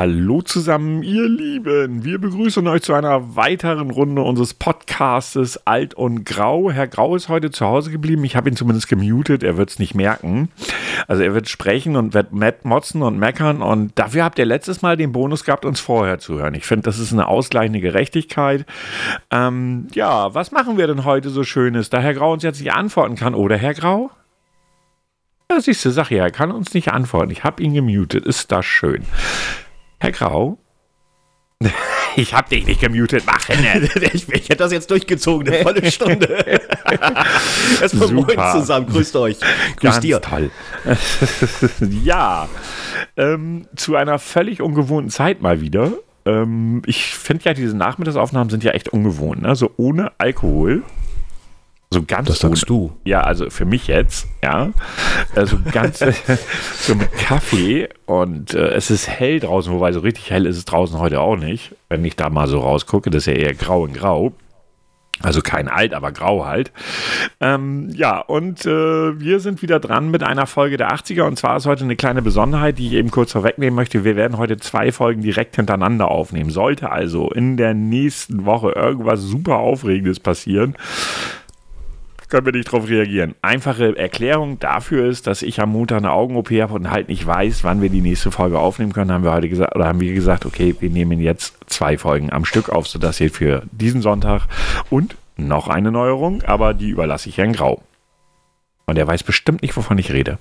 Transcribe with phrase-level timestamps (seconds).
[0.00, 2.04] Hallo zusammen, ihr Lieben.
[2.04, 6.70] Wir begrüßen euch zu einer weiteren Runde unseres Podcastes Alt und Grau.
[6.70, 8.22] Herr Grau ist heute zu Hause geblieben.
[8.22, 9.42] Ich habe ihn zumindest gemutet.
[9.42, 10.50] Er wird es nicht merken.
[11.08, 12.32] Also er wird sprechen und wird
[12.64, 13.60] motzen und meckern.
[13.60, 16.54] Und dafür habt ihr letztes Mal den Bonus gehabt, uns vorher zu hören.
[16.54, 18.66] Ich finde, das ist eine ausgleichende Gerechtigkeit.
[19.32, 21.90] Ähm, ja, was machen wir denn heute so Schönes?
[21.90, 23.34] Da Herr Grau uns jetzt nicht antworten kann.
[23.34, 24.12] Oder Herr Grau?
[25.50, 27.32] Ja, siehst du, sag ja, er kann uns nicht antworten.
[27.32, 28.24] Ich habe ihn gemutet.
[28.26, 29.02] Ist das schön.
[29.98, 30.58] Herr Grau?
[32.16, 33.54] Ich hab dich nicht gemutet machen.
[34.12, 36.26] ich, ich hätte das jetzt durchgezogen, eine volle Stunde.
[37.80, 39.38] Erstmal moin zusammen, grüßt euch.
[39.38, 40.20] Grüß Ganz dir.
[40.20, 40.50] toll.
[42.02, 42.48] ja,
[43.16, 45.92] ähm, zu einer völlig ungewohnten Zeit mal wieder.
[46.24, 49.42] Ähm, ich finde ja, diese Nachmittagsaufnahmen sind ja echt ungewohnt.
[49.42, 49.54] Ne?
[49.54, 50.82] So ohne Alkohol
[51.90, 52.28] so ganz.
[52.28, 52.92] Das sagst du.
[53.04, 54.72] Ja, also für mich jetzt, ja.
[55.34, 55.98] Also ganz
[56.80, 60.64] so mit Kaffee und äh, es ist hell draußen, wobei so richtig hell ist es
[60.66, 61.74] draußen heute auch nicht.
[61.88, 64.32] Wenn ich da mal so rausgucke, das ist ja eher grau in grau.
[65.20, 66.70] Also kein alt, aber grau halt.
[67.40, 71.22] Ähm, ja, und äh, wir sind wieder dran mit einer Folge der 80er.
[71.22, 74.04] Und zwar ist heute eine kleine Besonderheit, die ich eben kurz vorwegnehmen möchte.
[74.04, 76.50] Wir werden heute zwei Folgen direkt hintereinander aufnehmen.
[76.50, 80.76] Sollte also in der nächsten Woche irgendwas super Aufregendes passieren,
[82.28, 83.34] können wir nicht darauf reagieren.
[83.42, 87.64] Einfache Erklärung dafür ist, dass ich am Montag eine Augen-OP habe und halt nicht weiß,
[87.64, 90.46] wann wir die nächste Folge aufnehmen können, haben wir heute gesagt, oder haben wir gesagt,
[90.46, 94.46] okay, wir nehmen jetzt zwei Folgen am Stück auf, sodass ihr für diesen Sonntag
[94.90, 97.82] und noch eine Neuerung, aber die überlasse ich Herrn Grau.
[98.86, 100.38] Und er weiß bestimmt nicht, wovon ich rede.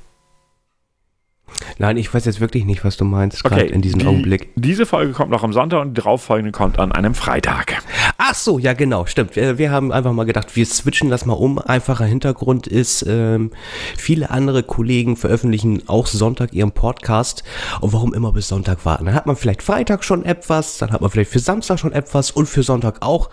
[1.78, 4.50] Nein, ich weiß jetzt wirklich nicht, was du meinst, gerade okay, in diesem die, Augenblick.
[4.56, 7.82] Diese Folge kommt noch am Sonntag und die darauffolgende kommt an einem Freitag.
[8.30, 9.38] Ach so, ja genau, stimmt.
[9.38, 11.59] Wir, wir, haben einfach mal gedacht, wir switchen das mal um.
[11.59, 13.52] Einfacher Hintergrund ist, ähm,
[13.95, 17.45] viele andere Kollegen veröffentlichen auch Sonntag ihren Podcast.
[17.80, 19.05] Und warum immer bis Sonntag warten?
[19.05, 22.30] Dann hat man vielleicht Freitag schon etwas, dann hat man vielleicht für Samstag schon etwas
[22.30, 23.30] und für Sonntag auch.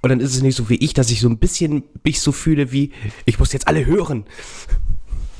[0.00, 2.32] Und dann ist es nicht so wie ich, dass ich so ein bisschen mich so
[2.32, 2.90] fühle wie,
[3.26, 4.24] ich muss jetzt alle hören.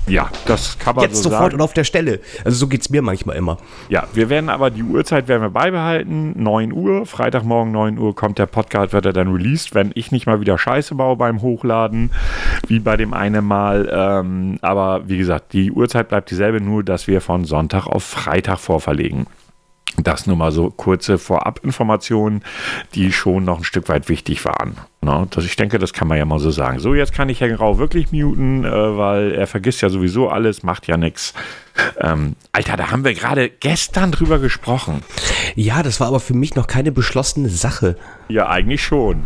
[0.09, 1.55] Ja, das kann man Jetzt so sofort sagen.
[1.55, 2.21] und auf der Stelle.
[2.45, 3.59] Also so geht es mir manchmal immer.
[3.89, 6.35] Ja, wir werden aber die Uhrzeit werden wir beibehalten.
[6.43, 10.27] 9 Uhr, Freitagmorgen 9 Uhr kommt der Podcast, wird er dann released, wenn ich nicht
[10.27, 12.11] mal wieder Scheiße baue beim Hochladen,
[12.67, 13.89] wie bei dem einen Mal.
[13.93, 18.59] Ähm, aber wie gesagt, die Uhrzeit bleibt dieselbe, nur dass wir von Sonntag auf Freitag
[18.59, 19.27] vorverlegen.
[19.99, 22.43] Das nur mal so kurze Vorabinformationen,
[22.95, 24.77] die schon noch ein Stück weit wichtig waren.
[25.03, 25.27] Ne?
[25.31, 26.79] Das, ich denke, das kann man ja mal so sagen.
[26.79, 30.63] So, jetzt kann ich Herrn Grau wirklich muten, äh, weil er vergisst ja sowieso alles,
[30.63, 31.35] macht ja nichts.
[31.99, 35.03] Ähm, Alter, da haben wir gerade gestern drüber gesprochen.
[35.55, 37.97] Ja, das war aber für mich noch keine beschlossene Sache.
[38.29, 39.25] Ja, eigentlich schon.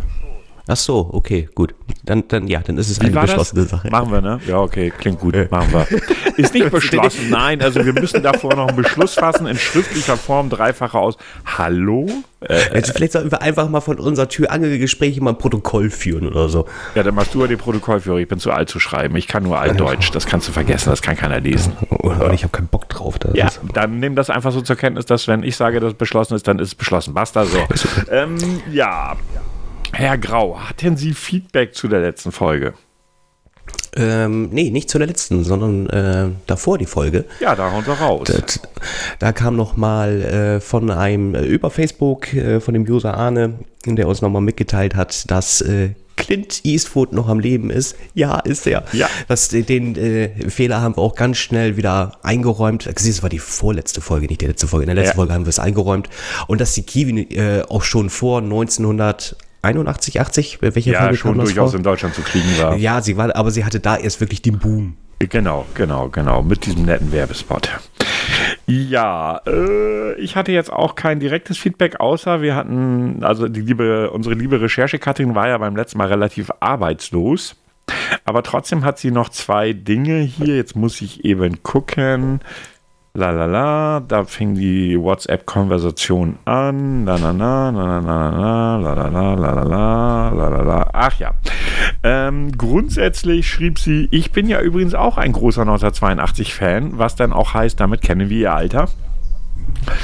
[0.69, 1.73] Ach so, okay, gut.
[2.03, 3.71] Dann, dann ja, dann ist es Wie eine beschlossene das?
[3.71, 3.89] Sache.
[3.89, 4.39] Machen wir, ne?
[4.45, 5.49] Ja, okay, klingt gut.
[5.49, 5.87] Machen wir.
[6.37, 7.61] Ist nicht beschlossen, nein.
[7.61, 11.17] Also wir müssen davor noch einen Beschluss fassen in schriftlicher Form, dreifache aus.
[11.45, 12.07] Hallo?
[12.41, 16.27] Äh, also vielleicht sollten wir einfach mal von unserer Tür Angelgespräche mal ein Protokoll führen
[16.27, 16.65] oder so.
[16.95, 18.17] Ja, dann machst du ja den Protokollführer.
[18.17, 19.15] Ich bin zu alt zu schreiben.
[19.15, 20.11] Ich kann nur Altdeutsch.
[20.11, 20.89] Das kannst du vergessen.
[20.89, 21.73] Das kann keiner lesen.
[21.89, 23.15] Und ich habe keinen Bock drauf.
[23.33, 26.35] Ja, dann nimm das einfach so zur Kenntnis, dass wenn ich sage, dass es beschlossen
[26.35, 27.13] ist, dann ist es beschlossen.
[27.13, 27.57] Basta so.
[28.11, 28.37] ähm,
[28.71, 29.15] ja.
[29.97, 32.75] Herr Grau, hatten Sie Feedback zu der letzten Folge?
[33.95, 37.25] Ähm, nee, nicht zu der letzten, sondern äh, davor die Folge.
[37.39, 38.27] Ja, da hauen raus.
[38.27, 38.59] Das,
[39.17, 43.55] da kam nochmal äh, von einem äh, über Facebook, äh, von dem User Arne,
[43.87, 47.95] der uns nochmal mitgeteilt hat, dass äh, Clint Eastwood noch am Leben ist.
[48.13, 48.83] Ja, ist er.
[48.93, 49.09] Ja.
[49.27, 52.85] Das, den äh, Fehler haben wir auch ganz schnell wieder eingeräumt.
[52.85, 54.83] Das war die vorletzte Folge, nicht die letzte Folge.
[54.83, 55.15] In der letzten ja.
[55.15, 56.07] Folge haben wir es eingeräumt.
[56.45, 59.35] Und dass die Kiwi äh, auch schon vor 1900
[59.67, 61.77] 81, 80, welche ja, Folge schon durchaus vor?
[61.77, 62.75] in Deutschland zu kriegen war.
[62.77, 64.97] Ja, sie war, aber sie hatte da erst wirklich den Boom.
[65.19, 67.69] Genau, genau, genau, mit diesem netten Werbespot.
[68.67, 74.11] Ja, äh, ich hatte jetzt auch kein direktes Feedback, außer wir hatten, also die liebe,
[74.11, 77.55] unsere liebe Recherchekatrin war ja beim letzten Mal relativ arbeitslos.
[78.25, 80.55] Aber trotzdem hat sie noch zwei Dinge hier.
[80.55, 82.41] Jetzt muss ich eben gucken.
[83.17, 87.03] La la la, da fing die WhatsApp-Konversation an.
[87.03, 90.89] La la la, la la la, la la la, la la la, la la la.
[90.93, 91.31] Ach ja.
[92.03, 97.55] Ähm, grundsätzlich schrieb sie, ich bin ja übrigens auch ein großer 1982-Fan, was dann auch
[97.55, 98.87] heißt, damit kennen wir ihr Alter.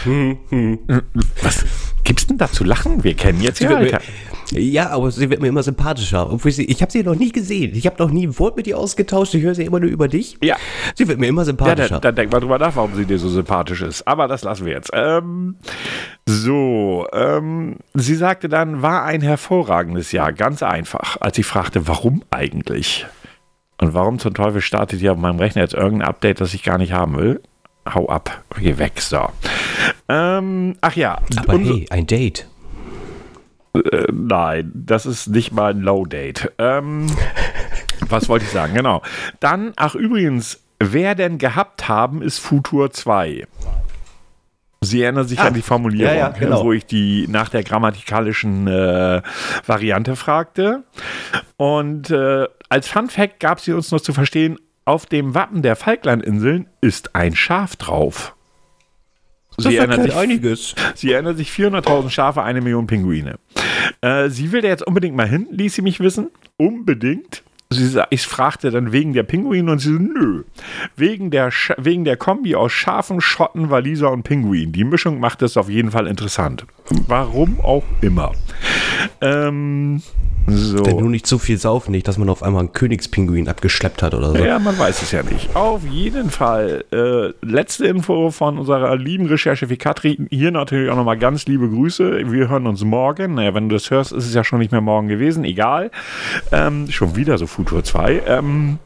[0.05, 0.79] Hm, hm.
[1.43, 1.65] Was
[2.03, 3.03] gibt's denn da zu lachen?
[3.03, 4.01] Wir kennen jetzt ihr Alter.
[4.51, 6.31] Ja, aber sie wird mir immer sympathischer.
[6.31, 7.75] Obwohl sie, ich habe sie noch nie gesehen.
[7.75, 9.33] Ich habe noch nie ein Wort mit ihr ausgetauscht.
[9.33, 10.37] Ich höre sie immer nur über dich.
[10.41, 10.57] Ja.
[10.95, 11.83] Sie wird mir immer sympathischer.
[11.83, 14.07] Ja, dann, dann denk mal drüber nach, warum sie dir so sympathisch ist.
[14.07, 14.91] Aber das lassen wir jetzt.
[14.93, 15.55] Ähm,
[16.25, 20.33] so, ähm, sie sagte dann, war ein hervorragendes Jahr.
[20.33, 21.17] Ganz einfach.
[21.19, 23.05] Als ich fragte, warum eigentlich?
[23.81, 26.77] Und warum zum Teufel startet hier auf meinem Rechner jetzt irgendein Update, das ich gar
[26.77, 27.41] nicht haben will?
[27.91, 29.29] Hau ab, geh weg, so.
[30.09, 31.19] Ähm, ach ja.
[31.37, 32.47] Aber hey, ein Date.
[33.75, 36.53] Äh, nein, das ist nicht mal ein Low-Date.
[36.59, 37.07] Ähm,
[38.09, 38.73] was wollte ich sagen?
[38.73, 39.01] Genau.
[39.39, 43.47] Dann, ach übrigens, wer denn gehabt haben, ist Futur 2.
[44.81, 46.65] Sie erinnern sich ah, an die Formulierung, ja, ja, genau.
[46.65, 49.21] wo ich die nach der grammatikalischen äh,
[49.65, 50.83] Variante fragte.
[51.57, 55.75] Und äh, als Fun Fact gab sie uns noch zu verstehen, auf dem Wappen der
[55.75, 58.35] Falklandinseln ist ein Schaf drauf.
[59.57, 60.73] Sie erinnert, sich, einiges.
[60.95, 63.37] sie erinnert sich 400.000 Schafe, eine Million Pinguine.
[64.01, 66.31] Äh, sie will da jetzt unbedingt mal hin, ließ sie mich wissen.
[66.57, 67.43] Unbedingt.
[67.69, 70.43] Sie, ich fragte dann wegen der Pinguine und sie so, nö.
[70.95, 74.71] Wegen der, wegen der Kombi aus Schafen, Schotten, Waliser und Pinguin.
[74.71, 76.65] Die Mischung macht es auf jeden Fall interessant.
[77.07, 78.31] Warum auch immer.
[79.21, 80.01] Ähm,
[80.47, 80.85] so.
[80.85, 84.13] Wenn nur nicht so viel saufen, nicht, dass man auf einmal einen Königspinguin abgeschleppt hat
[84.13, 84.37] oder so.
[84.37, 85.55] Ja, man weiß es ja nicht.
[85.55, 86.83] Auf jeden Fall.
[86.91, 90.27] Äh, letzte Info von unserer lieben Recherche für Katrin.
[90.29, 92.31] Hier natürlich auch nochmal ganz liebe Grüße.
[92.31, 93.35] Wir hören uns morgen.
[93.35, 95.45] Naja, wenn du das hörst, ist es ja schon nicht mehr morgen gewesen.
[95.45, 95.91] Egal.
[96.51, 98.23] Ähm, schon wieder so Futur 2.
[98.27, 98.79] Ähm,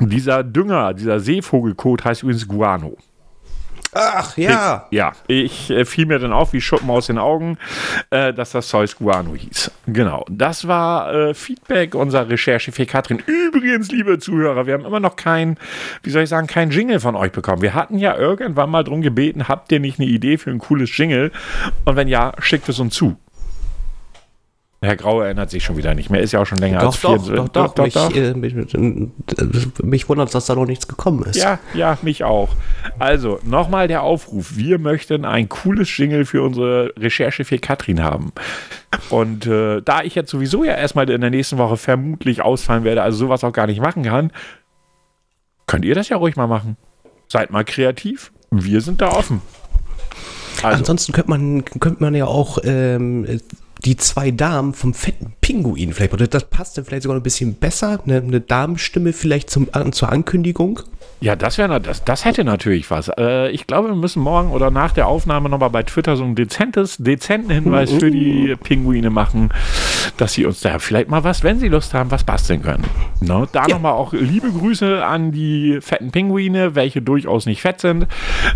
[0.00, 2.96] dieser Dünger, dieser Seevogelkot heißt übrigens Guano.
[3.92, 4.86] Ach ja.
[4.90, 7.58] Ich, ja, ich äh, fiel mir dann auf wie Schuppen aus den Augen,
[8.10, 9.70] äh, dass das Zeus Guano hieß.
[9.86, 10.24] Genau.
[10.30, 13.22] Das war äh, Feedback unserer Recherche für Katrin.
[13.26, 15.58] Übrigens, liebe Zuhörer, wir haben immer noch kein,
[16.02, 17.62] wie soll ich sagen, kein Jingle von euch bekommen.
[17.62, 20.96] Wir hatten ja irgendwann mal drum gebeten, habt ihr nicht eine Idee für ein cooles
[20.96, 21.32] Jingle?
[21.84, 23.16] Und wenn ja, schickt es uns zu.
[24.80, 26.20] Herr Grau erinnert sich schon wieder nicht mehr.
[26.20, 27.16] Ist ja auch schon länger doch, als vier.
[27.16, 28.14] Doch, doch, doch, doch, mich, doch.
[28.14, 28.54] Äh, mich,
[29.82, 31.34] mich wundert es, dass da noch nichts gekommen ist.
[31.36, 32.50] Ja, ja, mich auch.
[33.00, 34.56] Also, nochmal der Aufruf.
[34.56, 38.32] Wir möchten ein cooles Jingle für unsere Recherche für Katrin haben.
[39.10, 43.02] Und äh, da ich jetzt sowieso ja erstmal in der nächsten Woche vermutlich ausfallen werde,
[43.02, 44.30] also sowas auch gar nicht machen kann,
[45.66, 46.76] könnt ihr das ja ruhig mal machen.
[47.26, 48.30] Seid mal kreativ.
[48.52, 49.42] Wir sind da offen.
[50.62, 50.78] Also.
[50.78, 53.26] Ansonsten könnte man, könnte man ja auch ähm,
[53.84, 56.34] die zwei Damen vom fetten Pinguin vielleicht.
[56.34, 58.00] Das passt dann vielleicht sogar ein bisschen besser.
[58.04, 60.80] Eine, eine Damenstimme vielleicht zum, zur Ankündigung.
[61.20, 63.10] Ja, das wäre das, das hätte natürlich was.
[63.18, 66.36] Äh, ich glaube, wir müssen morgen oder nach der Aufnahme nochmal bei Twitter so einen
[66.36, 69.50] dezentes, dezenten Hinweis für die Pinguine machen,
[70.16, 72.84] dass sie uns da vielleicht mal was, wenn sie Lust haben, was basteln können.
[73.20, 73.48] Ne?
[73.50, 73.74] Da ja.
[73.74, 78.06] nochmal auch liebe Grüße an die fetten Pinguine, welche durchaus nicht fett sind.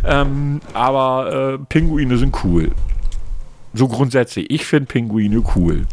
[0.04, 2.70] Ähm, aber äh, Pinguine sind cool.
[3.74, 4.50] So grundsätzlich.
[4.50, 5.86] Ich finde Pinguine cool.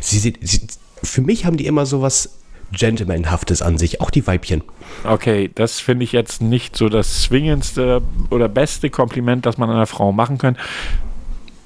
[0.00, 0.66] Sie, sie, sie,
[1.02, 2.38] für mich haben die immer so was
[2.72, 4.62] Gentlemanhaftes an sich, auch die Weibchen.
[5.04, 9.86] Okay, das finde ich jetzt nicht so das zwingendste oder beste Kompliment, das man einer
[9.86, 10.56] Frau machen kann.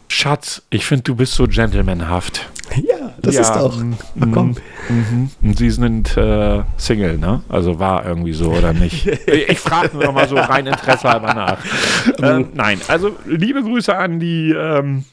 [0.09, 2.51] Schatz, ich finde, du bist so gentlemanhaft.
[2.77, 3.77] Ja, das ja, ist auch.
[3.77, 4.55] Mm, Ach, komm.
[4.89, 7.43] Mm, mm, Sie sind äh, Single, ne?
[7.49, 9.07] Also war irgendwie so oder nicht?
[9.27, 11.59] ich frage nur noch mal so rein Interesse halber nach.
[12.23, 15.05] ähm, nein, also liebe Grüße an die ähm,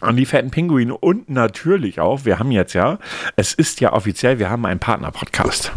[0.00, 2.98] an die fetten Pinguine und natürlich auch, wir haben jetzt ja,
[3.36, 5.72] es ist ja offiziell, wir haben einen Partner-Podcast.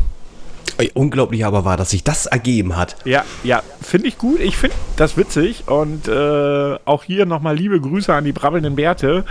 [0.94, 2.96] Unglaublich aber war, dass sich das ergeben hat.
[3.06, 4.40] Ja, ja, finde ich gut.
[4.40, 5.64] Ich finde das witzig.
[5.68, 9.24] Und äh, auch hier nochmal liebe Grüße an die brabbelnden Bärte.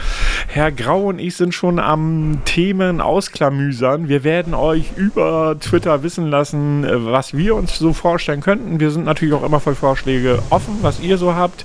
[0.47, 4.08] Herr Grau und ich sind schon am Themen ausklamüsern.
[4.08, 8.81] Wir werden euch über Twitter wissen lassen, äh, was wir uns so vorstellen könnten.
[8.81, 11.65] Wir sind natürlich auch immer für Vorschläge offen, was ihr so habt.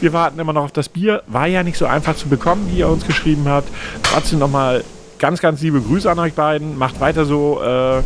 [0.00, 1.22] Wir warten immer noch auf das Bier.
[1.26, 3.68] War ja nicht so einfach zu bekommen, wie ihr uns geschrieben habt.
[4.02, 4.84] Trotzdem nochmal
[5.24, 6.76] ganz, ganz liebe Grüße an euch beiden.
[6.76, 7.62] Macht weiter so.
[7.62, 8.02] Äh,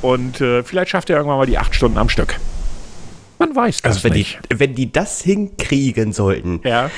[0.00, 2.36] und äh, vielleicht schafft ihr irgendwann mal die acht Stunden am Stück.
[3.42, 4.38] Man weiß das also wenn nicht.
[4.52, 6.92] Die, wenn die das hinkriegen sollten, ja.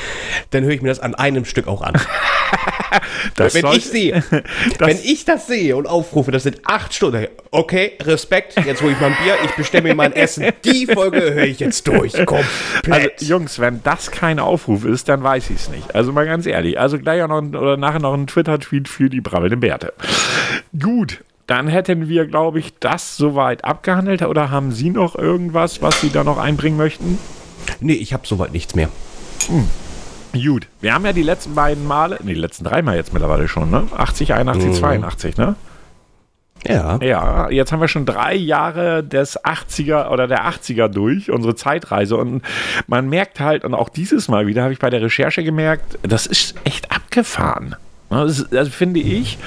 [0.50, 1.94] dann höre ich mir das an einem Stück auch an.
[3.36, 4.22] wenn ich sehe,
[4.78, 7.28] wenn ich das sehe und aufrufe, das sind acht Stunden.
[7.50, 10.44] Okay, Respekt, jetzt hole ich mal ein Bier, ich bestelle mir mein Essen.
[10.66, 12.12] Die Folge höre ich jetzt durch.
[12.26, 12.44] Komplett.
[13.14, 15.94] Also, Jungs, wenn das kein Aufruf ist, dann weiß ich es nicht.
[15.94, 16.78] Also mal ganz ehrlich.
[16.78, 19.94] Also gleich auch noch oder nachher noch ein Twitter-Tweet für die brabbelnden Bärte.
[20.78, 24.22] Gut, dann hätten wir, glaube ich, das soweit abgehandelt.
[24.22, 27.18] Oder haben Sie noch irgendwas, was Sie da noch einbringen möchten?
[27.80, 28.88] Nee, ich habe soweit nichts mehr.
[29.48, 29.68] Hm.
[30.42, 33.46] Gut, wir haben ja die letzten beiden Male, nee, die letzten drei Mal jetzt mittlerweile
[33.46, 33.86] schon, ne?
[33.96, 34.74] 80, 81, mhm.
[34.74, 35.54] 82, ne?
[36.66, 36.98] Ja.
[37.02, 42.16] Ja, jetzt haben wir schon drei Jahre des 80er oder der 80er durch, unsere Zeitreise.
[42.16, 42.42] Und
[42.86, 46.26] man merkt halt, und auch dieses Mal wieder habe ich bei der Recherche gemerkt, das
[46.26, 47.76] ist echt abgefahren.
[48.14, 49.38] Das, das, finde ich,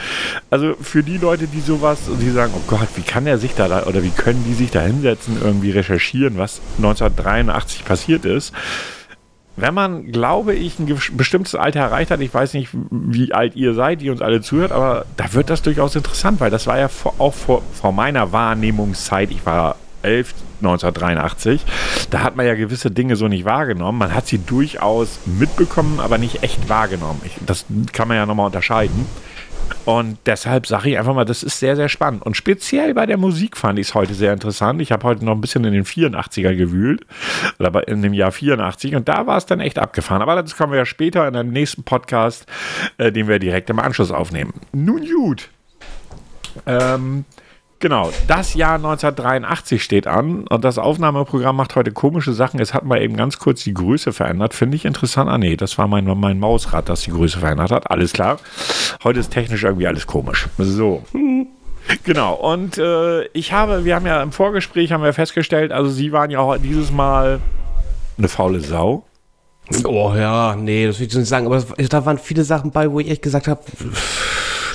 [0.50, 3.84] also für die Leute, die sowas, die sagen, oh Gott, wie kann er sich da,
[3.84, 8.54] oder wie können die sich da hinsetzen, irgendwie recherchieren, was 1983 passiert ist.
[9.56, 13.74] Wenn man, glaube ich, ein bestimmtes Alter erreicht hat, ich weiß nicht, wie alt ihr
[13.74, 16.90] seid, die uns alle zuhört, aber da wird das durchaus interessant, weil das war ja
[17.18, 20.34] auch vor, vor meiner Wahrnehmungszeit, ich war 11.
[20.62, 21.62] 1983.
[22.10, 24.00] Da hat man ja gewisse Dinge so nicht wahrgenommen.
[24.00, 27.22] Man hat sie durchaus mitbekommen, aber nicht echt wahrgenommen.
[27.26, 29.06] Ich, das kann man ja nochmal unterscheiden.
[29.86, 32.26] Und deshalb sage ich einfach mal, das ist sehr, sehr spannend.
[32.26, 34.82] Und speziell bei der Musik fand ich es heute sehr interessant.
[34.82, 37.06] Ich habe heute noch ein bisschen in den 84er gewühlt,
[37.60, 40.22] oder in dem Jahr 84, und da war es dann echt abgefahren.
[40.22, 42.46] Aber das kommen wir ja später in einem nächsten Podcast,
[42.98, 44.54] äh, den wir direkt im Anschluss aufnehmen.
[44.72, 45.50] Nun gut.
[46.66, 47.26] Ähm,
[47.80, 52.60] Genau, das Jahr 1983 steht an und das Aufnahmeprogramm macht heute komische Sachen.
[52.60, 54.56] Es hat mal eben ganz kurz die Größe verändert.
[54.56, 55.30] Finde ich interessant.
[55.30, 57.92] Ah, nee, das war mein, mein Mausrad, das die Größe verändert hat.
[57.92, 58.38] Alles klar.
[59.04, 60.48] Heute ist technisch irgendwie alles komisch.
[60.58, 61.04] So.
[62.04, 66.12] Genau, und äh, ich habe, wir haben ja im Vorgespräch haben wir festgestellt, also Sie
[66.12, 67.40] waren ja auch dieses Mal
[68.18, 69.06] eine faule Sau.
[69.86, 73.00] Oh ja, nee, das will ich nicht sagen, aber da waren viele Sachen bei, wo
[73.00, 73.62] ich echt gesagt habe,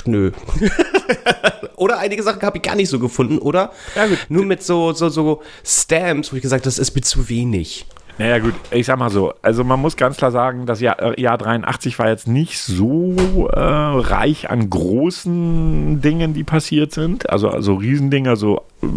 [0.05, 0.31] nö.
[1.75, 3.71] oder einige Sachen habe ich gar nicht so gefunden, oder?
[3.95, 4.19] Ja, gut.
[4.29, 7.85] Nur mit so, so, so Stamps, wo ich gesagt das ist mir zu wenig.
[8.19, 9.33] Naja, gut, ich sag mal so.
[9.41, 13.47] Also, man muss ganz klar sagen, das Jahr, äh, Jahr 83 war jetzt nicht so
[13.51, 17.29] äh, reich an großen Dingen, die passiert sind.
[17.31, 18.61] Also, also Riesendinger, so.
[18.83, 18.87] Äh,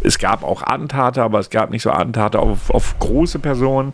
[0.00, 3.92] es gab auch Attentate, aber es gab nicht so Attentate auf, auf große Personen.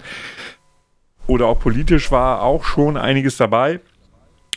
[1.27, 3.81] Oder auch politisch war auch schon einiges dabei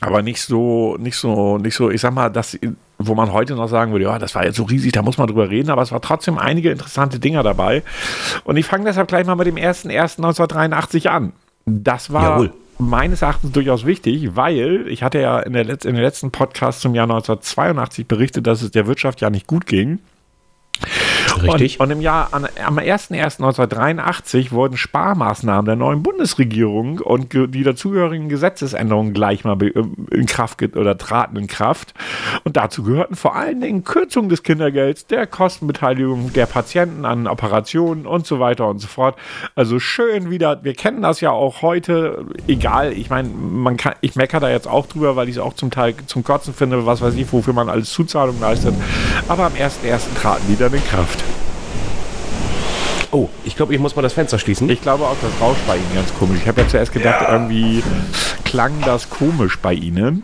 [0.03, 2.59] aber nicht so, nicht so, nicht so, ich sag mal, das,
[3.07, 5.27] wo man heute noch sagen würde, ja, das war jetzt so riesig, da muss man
[5.27, 7.83] drüber reden, aber es war trotzdem einige interessante Dinger dabei.
[8.43, 11.33] Und ich fange deshalb gleich mal mit dem 1.1.1983 an.
[11.65, 12.53] Das war Jawohl.
[12.77, 16.81] meines Erachtens durchaus wichtig, weil ich hatte ja in, der Letz-, in den letzten Podcast
[16.81, 19.99] zum Jahr 1982 berichtet, dass es der Wirtschaft ja nicht gut ging.
[21.41, 21.79] Richtig.
[21.79, 28.29] Und, und im Jahr, an, am 01.01.1983 wurden Sparmaßnahmen der neuen Bundesregierung und die dazugehörigen
[28.29, 31.93] Gesetzesänderungen gleich mal in Kraft oder traten in Kraft.
[32.43, 38.05] Und dazu gehörten vor allen Dingen Kürzungen des Kindergelds, der Kostenbeteiligung der Patienten an Operationen
[38.05, 39.17] und so weiter und so fort.
[39.55, 44.15] Also schön wieder, wir kennen das ja auch heute, egal, ich meine, man kann, ich
[44.15, 47.01] meckere da jetzt auch drüber, weil ich es auch zum Teil zum Kotzen finde, was
[47.01, 48.73] weiß ich, wofür man alles Zuzahlungen leistet.
[49.27, 50.15] Aber am 1.01.
[50.19, 51.12] traten wieder in Kraft.
[53.11, 54.67] Oh, ich glaube, ich muss mal das Fenster schließen.
[54.69, 56.39] Ich glaube auch, das rauscht bei Ihnen ganz komisch.
[56.41, 57.33] Ich habe ja zuerst gedacht, ja.
[57.33, 57.83] irgendwie
[58.43, 60.23] klang das komisch bei Ihnen.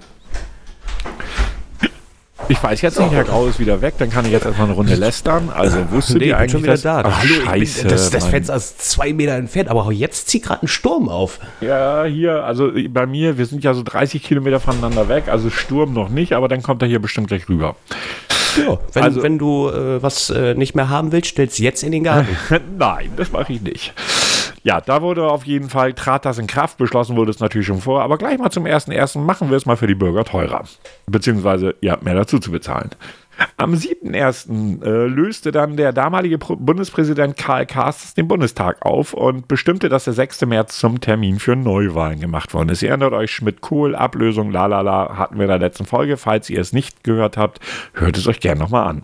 [2.48, 4.76] Ich weiß jetzt nicht, Herr Grau ist wieder weg, dann kann ich jetzt erstmal eine
[4.76, 5.52] Runde lästern.
[5.54, 7.04] Also wusste nee, die eigentlich, schon wieder dass, da.
[7.06, 10.66] Ach, Hallo, Scheiße, bin, das, das Fenster ist zwei Meter entfernt, aber jetzt zieht gerade
[10.66, 11.40] ein Sturm auf.
[11.62, 15.94] Ja, hier, also bei mir, wir sind ja so 30 Kilometer voneinander weg, also Sturm
[15.94, 17.76] noch nicht, aber dann kommt er hier bestimmt gleich rüber.
[18.58, 21.92] Ja, wenn, also, wenn du äh, was äh, nicht mehr haben willst, stellst jetzt in
[21.92, 22.36] den Garten.
[22.78, 23.94] Nein, das mache ich nicht.
[24.64, 27.82] Ja, da wurde auf jeden Fall, trat das in Kraft, beschlossen wurde es natürlich schon
[27.82, 29.20] vor, aber gleich mal zum 1.1.
[29.20, 30.66] machen wir es mal für die Bürger teurer.
[31.08, 32.90] Beziehungsweise ihr habt mehr dazu zu bezahlen.
[33.58, 34.84] Am 7.1.
[34.84, 40.14] Äh, löste dann der damalige Bundespräsident Karl Karstens den Bundestag auf und bestimmte, dass der
[40.14, 40.42] 6.
[40.46, 42.82] März zum Termin für Neuwahlen gemacht worden ist.
[42.82, 46.18] Ihr erinnert euch, Schmidt-Kohl, Ablösung, lalala, hatten wir in der letzten Folge.
[46.18, 47.60] Falls ihr es nicht gehört habt,
[47.94, 49.04] hört es euch gerne nochmal an.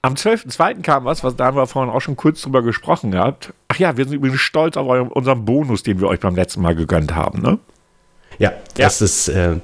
[0.00, 0.82] Am 12.02.
[0.82, 3.52] kam was, was da haben wir vorhin auch schon kurz drüber gesprochen gehabt.
[3.68, 6.76] Ach ja, wir sind übrigens stolz auf unseren Bonus, den wir euch beim letzten Mal
[6.76, 7.58] gegönnt haben, ne?
[8.38, 9.04] Ja, das ja.
[9.04, 9.56] ist äh,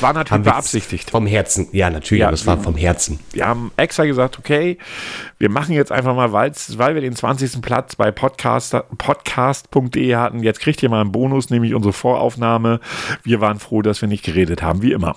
[0.00, 1.10] war natürlich beabsichtigt.
[1.10, 3.20] Vom Herzen, ja, natürlich, ja, das war vom Herzen.
[3.32, 4.78] Wir haben extra gesagt, okay,
[5.38, 7.60] wir machen jetzt einfach mal, weil wir den 20.
[7.62, 10.42] Platz bei podcast.de podcast hatten.
[10.42, 12.80] Jetzt kriegt ihr mal einen Bonus, nämlich unsere Voraufnahme.
[13.22, 15.16] Wir waren froh, dass wir nicht geredet haben, wie immer.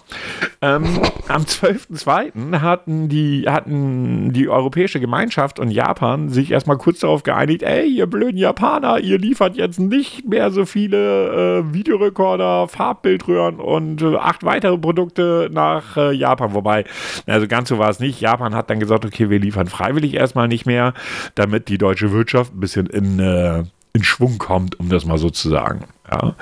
[0.62, 0.86] Ähm,
[1.28, 2.62] am 12.02.
[2.62, 8.08] hatten die, hatten die Europäische Gemeinschaft und Japan sich erstmal kurz darauf geeinigt, ey, ihr
[8.08, 14.44] blöden Japaner, ihr liefert jetzt nicht mehr so viele äh, Videorekorder, Farbbildröhren und äh, acht
[14.44, 16.54] weitere Produkte nach äh, Japan.
[16.54, 16.86] Wobei,
[17.26, 18.22] also ganz so war es nicht.
[18.22, 20.94] Japan hat dann gesagt, okay, wir liefern freiwillig erstmal nicht mehr,
[21.36, 23.64] damit die deutsche Wirtschaft ein bisschen in, äh,
[23.94, 25.86] in Schwung kommt, um das mal so zu sagen.
[26.10, 26.36] Ja,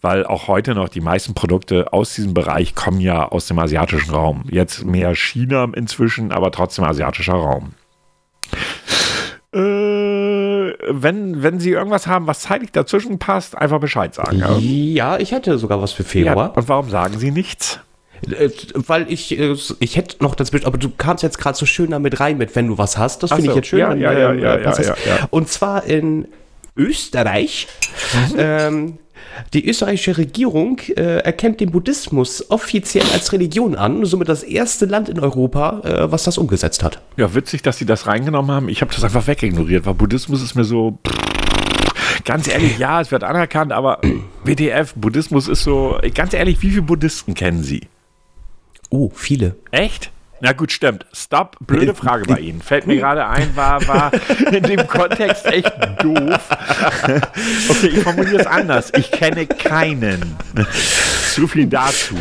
[0.00, 4.10] weil auch heute noch die meisten Produkte aus diesem Bereich kommen ja aus dem asiatischen
[4.10, 4.44] Raum.
[4.50, 7.74] Jetzt mehr China inzwischen, aber trotzdem asiatischer Raum.
[9.54, 10.03] Äh,
[10.88, 14.42] wenn, wenn Sie irgendwas haben, was zeitlich dazwischen passt, einfach Bescheid sagen.
[14.60, 16.48] Ja, ich hätte sogar was für Februar.
[16.48, 17.80] Ja, und warum sagen Sie nichts?
[18.30, 21.90] Äh, weil ich, äh, ich hätte noch dazwischen, aber du kamst jetzt gerade so schön
[21.90, 23.22] damit rein mit, wenn du was hast.
[23.22, 23.80] Das finde so, ich jetzt schön.
[23.80, 26.28] Ja, ja, ja, ja, ja, ja, Und zwar in
[26.76, 27.68] Österreich.
[28.32, 28.34] Mhm.
[28.38, 28.98] Ähm,
[29.52, 35.08] die österreichische Regierung äh, erkennt den Buddhismus offiziell als Religion an, somit das erste Land
[35.08, 37.00] in Europa, äh, was das umgesetzt hat.
[37.16, 38.68] Ja, witzig, dass sie das reingenommen haben.
[38.68, 40.98] Ich habe das einfach wegignoriert, weil Buddhismus ist mir so.
[42.24, 44.00] Ganz ehrlich, ja, es wird anerkannt, aber
[44.44, 45.98] WTF, Buddhismus ist so.
[46.14, 47.88] Ganz ehrlich, wie viele Buddhisten kennen Sie?
[48.90, 49.56] Oh, viele.
[49.70, 50.10] Echt?
[50.40, 51.06] Na gut, stimmt.
[51.12, 51.56] Stop.
[51.60, 52.60] Blöde Frage bei Ihnen.
[52.60, 54.10] Fällt mir gerade ein, war, war
[54.50, 55.72] in dem Kontext echt
[56.02, 56.40] doof.
[57.68, 58.92] Okay, ich formuliere es anders.
[58.96, 60.36] Ich kenne keinen.
[61.32, 62.16] Zu viel dazu.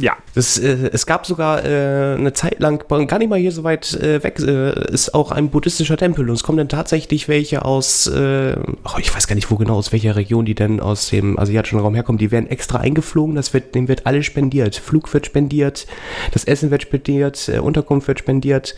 [0.00, 0.16] Ja.
[0.34, 3.92] Das, äh, es gab sogar äh, eine Zeit lang, gar nicht mal hier so weit
[3.94, 8.06] äh, weg, äh, ist auch ein buddhistischer Tempel und es kommen dann tatsächlich welche aus,
[8.06, 11.38] äh, oh, ich weiß gar nicht wo genau, aus welcher Region die denn aus dem
[11.38, 14.76] asiatischen Raum herkommen, die werden extra eingeflogen, das wird, dem wird alles spendiert.
[14.76, 15.86] Flug wird spendiert,
[16.32, 18.74] das Essen wird spendiert, äh, Unterkunft wird spendiert,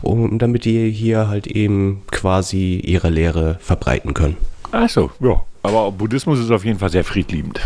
[0.00, 4.36] um, damit die hier halt eben quasi ihre Lehre verbreiten können.
[4.70, 5.42] Ach so, ja.
[5.64, 7.60] Aber Buddhismus ist auf jeden Fall sehr friedliebend.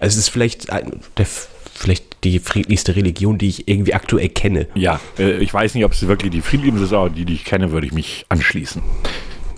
[0.00, 1.26] Es ist vielleicht ein, der
[1.78, 4.66] vielleicht die friedlichste Religion, die ich irgendwie aktuell kenne.
[4.74, 7.44] Ja, äh, ich weiß nicht, ob es wirklich die friedliebste ist, aber die, die ich
[7.44, 8.82] kenne, würde ich mich anschließen.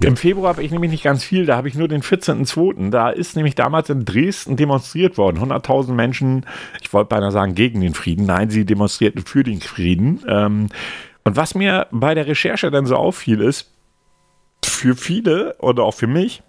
[0.00, 0.08] Ja.
[0.08, 2.90] Im Februar habe ich nämlich nicht ganz viel, da habe ich nur den 14.02.
[2.90, 5.38] Da ist nämlich damals in Dresden demonstriert worden.
[5.38, 6.46] 100.000 Menschen,
[6.80, 10.20] ich wollte beinahe sagen gegen den Frieden, nein, sie demonstrierten für den Frieden.
[10.26, 10.68] Ähm,
[11.24, 13.70] und was mir bei der Recherche dann so auffiel, ist,
[14.64, 16.42] für viele oder auch für mich,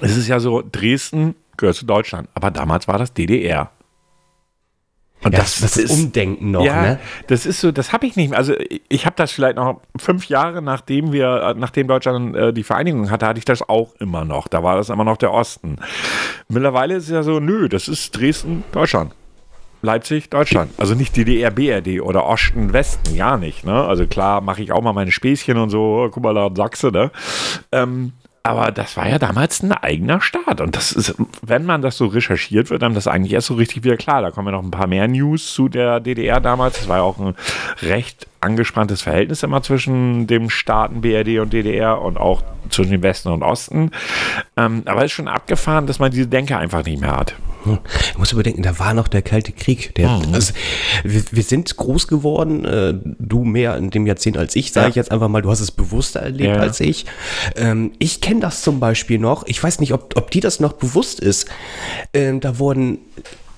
[0.00, 3.70] es ist ja so, Dresden gehört zu Deutschland, aber damals war das DDR.
[5.24, 6.98] Und ja, das, das, ist Umdenken noch, ja, ne?
[7.28, 8.38] Das ist so, das habe ich nicht mehr.
[8.38, 8.54] Also
[8.88, 13.26] ich habe das vielleicht noch fünf Jahre, nachdem wir, nachdem Deutschland äh, die Vereinigung hatte,
[13.26, 14.48] hatte ich das auch immer noch.
[14.48, 15.76] Da war das immer noch der Osten.
[16.48, 19.12] Mittlerweile ist es ja so, nö, das ist Dresden, Deutschland.
[19.84, 20.72] Leipzig, Deutschland.
[20.78, 23.64] Also nicht DDR, BRD oder Osten, Westen, gar nicht.
[23.64, 23.84] Ne?
[23.84, 27.10] Also klar mache ich auch mal meine Späßchen und so, guck mal da Sachse, ne?
[27.70, 28.12] Ähm,
[28.46, 30.60] aber das war ja damals ein eigener Staat.
[30.60, 33.84] Und das ist, wenn man das so recherchiert, wird dann das eigentlich erst so richtig
[33.84, 34.20] wieder klar.
[34.20, 36.78] Da kommen ja noch ein paar mehr News zu der DDR damals.
[36.78, 37.34] Das war ja auch ein
[37.80, 43.30] recht angespanntes Verhältnis immer zwischen dem Staaten BRD und DDR und auch zwischen dem Westen
[43.30, 43.90] und Osten.
[44.56, 47.34] Ähm, aber es ist schon abgefahren, dass man diese Denke einfach nicht mehr hat.
[47.64, 47.78] Hm.
[48.12, 49.94] Ich muss überdenken, da war noch der Kalte Krieg.
[49.94, 50.34] Der, mhm.
[50.34, 50.52] also,
[51.02, 54.90] wir, wir, sind groß geworden, äh, du mehr in dem Jahrzehnt als ich, sage ja.
[54.90, 56.60] ich jetzt einfach mal, du hast es bewusster erlebt ja.
[56.60, 57.06] als ich.
[57.56, 60.74] Ähm, ich kenne das zum Beispiel noch, ich weiß nicht, ob, ob dir das noch
[60.74, 61.48] bewusst ist.
[62.12, 62.98] Ähm, da wurden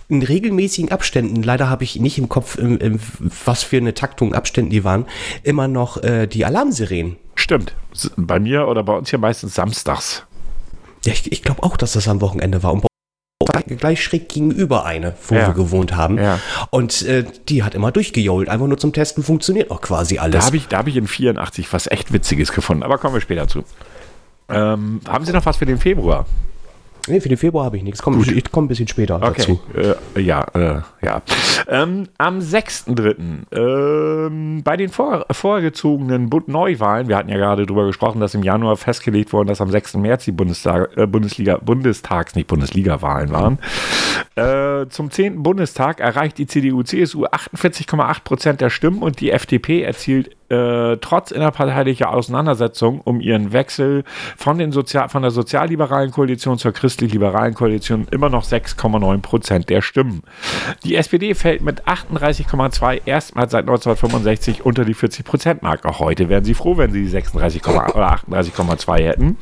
[0.09, 3.01] in regelmäßigen Abständen, leider habe ich nicht im Kopf, im, im,
[3.45, 5.07] was für eine Taktung Abständen die waren,
[5.43, 7.17] immer noch äh, die Alarmsirenen.
[7.35, 7.75] Stimmt.
[8.17, 10.25] Bei mir oder bei uns hier meistens samstags.
[11.05, 12.73] Ja, ich, ich glaube auch, dass das am Wochenende war.
[12.73, 12.87] Und
[13.79, 15.49] gleich schräg gegenüber eine, wo ja.
[15.49, 16.19] wir gewohnt haben.
[16.19, 16.39] Ja.
[16.71, 18.49] Und äh, die hat immer durchgejohlt.
[18.49, 20.41] Einfach nur zum Testen funktioniert auch quasi alles.
[20.41, 22.83] Da habe ich, hab ich in 84 was echt Witziges gefunden.
[22.83, 23.65] Aber kommen wir später zu.
[24.49, 26.27] Ähm, haben Sie noch was für den Februar?
[27.09, 28.03] Nee, für den Februar habe ich nichts.
[28.03, 29.35] Komm, ich, ich komme ein bisschen später okay.
[29.37, 29.61] dazu.
[30.15, 31.23] Äh, ja, äh, ja.
[31.69, 34.27] Ähm, am 6.3.
[34.27, 38.77] Ähm, bei den vor, vorgezogenen Neuwahlen, wir hatten ja gerade darüber gesprochen, dass im Januar
[38.77, 39.95] festgelegt worden, dass am 6.
[39.95, 43.59] März die Bundestag, äh, Bundesliga, Bundestags, nicht Bundesliga-Wahlen waren.
[44.35, 45.43] Äh, zum 10.
[45.43, 52.13] Bundestag erreicht die CDU-CSU 48,8 Prozent der Stimmen und die FDP erzielt äh, trotz innerparteilicher
[52.13, 54.05] Auseinandersetzung um ihren Wechsel
[54.37, 59.83] von, den Sozial von der sozialliberalen Koalition zur christlich-liberalen Koalition immer noch 6,9 Prozent der
[59.83, 60.23] Stimmen.
[60.85, 65.89] Die SPD fällt mit 38,2 erstmals seit 1965 unter die 40 Prozent Marke.
[65.89, 69.37] Auch heute wären sie froh, wenn sie die 36, oder 38,2 hätten.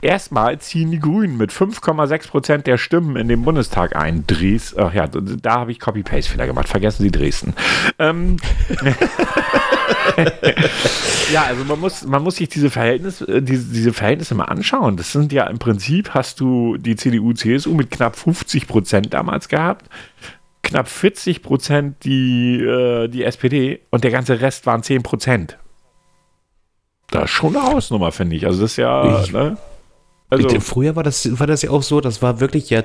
[0.00, 4.24] Erstmal ziehen die Grünen mit 5,6 Prozent der Stimmen in den Bundestag ein.
[4.28, 6.68] Dres, ach ja, da habe ich Copy-Paste-Fehler gemacht.
[6.68, 7.54] Vergessen Sie Dresden.
[7.98, 8.36] Ähm,
[11.32, 14.96] ja, also man muss, man muss sich diese, Verhältnis, äh, diese, diese Verhältnisse mal anschauen.
[14.96, 19.48] Das sind ja im Prinzip, hast du die CDU, CSU mit knapp 50 Prozent damals
[19.48, 19.86] gehabt,
[20.62, 25.58] knapp 40 Prozent die, äh, die SPD und der ganze Rest waren 10 Prozent.
[27.10, 28.46] Das ist schon eine Hausnummer, finde ich.
[28.46, 29.22] Also das ist ja.
[29.22, 29.56] Ich, ne?
[30.30, 32.82] Also, Früher war das, war das ja auch so, das war wirklich ja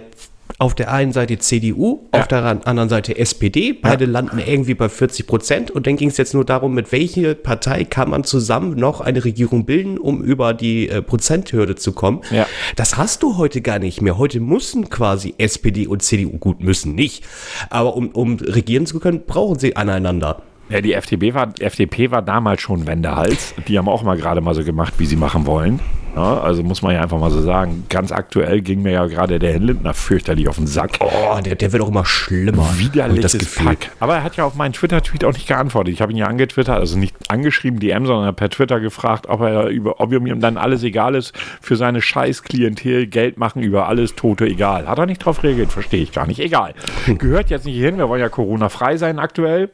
[0.60, 2.22] auf der einen Seite CDU, ja.
[2.22, 3.74] auf der anderen Seite SPD.
[3.74, 4.12] Beide ja.
[4.12, 5.72] landen irgendwie bei 40 Prozent.
[5.72, 9.24] Und dann ging es jetzt nur darum, mit welcher Partei kann man zusammen noch eine
[9.24, 12.22] Regierung bilden, um über die äh, Prozenthürde zu kommen.
[12.32, 12.48] Ja.
[12.76, 14.18] Das hast du heute gar nicht mehr.
[14.18, 17.24] Heute müssen quasi SPD und CDU, gut, müssen nicht.
[17.70, 20.42] Aber um, um regieren zu können, brauchen sie aneinander.
[20.70, 23.54] Ja, die FDP war, FDP war damals schon Wendehals.
[23.68, 25.80] Die haben auch mal gerade mal so gemacht, wie sie machen wollen.
[26.16, 27.86] Ja, also muss man ja einfach mal so sagen.
[27.90, 31.00] Ganz aktuell ging mir ja gerade der Herr Lindner fürchterlich auf den Sack.
[31.00, 32.70] Oh, der, der wird auch immer schlimmer.
[32.78, 33.90] Widerliches das Pack.
[34.00, 35.94] Aber er hat ja auf meinen Twitter-Tweet auch nicht geantwortet.
[35.94, 39.68] Ich habe ihn ja angetwittert, also nicht angeschrieben, DM, sondern per Twitter gefragt, ob er
[39.68, 44.14] über, ob ihm dann alles egal ist, für seine scheiß Klientel Geld machen über alles
[44.14, 44.88] Tote egal.
[44.88, 46.40] Hat er nicht drauf reagiert, verstehe ich gar nicht.
[46.40, 46.76] Egal.
[47.08, 49.72] Gehört jetzt nicht hin, wir wollen ja Corona-frei sein aktuell.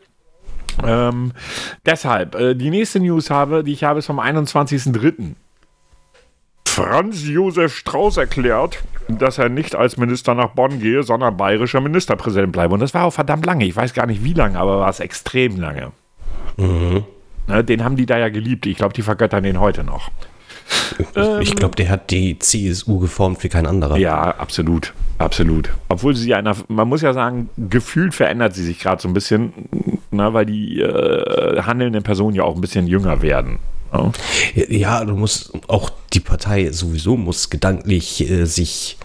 [0.86, 1.34] Ähm,
[1.86, 5.36] deshalb, äh, die nächste News habe, die ich habe, ist vom 21.03.
[6.68, 12.52] Franz Josef Strauß erklärt, dass er nicht als Minister nach Bonn gehe, sondern bayerischer Ministerpräsident
[12.52, 12.74] bleibe.
[12.74, 13.66] Und das war auch verdammt lange.
[13.66, 15.92] Ich weiß gar nicht wie lange, aber war es extrem lange.
[16.58, 17.04] Mhm.
[17.48, 18.66] Ne, den haben die da ja geliebt.
[18.68, 20.12] Ich glaube, die vergöttern den heute noch.
[21.42, 23.98] Ich glaube, der hat die CSU geformt wie kein anderer.
[23.98, 24.94] Ja, absolut.
[25.18, 25.70] Absolut.
[25.90, 29.52] Obwohl sie einer, man muss ja sagen, gefühlt verändert sie sich gerade so ein bisschen,
[30.12, 33.60] na, weil die äh, handelnden Personen ja auch ein bisschen jünger werden.
[33.94, 34.12] Ja.
[34.70, 38.98] ja, du musst auch die Partei sowieso muss gedanklich äh, sich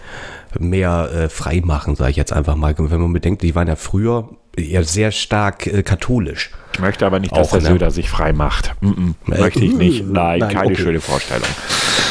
[0.59, 2.75] mehr äh, frei machen, sage ich jetzt einfach mal.
[2.77, 6.51] Wenn man bedenkt, die waren ja früher ja sehr stark äh, katholisch.
[6.73, 7.67] Ich möchte aber nicht, dass auch, der ne?
[7.69, 8.73] Söder sich frei macht.
[8.81, 10.05] Mm -mm, möchte ich nicht.
[10.05, 10.81] Nein, Nein keine okay.
[10.81, 11.47] schöne Vorstellung.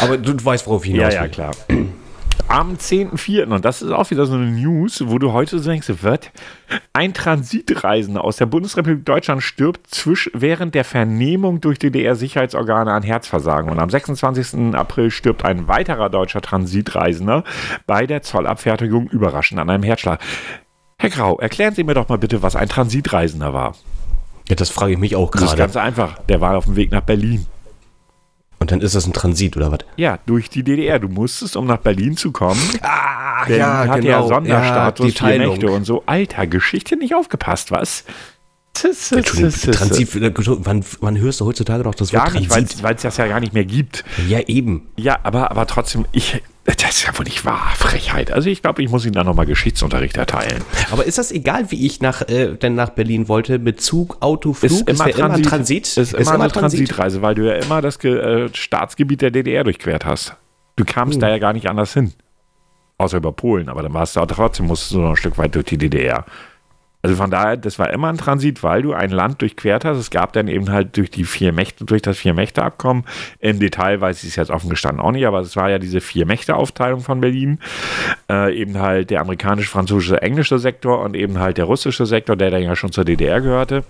[0.03, 1.53] Aber du, du weißt, worauf ich hinaus Ja, ja, klar.
[2.55, 5.89] Am 10.04., und das ist auch wieder so eine News, wo du heute so denkst,
[6.03, 6.31] wird
[6.93, 13.73] ein Transitreisender aus der Bundesrepublik Deutschland stirbt zwisch, während der Vernehmung durch DDR-Sicherheitsorgane an Herzversagen.
[13.73, 14.73] Und am 26.
[14.77, 17.43] April stirbt ein weiterer deutscher Transitreisender
[17.89, 20.21] bei der Zollabfertigung überraschend an einem Herzschlag.
[21.01, 23.75] Herr Grau, erklären Sie mir doch mal bitte, was ein Transitreisender war.
[24.49, 25.47] Ja, das frage ich mich auch gerade.
[25.47, 26.19] Das ist ganz einfach.
[26.29, 27.47] Der war auf dem Weg nach Berlin.
[28.65, 29.81] Und dann ist das ein Transit oder was?
[29.99, 30.99] Ja, durch die DDR.
[30.99, 32.59] Du musstest, um nach Berlin zu kommen.
[32.81, 34.23] Ah, Berlin ja, hatte genau.
[34.23, 36.03] ja Sonderstatus, ja, vier Nächte und so.
[36.07, 38.05] Alter, Geschichte nicht aufgepasst, was?
[38.73, 40.17] Transit,
[40.65, 42.51] wann, wann hörst du heutzutage noch das Wort Gar nicht,
[42.83, 44.03] weil es das ja gar nicht mehr gibt.
[44.27, 44.87] Ja, eben.
[44.97, 48.33] Ja, aber, aber trotzdem, ich, das ist ja wohl nicht wahr, Frechheit.
[48.33, 50.65] Also ich glaube, ich muss Ihnen da nochmal Geschichtsunterricht erteilen.
[50.91, 53.59] Aber ist das egal, wie ich nach, äh, denn nach Berlin wollte?
[53.59, 54.71] Mit Zug, Auto, Flug?
[54.73, 55.87] Ist immer, Transit, immer Transit?
[55.87, 56.79] Ist, ist immer, immer eine Transit.
[56.81, 60.37] Transitreise, weil du ja immer das äh, Staatsgebiet der DDR durchquert hast.
[60.77, 61.21] Du kamst hm.
[61.21, 62.15] da ja gar nicht anders hin.
[62.97, 65.55] Außer über Polen, aber dann warst du auch trotzdem, musstest du noch ein Stück weit
[65.55, 66.25] durch die DDR.
[67.05, 69.99] Also von daher, das war immer ein Transit, weil du ein Land durchquert hast.
[69.99, 73.05] Es gab dann eben halt durch die vier Mächte, durch das Vier-Mächte-Abkommen,
[73.41, 76.01] im Detail weiß ich es jetzt offen gestanden auch nicht, aber es war ja diese
[76.01, 77.59] Vier-Mächte-Aufteilung von Berlin.
[78.31, 82.51] Äh, eben halt der amerikanische, französische, englische Sektor und eben halt der russische Sektor, der
[82.51, 83.85] dann ja schon zur DDR gehörte.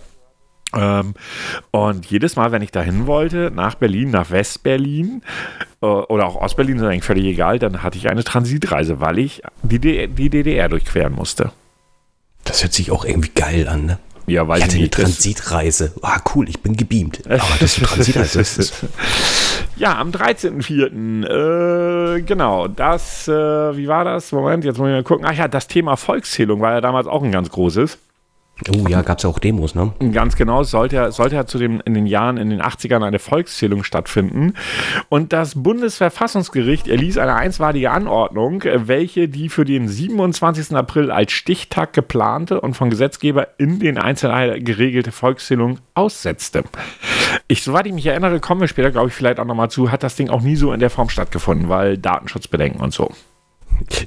[0.74, 1.14] Ähm,
[1.70, 5.22] und jedes Mal, wenn ich dahin wollte, nach Berlin, nach West-Berlin
[5.80, 9.40] äh, oder auch Ost-Berlin, ist eigentlich völlig egal, dann hatte ich eine Transitreise, weil ich
[9.62, 11.52] die, die DDR durchqueren musste.
[12.44, 13.98] Das hört sich auch irgendwie geil an, ne?
[14.26, 15.92] Ja, weil ich hatte eine Transitreise.
[16.00, 17.20] Ah, cool, ich bin gebeamt.
[17.26, 18.40] Aber das ist Transitreise.
[18.40, 18.72] ist
[19.76, 22.16] ja, am 13.04.
[22.16, 24.32] Äh, genau, das, äh, wie war das?
[24.32, 25.26] Moment, jetzt muss ich mal gucken.
[25.28, 27.98] Ach ja, das Thema Volkszählung war ja damals auch ein ganz großes.
[28.68, 29.92] Oh ja, gab es ja auch Demos, ne?
[30.12, 33.18] Ganz genau, sollte ja, sollte ja zu den, in den Jahren, in den 80ern eine
[33.18, 34.54] Volkszählung stattfinden.
[35.08, 40.76] Und das Bundesverfassungsgericht erließ eine einstweilige Anordnung, welche die für den 27.
[40.76, 46.62] April als Stichtag geplante und vom Gesetzgeber in den Einzelheiten geregelte Volkszählung aussetzte.
[47.48, 50.04] Ich, soweit ich mich erinnere, kommen wir später, glaube ich, vielleicht auch nochmal zu, hat
[50.04, 53.10] das Ding auch nie so in der Form stattgefunden, weil Datenschutzbedenken und so.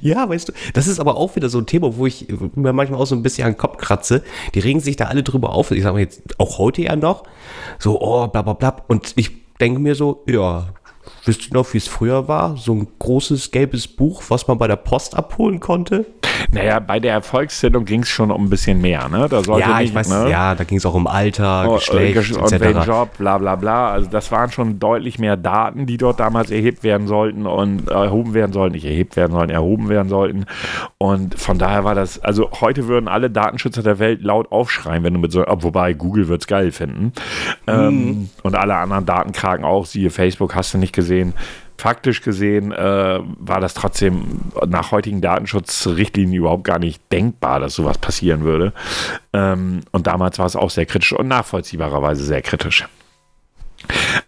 [0.00, 3.00] Ja, weißt du, das ist aber auch wieder so ein Thema, wo ich mir manchmal
[3.00, 4.22] auch so ein bisschen an den Kopf kratze.
[4.54, 5.70] Die regen sich da alle drüber auf.
[5.70, 7.24] Ich sage mal jetzt auch heute ja noch.
[7.78, 8.76] So, oh, bla bla bla.
[8.88, 10.68] Und ich denke mir so, ja,
[11.24, 12.56] wisst ihr noch, wie es früher war?
[12.56, 16.06] So ein großes gelbes Buch, was man bei der Post abholen konnte?
[16.52, 19.26] Naja, bei der Erfolgszählung ging es schon um ein bisschen mehr, ne?
[19.28, 20.30] Da sollte ja, nicht, ich weiß, ne?
[20.30, 22.60] ja, da ging es auch um Alter, oh, Geschlecht, und etc.
[22.60, 23.90] welchen Job, bla bla bla.
[23.90, 28.34] Also das waren schon deutlich mehr Daten, die dort damals erhebt werden sollten und erhoben
[28.34, 30.46] werden sollten, nicht erhebt werden sollen, erhoben werden sollten.
[30.98, 35.14] Und von daher war das, also heute würden alle Datenschützer der Welt laut aufschreien, wenn
[35.14, 37.12] du mit so, wobei Google wird es geil finden.
[37.66, 37.72] Mhm.
[37.72, 41.07] Ähm, und alle anderen Datenkraken auch, siehe Facebook, hast du nicht gesehen
[41.78, 47.98] faktisch gesehen äh, war das trotzdem nach heutigen Datenschutzrichtlinien überhaupt gar nicht denkbar, dass sowas
[47.98, 48.72] passieren würde.
[49.32, 52.86] Ähm, und damals war es auch sehr kritisch und nachvollziehbarerweise sehr kritisch.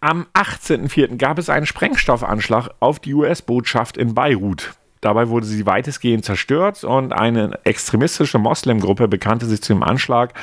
[0.01, 1.17] Am 18.04.
[1.17, 4.73] gab es einen Sprengstoffanschlag auf die US-Botschaft in Beirut.
[5.01, 10.35] Dabei wurde sie weitestgehend zerstört und eine extremistische Moslemgruppe bekannte sich zu dem Anschlag,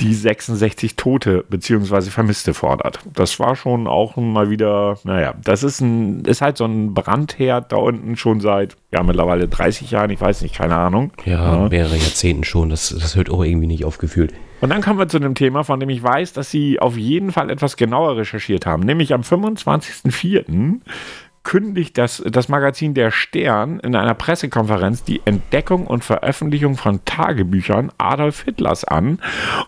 [0.00, 2.10] die 66 Tote bzw.
[2.10, 2.98] Vermisste fordert.
[3.14, 7.72] Das war schon auch mal wieder, naja, das ist, ein, ist halt so ein Brandherd
[7.72, 11.12] da unten schon seit, ja, mittlerweile 30 Jahren, ich weiß nicht, keine Ahnung.
[11.24, 11.68] Ja, ja.
[11.70, 14.34] mehrere Jahrzehnten schon, das, das hört auch irgendwie nicht aufgefühlt.
[14.62, 17.32] Und dann kommen wir zu einem Thema, von dem ich weiß, dass Sie auf jeden
[17.32, 20.48] Fall etwas genauer recherchiert haben, nämlich am 25.04
[21.44, 27.92] kündigt das, das Magazin Der Stern in einer Pressekonferenz die Entdeckung und Veröffentlichung von Tagebüchern
[27.98, 29.20] Adolf Hitlers an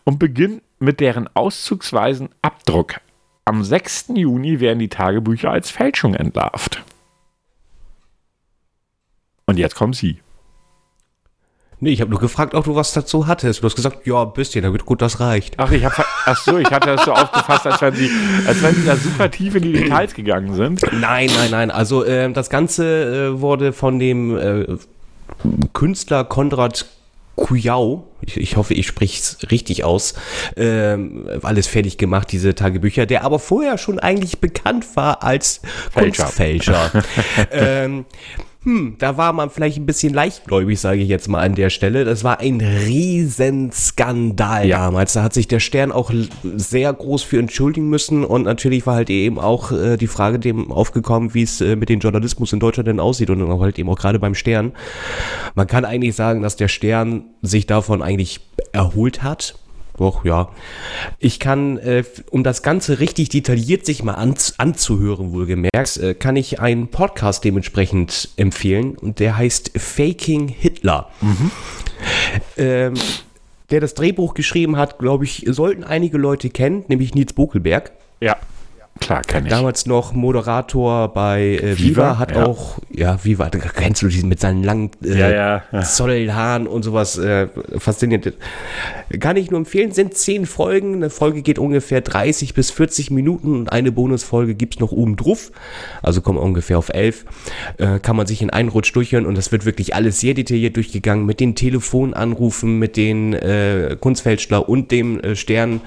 [0.04, 3.00] und beginnt mit deren auszugsweisen Abdruck.
[3.44, 4.12] Am 6.
[4.14, 6.82] Juni werden die Tagebücher als Fälschung entlarvt.
[9.46, 10.23] Und jetzt kommt sie.
[11.84, 13.60] Nee, ich habe nur gefragt, ob du was dazu hattest.
[13.60, 15.52] Du hast gesagt, ja, ein bisschen, damit gut, das reicht.
[15.58, 15.94] Ach, ich habe,
[16.24, 18.10] ach so, ich hatte das so aufgefasst, als wenn sie,
[18.46, 20.80] als wenn sie da super tief in die Details gegangen sind.
[20.98, 21.70] Nein, nein, nein.
[21.70, 24.78] Also äh, das Ganze äh, wurde von dem äh,
[25.74, 26.86] Künstler Konrad
[27.36, 30.14] Kujau, ich, ich hoffe, ich spreche es richtig aus,
[30.56, 35.60] ähm, alles fertig gemacht, diese Tagebücher, der aber vorher schon eigentlich bekannt war als
[35.92, 36.22] Fälscher.
[36.22, 36.90] Kunstfälscher.
[37.50, 38.06] ähm,
[38.64, 42.04] hm, da war man vielleicht ein bisschen leichtgläubig, sage ich jetzt mal an der Stelle.
[42.04, 44.78] Das war ein Riesenskandal Ja.
[44.78, 45.12] damals.
[45.12, 46.10] Da hat sich der Stern auch
[46.42, 50.72] sehr groß für entschuldigen müssen und natürlich war halt eben auch äh, die Frage dem
[50.72, 53.78] aufgekommen, wie es äh, mit dem Journalismus in Deutschland denn aussieht und dann auch halt
[53.78, 54.72] eben auch gerade beim Stern.
[55.54, 58.40] Man kann eigentlich sagen, dass der Stern sich davon eigentlich
[58.72, 59.54] erholt hat.
[59.96, 60.48] Doch, ja.
[61.18, 66.34] Ich kann, äh, um das Ganze richtig detailliert sich mal an, anzuhören, wohlgemerkt, äh, kann
[66.36, 71.10] ich einen Podcast dementsprechend empfehlen und der heißt Faking Hitler.
[72.56, 72.94] Ähm,
[73.70, 77.92] der das Drehbuch geschrieben hat, glaube ich, sollten einige Leute kennen, nämlich Nils Bokelberg.
[78.20, 78.36] Ja,
[79.00, 79.50] klar, kann ich.
[79.50, 82.46] Damals noch Moderator bei äh, Viva, Viva, hat ja.
[82.46, 85.82] auch, ja, Viva, da kennst du diesen mit seinen langen äh, Ja, ja, ja.
[85.82, 88.34] Zollhaaren und sowas, äh, faszinierend.
[89.20, 93.54] Kann ich nur empfehlen, sind zehn Folgen, eine Folge geht ungefähr 30 bis 40 Minuten
[93.54, 95.50] und eine Bonusfolge gibt's noch oben drauf,
[96.02, 97.24] also kommen ungefähr auf elf,
[97.78, 100.76] äh, kann man sich in einen Rutsch durchhören und das wird wirklich alles sehr detailliert
[100.76, 105.80] durchgegangen mit den Telefonanrufen, mit den äh, Kunstfälschler und dem äh, Stern.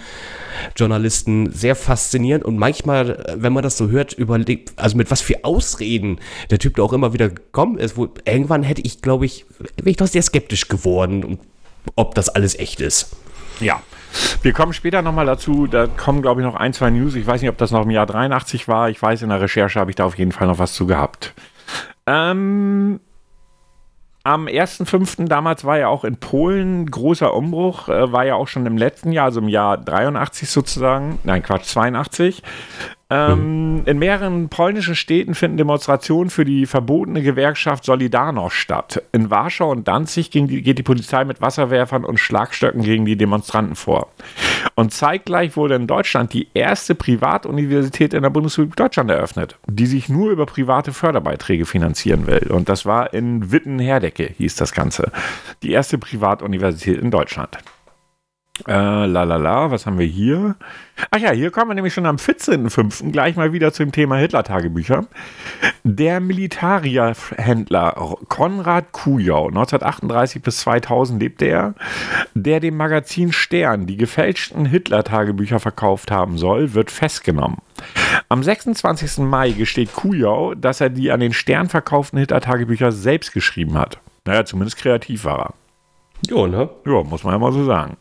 [0.76, 5.22] Journalisten sehr faszinierend und manchmal, äh, wenn man das so hört, überlegt, also mit was
[5.22, 9.26] für Ausreden der Typ da auch immer wieder gekommen ist, wo irgendwann hätte ich, glaube
[9.26, 9.46] ich,
[9.78, 11.40] wäre ich doch sehr skeptisch geworden,
[11.96, 13.16] ob das alles echt ist.
[13.60, 13.82] Ja.
[14.42, 15.68] Wir kommen später nochmal dazu.
[15.68, 17.16] Da kommen, glaube ich, noch ein, zwei News.
[17.16, 18.90] Ich weiß nicht, ob das noch im Jahr 83 war.
[18.90, 21.34] Ich weiß, in der Recherche habe ich da auf jeden Fall noch was zu gehabt.
[22.06, 23.00] Ähm,
[24.28, 25.28] am 1.5.
[25.28, 27.88] damals war ja auch in Polen großer Umbruch.
[27.88, 31.20] Äh, war ja auch schon im letzten Jahr, also im Jahr 83 sozusagen.
[31.24, 32.44] Nein, Quatsch, 82.
[33.10, 39.02] Ähm, In mehreren polnischen Städten finden Demonstrationen für die verbotene Gewerkschaft Solidarność statt.
[39.14, 43.76] In Warschau und Danzig die, geht die Polizei mit Wasserwerfern und Schlagstöcken gegen die Demonstranten
[43.76, 44.10] vor.
[44.76, 50.10] Und zeitgleich wurde in Deutschland die erste Privatuniversität in der Bundesrepublik Deutschland eröffnet, die sich
[50.10, 52.48] nur über private Förderbeiträge finanzieren will.
[52.50, 55.14] Und das war in Witten-Herdecke, hieß das Ganze.
[55.64, 57.58] Die erste Privatuniversität in Deutschland.
[58.66, 60.56] Äh, la la la, was haben wir hier?
[61.12, 63.12] Ach ja, hier kommen wir nämlich schon am 14.05.
[63.12, 65.06] gleich mal wieder zum Thema Hitler-Tagebücher.
[65.84, 71.76] Der Militarierhändler Konrad Kujau, 1938 bis 2000 lebte er,
[72.34, 77.58] der dem Magazin Stern die gefälschten Hitler-Tagebücher verkauft haben soll, wird festgenommen.
[78.28, 79.20] Am 26.
[79.20, 84.00] Mai gesteht Kujau, dass er die an den Stern verkauften Hitler-Tagebücher selbst geschrieben hat.
[84.26, 85.54] Naja, zumindest kreativ war er.
[86.28, 86.70] Jo, ne?
[86.86, 87.98] Ja, muss man ja mal so sagen.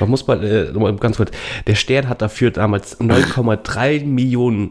[0.00, 1.30] Man muss mal, äh, ganz kurz,
[1.66, 4.70] der Stern hat dafür damals 9,3 Millionen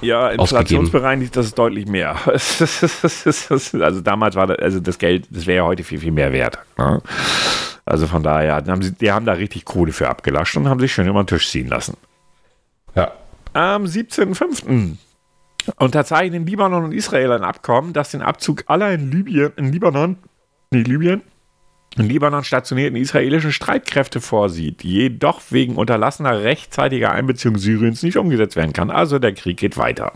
[0.00, 2.16] Ja, inflationsbereinigt, das ist deutlich mehr.
[2.26, 6.58] also damals war das, also das Geld, das wäre ja heute viel, viel mehr wert.
[6.78, 7.00] ne?
[7.86, 10.80] Also von daher, die haben, sie, die haben da richtig Kohle für abgelascht und haben
[10.80, 11.96] sich schön über den Tisch ziehen lassen.
[12.94, 13.12] Ja.
[13.52, 14.96] Am 17.05.
[15.78, 20.16] unterzeichnen Libanon und Israel ein Abkommen, das den Abzug aller in Libyen, in Libanon,
[20.70, 21.22] nee, Libyen,
[21.96, 28.72] in Libanon stationierten israelischen Streitkräfte vorsieht, jedoch wegen unterlassener rechtzeitiger Einbeziehung Syriens nicht umgesetzt werden
[28.72, 28.90] kann.
[28.90, 30.12] Also der Krieg geht weiter.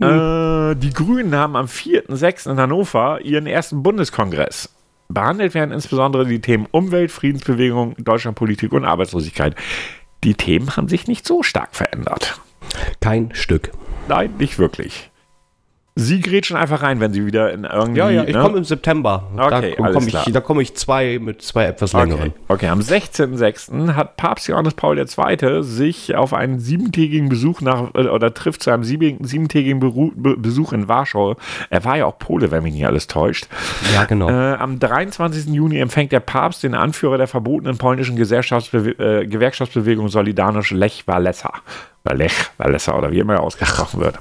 [0.00, 2.50] Äh, die Grünen haben am 4.6.
[2.50, 4.70] in Hannover ihren ersten Bundeskongress.
[5.08, 9.54] Behandelt werden insbesondere die Themen Umwelt, Friedensbewegung, Deutschlandpolitik und Arbeitslosigkeit.
[10.24, 12.40] Die Themen haben sich nicht so stark verändert.
[13.00, 13.70] Kein Stück.
[14.08, 15.10] Nein, nicht wirklich.
[15.96, 18.00] Sie grätschen einfach rein, wenn sie wieder in irgendwie.
[18.00, 18.42] Ja, ja, ich ne?
[18.42, 19.28] komme im September.
[19.36, 22.32] Okay, da komme ich, da komm ich zwei mit zwei etwas längeren.
[22.48, 22.68] Okay, okay.
[22.68, 23.94] am 16.06.
[23.94, 25.62] hat Papst Johannes Paul II.
[25.62, 30.36] sich auf einen siebentägigen Besuch nach, äh, oder trifft zu einem sieben- siebentägigen Beru Be
[30.36, 31.36] Besuch in Warschau.
[31.70, 33.46] Er war ja auch Pole, wenn mich nicht alles täuscht.
[33.94, 34.28] Ja, genau.
[34.28, 35.54] Äh, am 23.
[35.54, 41.52] Juni empfängt der Papst den Anführer der verbotenen polnischen äh, Gewerkschaftsbewegung Solidarność, Lech Walesa.
[42.02, 44.18] Lech Walesa oder wie immer er ausgesprochen wird.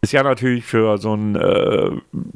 [0.00, 1.90] Ist ja natürlich für so einen äh,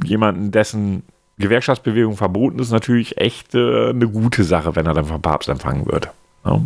[0.04, 1.04] jemanden, dessen
[1.38, 5.86] Gewerkschaftsbewegung verboten ist, natürlich echt äh, eine gute Sache, wenn er dann vom Papst empfangen
[5.86, 6.08] wird.
[6.44, 6.60] Ja.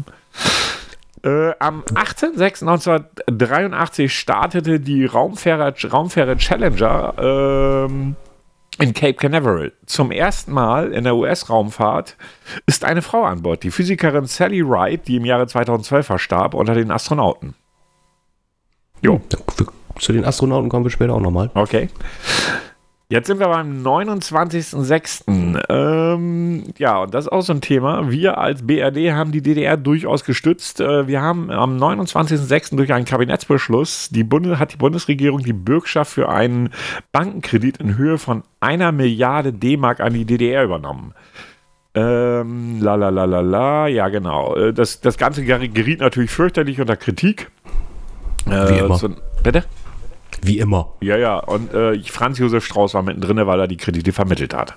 [1.22, 8.16] Äh, am 18.06.1983 startete die Raumfähre, Raumfähre Challenger ähm,
[8.78, 9.72] in Cape Canaveral.
[9.87, 12.16] Zum ersten Mal in der US-Raumfahrt
[12.66, 16.74] ist eine Frau an Bord, die Physikerin Sally Wright, die im Jahre 2012 verstarb, unter
[16.74, 17.54] den Astronauten.
[19.02, 19.20] Jo,
[19.98, 21.50] Zu den Astronauten kommen wir später auch nochmal.
[21.54, 21.88] okay.
[23.09, 25.22] Jetzt sind wir beim 29.06.
[25.68, 28.11] Ähm, ja, und das ist auch so ein Thema.
[28.11, 30.80] Wir als BRD haben die DDR durchaus gestützt.
[30.80, 32.74] Äh, wir haben am 29.06.
[32.74, 36.70] durch einen Kabinettsbeschluss die Bundes hat die Bundesregierung die Bürgschaft für einen
[37.12, 41.14] Bankenkredit in Höhe von einer Milliarde D-Mark an die DDR übernommen.
[41.94, 44.56] Ähm, la la la la la, ja genau.
[44.56, 47.52] Äh, Das, das Ganze geriet natürlich fürchterlich unter Kritik.
[48.50, 48.96] Äh, Wie immer.
[48.96, 49.11] So,
[49.44, 49.62] bitte?
[50.42, 50.94] Wie immer.
[51.01, 54.77] Ja, ja, und äh, Franz Josef Strauß war mittendrin, weil er die Kredite vermittelt hat.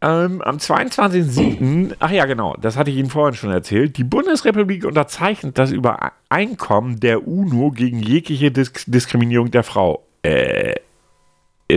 [0.00, 4.84] Ähm, am 22.07., ach ja, genau, das hatte ich Ihnen vorhin schon erzählt, die Bundesrepublik
[4.84, 10.04] unterzeichnet das Übereinkommen der UNO gegen jegliche Dis Diskriminierung der Frau.
[10.22, 10.76] Äh,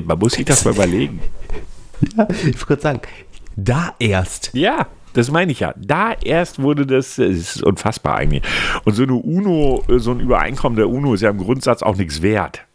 [0.04, 1.20] man muss sich das mal überlegen.
[2.16, 3.02] Ja, ich wollte gerade sagen,
[3.56, 4.52] da erst.
[4.54, 5.74] Ja, das meine ich ja.
[5.78, 8.44] Da erst wurde das, es ist unfassbar eigentlich.
[8.84, 12.22] Und so eine UNO, so ein Übereinkommen der UNO ist ja im Grundsatz auch nichts
[12.22, 12.66] wert.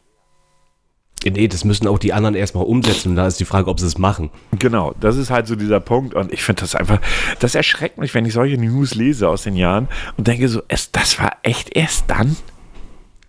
[1.24, 3.10] Nee, das müssen auch die anderen erstmal umsetzen.
[3.10, 4.30] Und da ist die Frage, ob sie es machen.
[4.58, 6.14] Genau, das ist halt so dieser Punkt.
[6.14, 7.00] Und ich finde das einfach,
[7.40, 10.92] das erschreckt mich, wenn ich solche News lese aus den Jahren und denke so, es,
[10.92, 12.36] das war echt erst dann?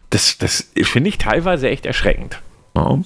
[0.09, 2.39] Das, das finde ich teilweise echt erschreckend.
[2.75, 2.99] Ja.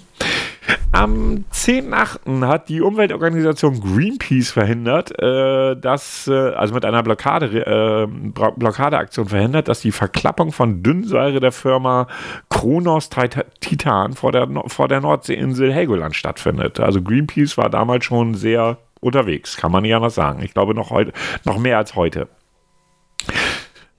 [0.92, 2.46] Am 10.8.
[2.46, 9.28] hat die Umweltorganisation Greenpeace verhindert, äh, dass, äh, also mit einer Blockade, äh, Blo- Blockadeaktion
[9.28, 12.08] verhindert, dass die Verklappung von Dünnsäure der Firma
[12.50, 16.80] Kronos Tit- Titan vor der, vor der Nordseeinsel Helgoland stattfindet.
[16.80, 20.44] Also Greenpeace war damals schon sehr unterwegs, kann man nicht anders sagen.
[20.44, 21.12] Ich glaube noch heute,
[21.44, 22.28] noch mehr als heute.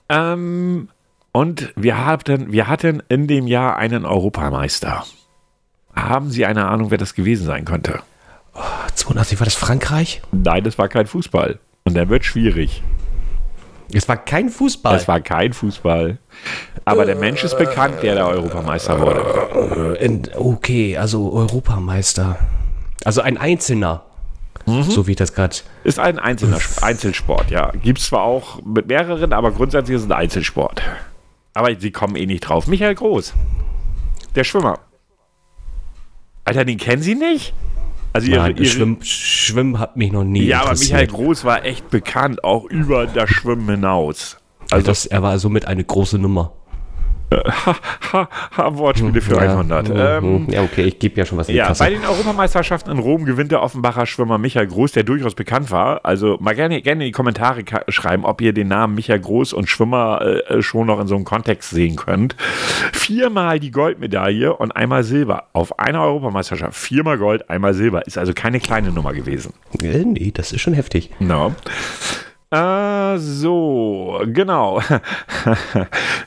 [0.09, 0.89] Ähm,
[1.31, 5.03] und wir hatten, wir hatten in dem Jahr einen Europameister.
[5.95, 8.01] Haben Sie eine Ahnung, wer das gewesen sein könnte?
[8.95, 10.21] 82 war das Frankreich?
[10.31, 11.59] Nein, das war kein Fußball.
[11.85, 12.83] Und der wird schwierig.
[13.91, 14.95] Es war kein Fußball.
[14.95, 16.17] Es war kein Fußball.
[16.85, 19.97] Aber der Mensch ist bekannt, der der Europameister wurde.
[19.99, 22.37] Äh, okay, also Europameister.
[23.05, 24.03] Also ein Einzelner.
[24.65, 25.57] So wie ich das gerade.
[25.83, 27.71] Ist ein einzelner Einzelsport, ja.
[27.83, 30.81] Gibt es zwar auch mit mehreren, aber grundsätzlich ist es ein Einzelsport.
[31.53, 32.67] Aber Sie kommen eh nicht drauf.
[32.67, 33.33] Michael Groß.
[34.35, 34.79] Der Schwimmer.
[36.45, 37.53] Alter, den kennen Sie nicht?
[38.11, 41.07] Also ihre, Nein, ihre, Schwimmen, Schwimmen hat mich noch nie Ja, aber Michael.
[41.07, 44.37] Groß war echt bekannt, auch über das Schwimmen hinaus.
[44.63, 46.53] Also Also, das, er war somit eine große Nummer.
[47.37, 47.75] Ha,
[48.11, 49.89] ha, ha, Wortspiele für 100.
[49.89, 51.83] Ja, Ähm, ja okay, ich gebe ja schon was in die ja, Kasse.
[51.83, 56.01] bei den Europameisterschaften in Rom gewinnt der Offenbacher Schwimmer Michael Groß, der durchaus bekannt war.
[56.03, 59.69] Also mal gerne, gerne in die Kommentare schreiben, ob ihr den Namen Michael Groß und
[59.69, 62.35] Schwimmer äh, schon noch in so einem Kontext sehen könnt.
[62.93, 66.77] Viermal die Goldmedaille und einmal Silber auf einer Europameisterschaft.
[66.77, 68.05] Viermal Gold, einmal Silber.
[68.05, 69.53] Ist also keine kleine Nummer gewesen.
[69.81, 71.11] Äh, nee, das ist schon heftig.
[71.19, 71.53] No.
[72.53, 74.79] Äh, so, genau.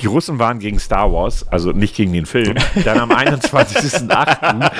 [0.00, 2.56] Die Russen waren gegen Star Wars, also nicht gegen den Film.
[2.84, 4.70] Dann am 21.08.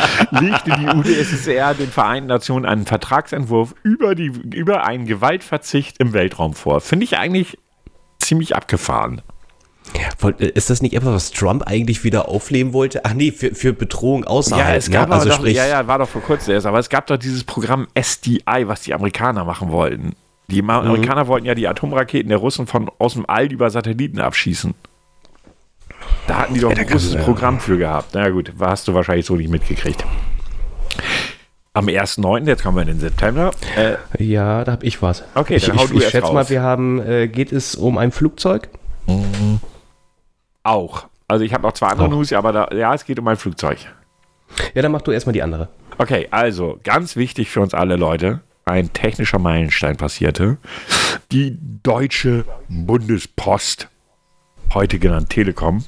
[0.41, 6.55] legte die UdSSR den Vereinten Nationen einen Vertragsentwurf über, die, über einen Gewaltverzicht im Weltraum
[6.55, 6.81] vor.
[6.81, 7.59] Finde ich eigentlich
[8.19, 9.23] ziemlich abgefahren.
[10.23, 13.05] Äh, Ist das nicht etwas, was Trump eigentlich wieder aufleben wollte?
[13.05, 14.69] Ach nee, für, für Bedrohung außerhalb.
[14.69, 15.15] Ja, es gab ne?
[15.15, 17.45] also doch, sprich, ja, ja, war doch vor kurzem erst, aber es gab doch dieses
[17.45, 20.15] Programm SDI, was die Amerikaner machen wollten.
[20.49, 20.71] Die Mhm.
[20.71, 24.75] Amerikaner wollten ja die Atomraketen der Russen von aus dem All über Satelliten abschießen.
[26.29, 28.11] Da hatten die doch Ja, ein großes Programm für gehabt.
[28.15, 30.05] Na ja, gut, hast du wahrscheinlich so nicht mitgekriegt.
[31.73, 33.51] Am 1.9., jetzt kommen wir in den September.
[33.77, 35.25] Äh, Ja, da habe ich was.
[35.35, 36.35] Okay, ich, dann hau ich, du ich erst schätze raus.
[36.35, 38.69] mal, wir haben, äh, geht es um ein Flugzeug?
[40.63, 41.07] auch.
[41.29, 42.11] Also ich habe noch zwei andere Auch.
[42.13, 43.79] News, aber da, ja, es geht um ein Flugzeug.
[44.75, 45.69] Ja, dann mach du erstmal die andere.
[45.99, 50.59] Okay, also ganz wichtig für uns alle Leute, ein technischer Meilenstein passierte.
[51.31, 53.89] Die Deutsche Bundespost,
[54.75, 55.85] heute genannt Telekom,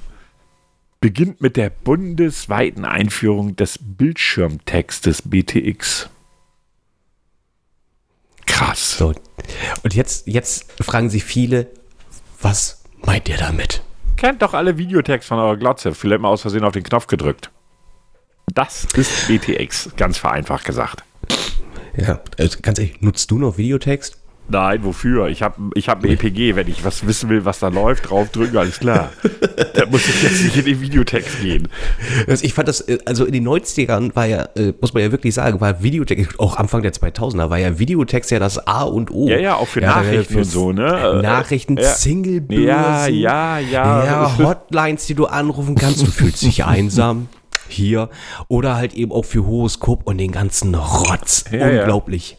[1.00, 6.08] beginnt mit der bundesweiten Einführung des Bildschirmtextes BTX.
[8.46, 8.98] Krass.
[8.98, 9.12] So.
[9.82, 11.68] Und jetzt, jetzt fragen sich viele,
[12.40, 13.82] was meint ihr damit?
[14.16, 15.94] Kennt doch alle Videotext von eurer Glotze.
[15.94, 17.50] Vielleicht mal aus Versehen auf den Knopf gedrückt.
[18.54, 21.02] Das ist BTX, ganz vereinfacht gesagt.
[22.00, 24.18] Ja, also ganz ehrlich, nutzt du noch Videotext?
[24.50, 25.28] Nein, wofür?
[25.28, 28.56] Ich habe ich hab ein EPG, wenn ich was wissen will, was da läuft, draufdrücken,
[28.56, 29.10] alles klar.
[29.74, 31.68] da muss ich jetzt nicht in den Videotext gehen.
[32.26, 35.12] Also ich fand das, äh, also in den 90ern war ja, äh, muss man ja
[35.12, 39.10] wirklich sagen, war Videotext, auch Anfang der 2000er, war ja Videotext ja das A und
[39.10, 39.28] O.
[39.28, 41.18] Ja, ja, auch für da Nachrichten für und so, ne?
[41.18, 41.82] Äh, Nachrichten, ja.
[41.82, 43.14] Singlebörsen.
[43.14, 44.04] Ja, ja, ja.
[44.04, 47.28] Ja, Hotlines, die du anrufen kannst, du fühlst dich einsam.
[47.68, 48.10] Hier.
[48.48, 51.44] Oder halt eben auch für Horoskop und den ganzen Rotz.
[51.50, 51.80] Ja, ja.
[51.80, 52.36] Unglaublich.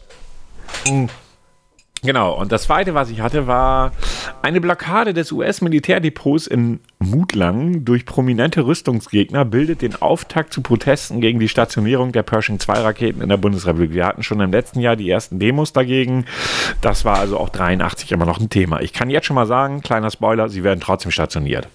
[2.02, 3.92] Genau, und das zweite, was ich hatte, war
[4.40, 11.38] eine Blockade des US-Militärdepots in Mutlang durch prominente Rüstungsgegner bildet den Auftakt zu Protesten gegen
[11.40, 13.92] die Stationierung der Pershing-2-Raketen in der Bundesrepublik.
[13.92, 16.24] Wir hatten schon im letzten Jahr die ersten Demos dagegen.
[16.80, 18.80] Das war also auch 83 immer noch ein Thema.
[18.80, 21.68] Ich kann jetzt schon mal sagen, kleiner Spoiler, sie werden trotzdem stationiert.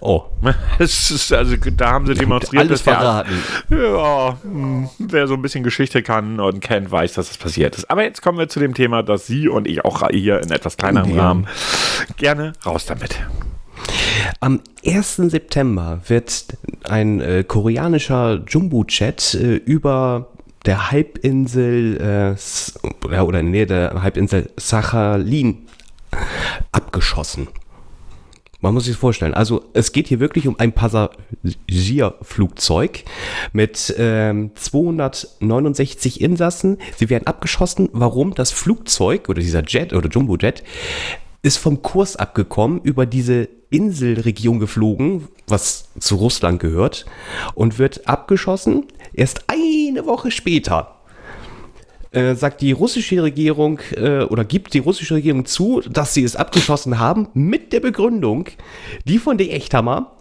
[0.00, 0.24] Oh.
[0.78, 2.64] Ist, also da haben sie demonstriert.
[2.64, 3.42] Alles verraten.
[3.70, 7.90] Ja, hm, wer so ein bisschen Geschichte kann und kennt, weiß, dass das passiert ist.
[7.90, 10.76] Aber jetzt kommen wir zu dem Thema, das Sie und ich auch hier in etwas
[10.76, 11.22] kleinerem ja.
[11.22, 11.46] Rahmen
[12.16, 13.18] gerne raus damit.
[14.40, 15.16] Am 1.
[15.16, 16.46] September wird
[16.84, 20.28] ein äh, koreanischer Jumbo-Jet äh, über
[20.64, 25.66] der Halbinsel äh, oder in der Nähe der Halbinsel Sachalin
[26.72, 27.48] abgeschossen.
[28.60, 29.34] Man muss sich vorstellen.
[29.34, 33.04] Also es geht hier wirklich um ein Passagierflugzeug
[33.52, 36.78] mit ähm, 269 Insassen.
[36.96, 37.90] Sie werden abgeschossen.
[37.92, 38.34] Warum?
[38.34, 40.62] Das Flugzeug oder dieser Jet oder Jumbo-Jet
[41.42, 47.06] ist vom Kurs abgekommen, über diese Inselregion geflogen, was zu Russland gehört,
[47.54, 48.86] und wird abgeschossen.
[49.12, 50.95] Erst eine Woche später
[52.16, 56.34] äh, sagt die russische Regierung äh, oder gibt die russische Regierung zu, dass sie es
[56.34, 58.46] abgeschossen haben, mit der Begründung,
[59.04, 60.12] die von der Echthammer.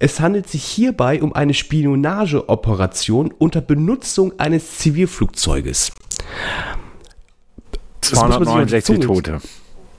[0.00, 5.92] Es handelt sich hierbei um eine Spionageoperation unter Benutzung eines Zivilflugzeuges.
[8.00, 9.40] 269 Tote.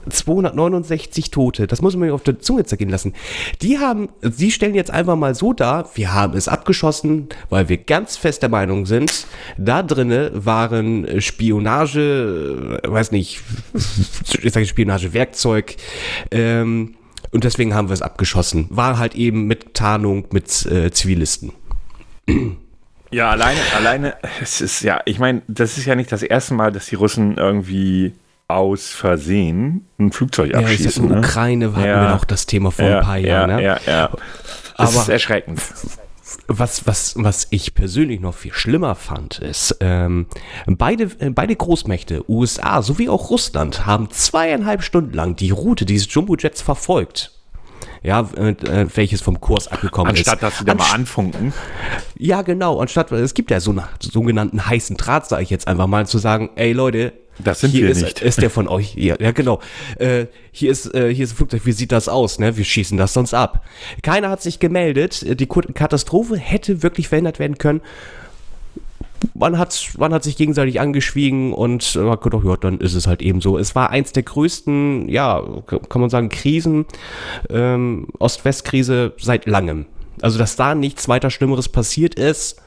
[0.08, 1.66] 269 Tote.
[1.66, 3.14] Das muss man mir auf der Zunge zergehen lassen.
[3.60, 7.78] Die haben, sie stellen jetzt einfach mal so dar, wir haben es abgeschossen, weil wir
[7.78, 9.26] ganz fest der Meinung sind,
[9.58, 13.40] da drinne waren Spionage, äh, weiß nicht,
[14.42, 15.76] ich sage Spionagewerkzeug,
[16.30, 16.94] ähm,
[17.30, 18.66] und deswegen haben wir es abgeschossen.
[18.68, 21.52] War halt eben mit Tarnung mit äh, Zivilisten.
[23.10, 26.72] Ja, alleine, alleine, es ist ja, ich meine, das ist ja nicht das erste Mal,
[26.72, 28.14] dass die Russen irgendwie
[28.54, 31.04] aus Versehen ein Flugzeug abschießen.
[31.04, 32.02] Ja, in der Ukraine hatten ja.
[32.02, 33.50] wir noch das Thema vor ja, ein paar Jahren.
[33.50, 33.62] Ja, ne?
[33.62, 34.10] ja, ja.
[34.76, 35.60] Das Aber ist erschreckend.
[36.48, 40.26] Was, was, was ich persönlich noch viel schlimmer fand, ist, ähm,
[40.66, 46.12] beide, äh, beide Großmächte, USA sowie auch Russland, haben zweieinhalb Stunden lang die Route dieses
[46.12, 47.32] Jumbo-Jets verfolgt
[48.02, 50.44] ja, äh, welches vom Kurs abgekommen anstatt, ist.
[50.44, 51.52] Anstatt, dass sie da mal anfunken.
[52.18, 52.80] Ja, genau.
[52.80, 56.18] Anstatt, es gibt ja so einen sogenannten heißen Draht, sage ich jetzt einfach mal, zu
[56.18, 58.20] sagen, ey Leute, das sind hier wir ist, nicht.
[58.20, 58.94] Ist der von euch?
[58.94, 59.60] Ja, ja genau.
[59.98, 61.64] Äh, hier ist äh, hier ist ein Flugzeug.
[61.64, 62.38] Wie sieht das aus?
[62.38, 63.64] Ne, wir schießen das sonst ab.
[64.02, 65.40] Keiner hat sich gemeldet.
[65.40, 67.80] Die Katastrophe hätte wirklich verhindert werden können.
[69.34, 73.06] Man hat, man hat sich gegenseitig angeschwiegen und man hat gedacht, ja, dann ist es
[73.06, 73.56] halt eben so.
[73.56, 76.86] Es war eins der größten, ja, kann man sagen, Krisen,
[77.48, 79.86] ähm, Ost-West-Krise seit langem.
[80.20, 82.60] Also, dass da nichts weiter Schlimmeres passiert ist,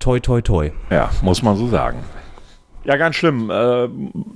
[0.00, 0.72] toi, toi, toi.
[0.90, 1.98] Ja, muss man so sagen.
[2.84, 3.50] Ja, ganz schlimm.
[3.50, 3.88] Äh,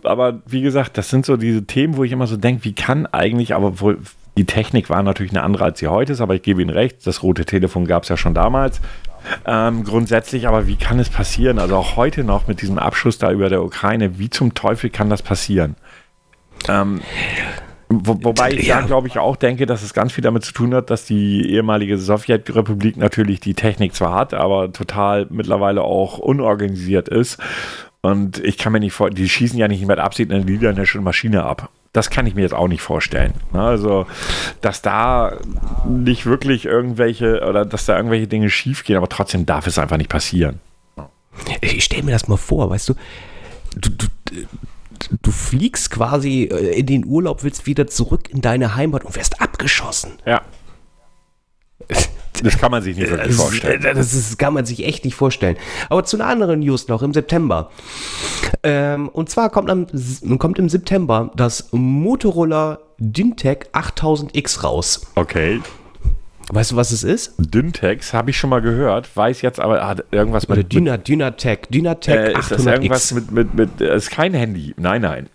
[0.05, 3.07] aber wie gesagt, das sind so diese Themen, wo ich immer so denke, wie kann
[3.07, 3.99] eigentlich, aber wohl,
[4.37, 7.07] die Technik war natürlich eine andere, als sie heute ist, aber ich gebe Ihnen recht,
[7.07, 8.81] das rote Telefon gab es ja schon damals.
[9.45, 11.59] Ähm, grundsätzlich, aber wie kann es passieren?
[11.59, 15.11] Also auch heute noch mit diesem Abschuss da über der Ukraine, wie zum Teufel kann
[15.11, 15.75] das passieren?
[16.69, 17.01] Ähm,
[17.91, 18.81] wo, wobei ich ja.
[18.81, 21.51] da, glaube ich, auch denke, dass es ganz viel damit zu tun hat, dass die
[21.51, 27.39] ehemalige Sowjetrepublik natürlich die Technik zwar hat, aber total mittlerweile auch unorganisiert ist
[28.03, 31.45] und ich kann mir nicht vorstellen, die schießen ja nicht mit Absicht eine niederländische Maschine
[31.45, 31.71] ab.
[31.93, 33.35] Das kann ich mir jetzt auch nicht vorstellen.
[33.53, 33.61] Ne?
[33.61, 34.07] Also,
[34.61, 35.39] dass da
[35.89, 39.97] nicht wirklich irgendwelche oder dass da irgendwelche Dinge schief gehen, aber trotzdem darf es einfach
[39.97, 40.61] nicht passieren.
[41.61, 42.95] Ich stelle mir das mal vor, weißt du,
[43.77, 44.07] du, du,
[45.23, 49.41] du fliegst quasi äh, in den Urlaub, willst wieder zurück in deine Heimat und wirst
[49.41, 50.13] abgeschossen.
[50.27, 50.43] Ja.
[52.43, 53.83] Das kann man sich nicht wirklich vorstellen.
[53.83, 55.57] Das, ist, kann man sich echt nicht vorstellen.
[55.89, 57.71] Aber zu einer anderen News noch im September.
[58.63, 59.87] Ähm, und zwar kommt, am,
[60.39, 65.07] kommt im September das Motorola Dyntec 8000X raus.
[65.15, 65.61] Okay.
[66.51, 67.35] Weißt du, was es ist?
[67.39, 70.59] Dyntex habe ich schon mal gehört, weiß jetzt aber hat irgendwas mit.
[70.59, 72.39] Oder Dyna, Dynatec, Dynatec äh, 800X.
[72.39, 74.75] Ist das irgendwas mit, mit, mit, äh, ist kein Handy.
[74.79, 75.29] Nein, nein.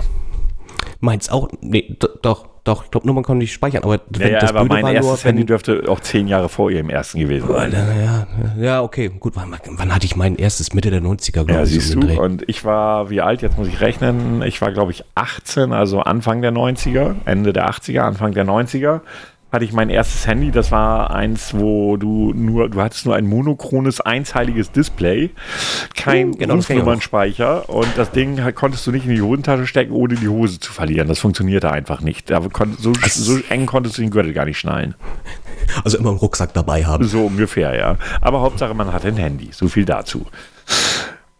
[1.00, 4.50] Meins auch, nee, doch, doch, ich glaube, Nummern konnte ich speichern, aber Ja, ja, das
[4.50, 7.72] aber mein erstes Handy dürfte auch zehn Jahre vor ihrem ersten gewesen sein.
[7.72, 8.26] ja,
[8.62, 10.74] ja, okay, gut, wann, wann hatte ich mein erstes?
[10.74, 11.68] Mitte der 90er, glaube Ja, ich.
[11.70, 12.20] so siehst den du.
[12.22, 16.00] Und ich war, wie alt, jetzt muss ich rechnen, ich war, glaube ich, 18, also
[16.00, 19.00] Anfang der 90er, Ende der 80er, Anfang der 90er,
[19.50, 20.50] hatte ich mein erstes Handy.
[20.50, 25.30] Das war eins, wo du nur, du hattest nur ein monochrones, einzeiliges Display,
[25.94, 26.54] kein Hm, genau.
[26.56, 30.72] Rufnummernspeicher und das Ding konntest du nicht in die Hosentasche stecken, ohne die Hose zu
[30.72, 31.08] verlieren.
[31.08, 32.28] Das funktionierte einfach nicht.
[32.78, 34.94] So, so eng konntest du den Gürtel gar nicht schnallen.
[35.84, 37.04] Also immer einen Rucksack dabei haben.
[37.04, 37.96] So ungefähr, ja.
[38.20, 39.48] Aber Hauptsache, man hat ein Handy.
[39.52, 40.26] So viel dazu.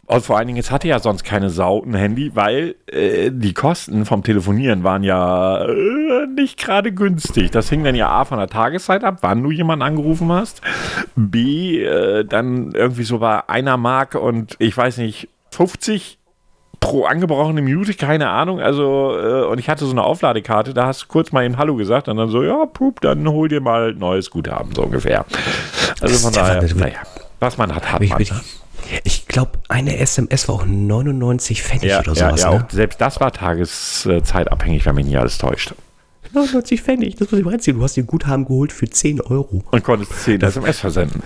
[0.08, 3.52] Und vor allen Dingen, es hatte ja sonst keine Sau ein Handy, weil äh, die
[3.52, 7.50] Kosten vom Telefonieren waren ja äh, nicht gerade günstig.
[7.50, 10.62] Das hing dann ja A von der Tageszeit ab, wann du jemanden angerufen hast.
[11.14, 16.18] B, äh, dann irgendwie so bei einer Mark und ich weiß nicht, 50
[16.80, 18.60] pro angebrochene Minute, keine Ahnung.
[18.60, 21.76] Also, äh, und ich hatte so eine Aufladekarte, da hast du kurz mal eben Hallo
[21.76, 25.26] gesagt und dann so, ja, pup, dann hol dir mal ein neues Guthaben, so ungefähr.
[26.00, 27.00] Also von daher, naja,
[27.40, 28.22] was man hat, hat Ich, man.
[28.22, 28.32] ich,
[29.04, 32.40] ich glaube, eine SMS war auch 99 Pfennig Ja, oder sowas.
[32.40, 32.64] ja, ne?
[32.64, 35.74] auch selbst das war tageszeitabhängig, wenn mich nicht alles täuscht.
[36.32, 37.78] 99 Pfennig, das muss ich mal erzählen.
[37.78, 39.62] Du hast dir Guthaben geholt für 10 Euro.
[39.70, 41.22] Und konntest 10 SMS versenden.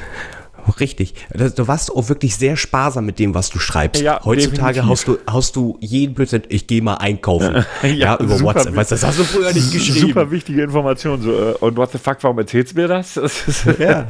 [0.81, 1.15] Richtig.
[1.57, 4.03] Du warst auch wirklich sehr sparsam mit dem, was du schreibst.
[4.03, 7.65] Ja, Heutzutage haust du, haust du jeden Blödsinn, ich gehe mal einkaufen.
[7.83, 8.77] Ja, Ja, über super WhatsApp.
[8.77, 10.09] Weißt das hast du früher nicht geschrieben.
[10.09, 11.21] Super wichtige Information.
[11.23, 13.21] So, äh, und what the fuck, warum erzählst du mir das?
[13.79, 14.07] Ja.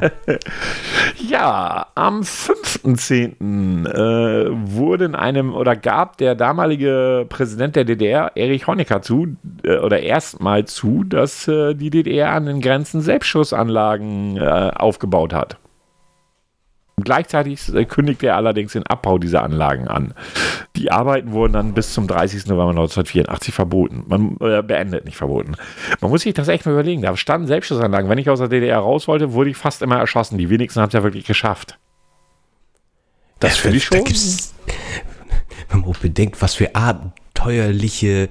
[1.27, 3.87] Ja, am 5.10.
[3.87, 9.77] Äh, wurde in einem oder gab der damalige Präsident der DDR, Erich Honecker, zu, äh,
[9.77, 15.57] oder erstmal zu, dass äh, die DDR an den Grenzen Selbstschussanlagen äh, aufgebaut hat.
[17.01, 20.13] Gleichzeitig äh, kündigte er allerdings den Abbau dieser Anlagen an.
[20.75, 22.45] Die Arbeiten wurden dann bis zum 30.
[22.45, 24.03] November 1984 verboten.
[24.07, 25.55] Man äh, beendet, nicht verboten.
[26.01, 27.01] Man muss sich das echt mal überlegen.
[27.01, 28.09] Da standen Selbstschussanlagen.
[28.09, 30.37] Wenn ich aus der DDR raus wollte, wurde ich fast immer erschossen.
[30.37, 31.79] Die wenigsten haben es ja wirklich geschafft.
[33.39, 34.05] Das finde ich Da schon.
[35.69, 38.29] wenn man auch bedenkt, was für abenteuerliche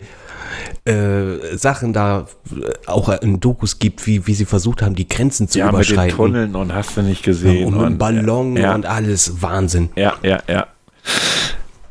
[0.85, 5.49] äh, Sachen da äh, auch in Dokus gibt, wie, wie sie versucht haben, die Grenzen
[5.49, 6.17] zu Ja, mit den überschreiten.
[6.17, 7.67] Tunneln und hast du nicht gesehen.
[7.67, 9.43] und mit dem Ballon ja, und alles.
[9.43, 9.91] Wahnsinn.
[9.97, 10.67] Ja, ja, ja.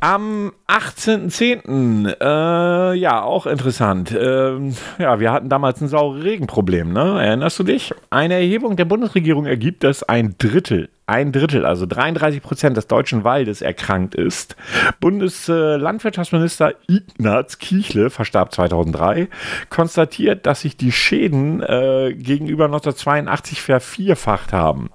[0.03, 4.11] Am 18.10., äh, ja, auch interessant.
[4.19, 7.23] Ähm, ja, wir hatten damals ein saure Regenproblem, ne?
[7.23, 7.93] Erinnerst du dich?
[8.09, 13.23] Eine Erhebung der Bundesregierung ergibt, dass ein Drittel, ein Drittel, also 33 Prozent des deutschen
[13.23, 14.55] Waldes erkrankt ist.
[15.01, 19.27] Bundeslandwirtschaftsminister Ignaz Kiechle, verstarb 2003,
[19.69, 24.89] konstatiert, dass sich die Schäden äh, gegenüber 1982 vervierfacht haben.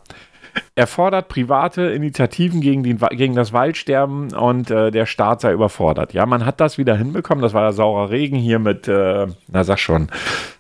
[0.75, 6.15] Er fordert private Initiativen gegen, den, gegen das Waldsterben und äh, der Staat sei überfordert.
[6.15, 7.43] Ja, man hat das wieder hinbekommen.
[7.43, 10.09] Das war ja saurer Regen hier mit, äh, na sag schon,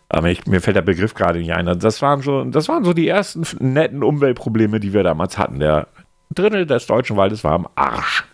[0.08, 1.66] aber ich, mir fällt der Begriff gerade nicht ein.
[1.78, 5.58] Das waren, so, das waren so die ersten netten Umweltprobleme, die wir damals hatten.
[5.58, 5.88] Der
[6.34, 8.24] Drittel des deutschen Waldes war am Arsch.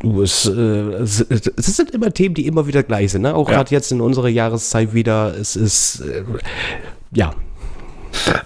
[0.00, 3.22] Du, es, äh, es, es sind immer Themen, die immer wieder gleich sind.
[3.22, 3.34] Ne?
[3.34, 3.56] Auch Ja.
[3.56, 5.34] gerade jetzt in unserer Jahreszeit wieder.
[5.38, 6.24] Es ist, äh,
[7.12, 7.32] ja,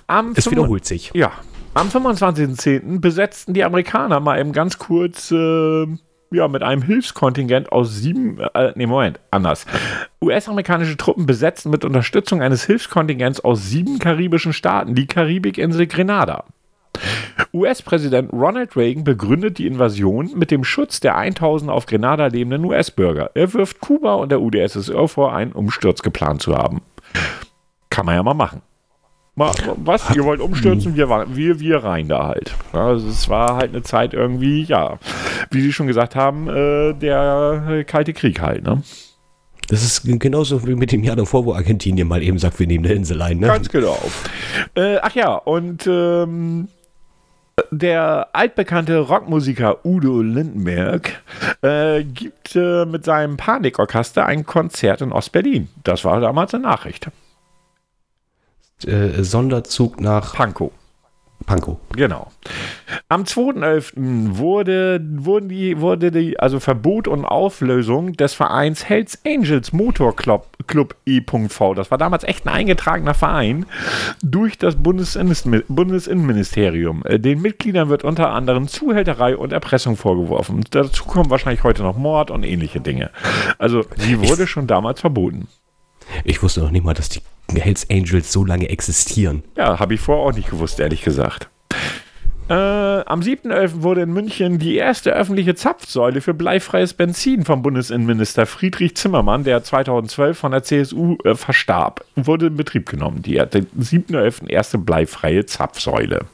[0.06, 1.12] Am es wiederholt sich.
[1.14, 1.32] Ja,
[1.74, 3.00] am 25.10.
[3.00, 5.86] besetzten die Amerikaner mal eben ganz kurz äh,
[6.30, 9.66] ja, mit einem Hilfskontingent aus sieben, äh, nee, Moment, anders.
[10.20, 16.44] US-amerikanische Truppen besetzten mit Unterstützung eines Hilfskontingents aus sieben karibischen Staaten die Karibikinsel Grenada.
[17.52, 23.30] US-Präsident Ronald Reagan begründet die Invasion mit dem Schutz der 1000 auf Grenada lebenden US-Bürger.
[23.34, 26.82] Er wirft Kuba und der UdSSR vor, einen Umsturz geplant zu haben.
[27.90, 28.62] Kann man ja mal machen.
[29.36, 30.14] Mal, was?
[30.14, 30.94] Ihr wollt umstürzen?
[30.94, 32.54] Wir, wa- wir, wir rein da halt.
[32.72, 34.98] Also es war halt eine Zeit irgendwie, ja,
[35.50, 38.82] wie Sie schon gesagt haben, äh, der äh, Kalte Krieg halt, ne?
[39.68, 42.84] Das ist genauso wie mit dem Jahr davor, wo Argentinien mal eben sagt, wir nehmen
[42.84, 43.38] eine Insel ein.
[43.38, 43.46] Ne?
[43.46, 43.98] Ganz genau.
[44.76, 46.68] Äh, ach ja, und ähm,
[47.70, 51.22] der altbekannte Rockmusiker Udo Lindenberg
[51.62, 55.68] äh, gibt äh, mit seinem Panikorchester ein Konzert in Ostberlin.
[55.82, 57.08] Das war damals eine Nachricht.
[58.86, 60.70] Äh, Sonderzug nach Pankow.
[61.46, 61.76] Pankow.
[61.94, 62.28] Genau.
[63.08, 64.38] Am 2.11.
[64.38, 70.46] wurde, wurden die, wurde die, also Verbot und Auflösung des Vereins Hells Angels Motor Club,
[70.66, 71.74] Club E.V.
[71.74, 73.66] Das war damals echt ein eingetragener Verein
[74.22, 77.02] durch das Bundesinnen- Bundesinnenministerium.
[77.04, 80.64] Äh, Den Mitgliedern wird unter anderem Zuhälterei und Erpressung vorgeworfen.
[80.70, 83.10] Dazu kommen wahrscheinlich heute noch Mord und ähnliche Dinge.
[83.58, 85.48] Also, sie wurde schon damals verboten.
[86.24, 87.20] Ich wusste noch nicht mal, dass die
[87.52, 89.42] Hells Angels so lange existieren.
[89.56, 91.48] Ja, habe ich vorher auch nicht gewusst, ehrlich gesagt.
[92.48, 93.82] Äh, am 7.11.
[93.82, 99.62] wurde in München die erste öffentliche Zapfsäule für bleifreies Benzin vom Bundesinnenminister Friedrich Zimmermann, der
[99.62, 103.22] 2012 von der CSU äh, verstarb, wurde in Betrieb genommen.
[103.22, 104.48] Die hatte 7.11.
[104.50, 106.26] erste bleifreie Zapfsäule.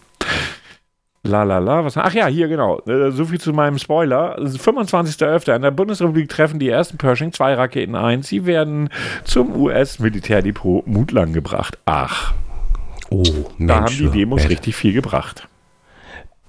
[1.23, 1.97] La la la, was?
[1.99, 2.79] Ach ja, hier genau.
[2.87, 4.39] Äh, so viel zu meinem Spoiler.
[4.39, 5.55] 25.11.
[5.55, 8.23] in der Bundesrepublik treffen die ersten Pershing 2 Raketen ein.
[8.23, 8.89] Sie werden
[9.25, 11.79] zum US-Militärdepot Mutlang gebracht.
[11.85, 12.33] Ach,
[13.11, 13.23] Oh,
[13.59, 13.69] Mensch.
[13.69, 14.51] da haben die Demos Mensch.
[14.51, 15.47] richtig viel gebracht.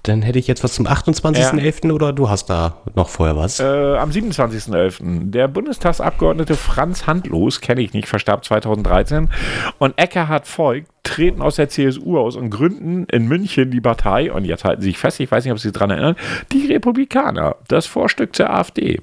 [0.04, 1.92] Dann hätte ich jetzt was zum 28.11.
[1.92, 3.60] oder du hast da noch vorher was?
[3.60, 5.30] Äh, am 27.11.
[5.30, 9.30] Der Bundestagsabgeordnete Franz Handlos, kenne ich nicht, verstarb 2013,
[9.78, 14.44] und Eckhard Voigt treten aus der CSU aus und gründen in München die Partei, und
[14.44, 16.16] jetzt halten Sie sich fest, ich weiß nicht, ob Sie sich daran erinnern,
[16.50, 19.00] die Republikaner, das Vorstück zur AfD.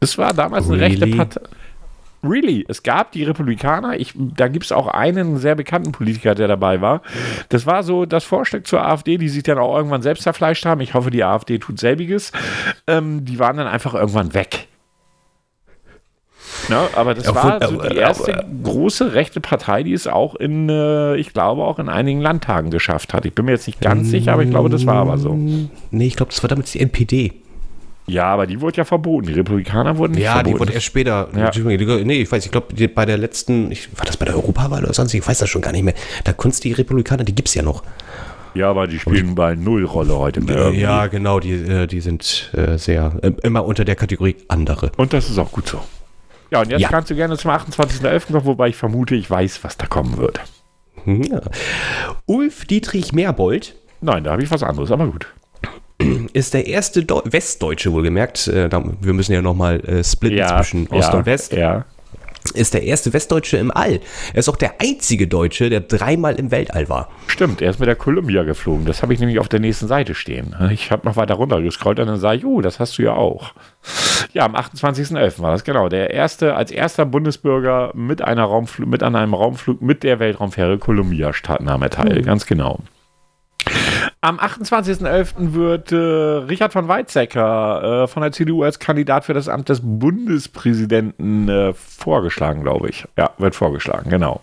[0.00, 1.16] Es war damals eine rechte Really?
[1.16, 1.40] Partei.
[2.22, 6.48] Really, es gab die Republikaner, ich, da gibt es auch einen sehr bekannten Politiker, der
[6.48, 7.02] dabei war.
[7.50, 10.80] Das war so das Vorstück zur AfD, die sich dann auch irgendwann selbst zerfleischt haben.
[10.80, 12.32] Ich hoffe, die AfD tut selbiges.
[12.86, 14.68] Ähm, die waren dann einfach irgendwann weg.
[16.68, 21.16] Ne, aber das war so die erste große rechte Partei, die es auch in, äh,
[21.16, 23.24] ich glaube, auch in einigen Landtagen geschafft hat.
[23.24, 25.34] Ich bin mir jetzt nicht ganz sicher, aber ich glaube, das war aber so.
[25.90, 27.34] Nee, ich glaube, das war damals die NPD.
[28.08, 29.26] Ja, aber die wurde ja verboten.
[29.26, 30.54] Die Republikaner wurden nicht Ja, verboten.
[30.54, 31.28] die wurde erst später.
[31.36, 31.50] Ja.
[32.04, 34.94] Nee, ich weiß, ich glaube, bei der letzten, ich, war das bei der Europawahl oder
[34.94, 35.12] sonst?
[35.14, 35.94] Ich weiß das schon gar nicht mehr.
[36.24, 37.82] Da kunst die Republikaner, die gibt es ja noch.
[38.54, 40.70] ja, aber die spielen bei null Rolle heute mehr.
[40.70, 44.92] ja, genau, die, äh, die sind äh, sehr, äh, immer unter der Kategorie andere.
[44.96, 45.80] Und das ist auch gut so.
[46.52, 46.88] Ja, und jetzt Ja.
[46.88, 48.32] kannst du gerne zum 28.11.
[48.32, 50.40] kommen, wobei ich vermute, ich weiß, was da kommen wird.
[51.04, 51.40] Hm, Ja.
[52.26, 55.26] Ulf Dietrich Merbold Nein, da habe ich was anderes, aber gut.
[56.32, 58.48] ist der erste Deu Westdeutsche, wohlgemerkt.
[58.48, 61.52] Äh, da, wir müssen ja nochmal äh, splitten zwischen Ost ja, und West.
[61.52, 61.84] Ja.
[62.54, 64.00] Ist der erste Westdeutsche im All.
[64.32, 67.10] Er ist auch der einzige Deutsche, der dreimal im Weltall war.
[67.26, 68.86] Stimmt, er ist mit der Columbia geflogen.
[68.86, 70.54] Das habe ich nämlich auf der nächsten Seite stehen.
[70.70, 73.14] Ich habe noch weiter runter gescrollt und dann sage ich, oh, das hast du ja
[73.14, 73.52] auch.
[74.32, 75.40] Ja, am 28.11.
[75.40, 75.88] war das, genau.
[75.88, 80.78] Der erste, als erster Bundesbürger mit, einer Raumflug, mit an einem Raumflug mit der Weltraumfähre
[80.78, 82.80] Columbia statt nahm er teil, ganz genau.
[84.26, 85.54] Am 28.11.
[85.54, 89.80] wird äh, Richard von Weizsäcker äh, von der CDU als Kandidat für das Amt des
[89.84, 93.06] Bundespräsidenten äh, vorgeschlagen, glaube ich.
[93.16, 94.40] Ja, wird vorgeschlagen, genau.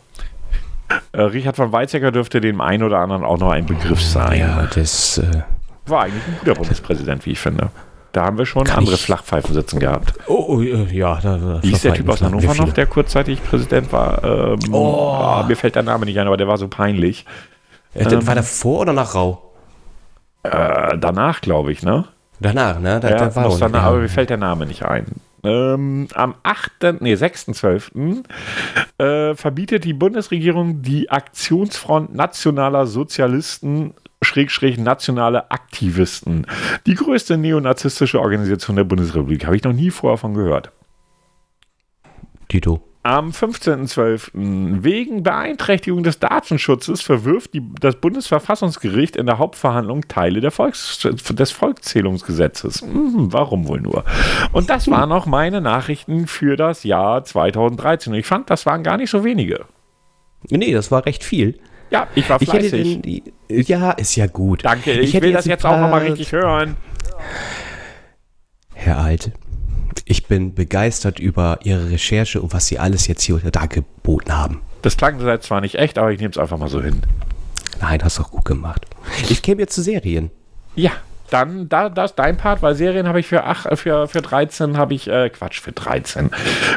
[1.12, 4.40] Äh, Richard von Weizsäcker dürfte dem einen oder anderen auch noch ein Begriff sein.
[4.40, 5.18] Ja, das.
[5.18, 5.44] Äh,
[5.88, 7.70] War eigentlich ein guter Bundespräsident, wie ich finde.
[8.14, 10.14] Da haben wir schon andere Flachpfeifen sitzen gehabt.
[10.28, 13.92] oh, oh, ja, da, da Wie ist der Typ aus Hannover noch, der kurzzeitig Präsident
[13.92, 14.24] war?
[14.24, 15.12] Ähm, Oh.
[15.12, 17.26] ah, mir fällt der Name nicht ein, aber der war so peinlich.
[17.94, 19.50] Äh, der- war der vor oder nach Rau?
[20.44, 22.06] Äh, danach, glaube ich, ne?
[22.40, 23.00] Danach, ne?
[23.00, 23.88] Da, Ja, da war danach, ja.
[23.90, 25.06] aber mir fällt der Name nicht ein.
[25.44, 28.24] Ähm, am 8., nee, 6.12.
[28.98, 36.48] Äh, verbietet die Bundesregierung die Aktionsfront nationaler Sozialisten Schrägstrich nationale Aktivisten.
[36.86, 39.46] Die größte neonazistische Organisation der Bundesrepublik.
[39.46, 40.72] Habe ich noch nie vorher von gehört.
[42.48, 42.82] Tito.
[43.06, 44.32] Am 15.12.
[44.82, 51.52] wegen Beeinträchtigung des Datenschutzes verwirft die, das Bundesverfassungsgericht in der Hauptverhandlung Teile der Volks, des
[51.52, 52.82] Volkszählungsgesetzes.
[52.82, 54.06] Hm, warum wohl nur?
[54.54, 58.14] Und das waren noch meine Nachrichten für das Jahr 2013.
[58.14, 59.66] Und ich fand, das waren gar nicht so wenige.
[60.50, 61.60] Nee, das war recht viel.
[61.90, 63.02] Ja, ich war Ich fleißig.
[63.02, 64.64] den, ja, ist ja gut.
[64.64, 66.78] Danke, ich, hätte will das ein jetzt auch nochmal richtig hören.
[68.74, 69.32] Herr Alt,
[70.06, 74.62] ich bin begeistert über Ihre Recherche und was Sie alles jetzt hier dargeboten haben.
[74.82, 77.02] Das klang jetzt zwar nicht echt, aber ich nehme es einfach mal so hin.
[77.82, 78.86] Nein, hast du auch gut gemacht.
[79.30, 80.32] Ich käme jetzt zu Serien.
[80.76, 80.92] Ja,
[81.30, 84.78] dann da, das ist dein Part, weil Serien habe ich für, ach, für, für 13
[84.78, 86.30] habe ich, äh, Quatsch, für 13,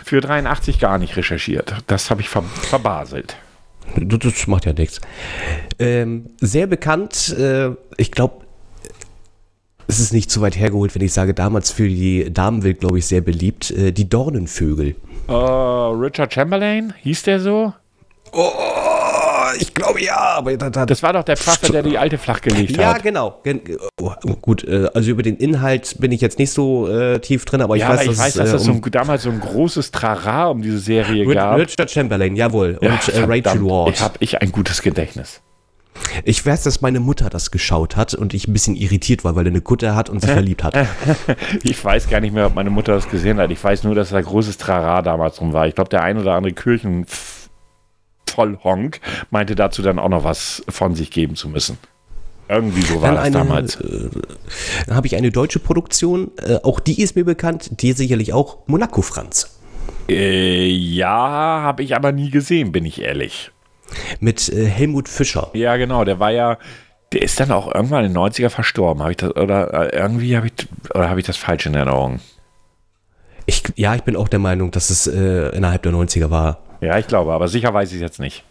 [0.05, 1.75] für 83 gar nicht recherchiert.
[1.87, 3.37] Das habe ich ver, verbaselt.
[3.97, 5.01] Das, das macht ja nichts.
[5.79, 8.46] Ähm, sehr bekannt, äh, ich glaube,
[9.89, 13.07] es ist nicht zu weit hergeholt, wenn ich sage, damals für die Damenwelt, glaube ich,
[13.07, 14.95] sehr beliebt, äh, die Dornenvögel.
[15.29, 17.73] Äh, Richard Chamberlain, hieß der so?
[18.33, 18.51] Oh,
[19.59, 22.77] ich glaube ja, aber da, da, Das war doch der Pfaffe, der die alte flachgelegt
[22.77, 23.03] Ja, hat.
[23.03, 23.41] genau.
[23.45, 23.61] Gen
[24.01, 24.11] oh,
[24.43, 27.77] gut, äh, also über den Inhalt bin ich jetzt nicht so äh, tief drin, aber
[27.77, 29.31] ich Ja, weiß, aber ich dass weiß, es, dass äh, das so ein, damals so
[29.31, 31.59] ein großes Trara um diese Serie Ri- gab.
[31.59, 32.79] Richard Chamberlain, jawohl.
[32.83, 33.95] Ja, und äh, Rachel Ward.
[33.95, 35.41] Ich habe ich ein gutes Gedächtnis.
[36.25, 39.47] Ich weiß, dass meine Mutter das geschaut hat und ich ein bisschen irritiert war, weil
[39.47, 40.75] er eine Kutte hat und sich verliebt hat.
[41.63, 43.51] Ich weiß gar nicht mehr, ob meine Mutter das gesehen hat.
[43.51, 45.67] Ich weiß nur, dass da großes Trara damals drum war.
[45.67, 51.11] Ich glaube, der ein oder andere Kirchenvollhonk meinte dazu dann auch noch was von sich
[51.11, 51.79] geben zu müssen.
[52.49, 53.77] Irgendwie so war Dann das eine, damals.
[53.77, 54.09] Äh,
[54.87, 58.59] dann habe ich eine deutsche Produktion, äh, auch die ist mir bekannt, die sicherlich auch
[58.67, 59.59] Monaco Franz.
[60.09, 63.51] Äh, ja, habe ich aber nie gesehen, bin ich ehrlich.
[64.21, 65.51] Mit äh, Helmut Fischer.
[65.55, 66.59] Ja, genau, der war ja,
[67.13, 69.03] Der ist dann auch irgendwann in den 90er verstorben.
[69.03, 70.53] Habe ich das, oder äh, irgendwie habe ich,
[70.95, 72.21] oder habe ich das falsch in Erinnerung?
[73.47, 76.59] Ich, ja, ich bin auch der Meinung, dass es äh, innerhalb der 90er war.
[76.81, 78.45] Ja, ich glaube, aber sicher weiß ich es jetzt nicht.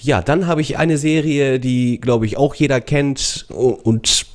[0.00, 4.26] Ja, dann habe ich eine Serie, die, glaube ich, auch jeder kennt und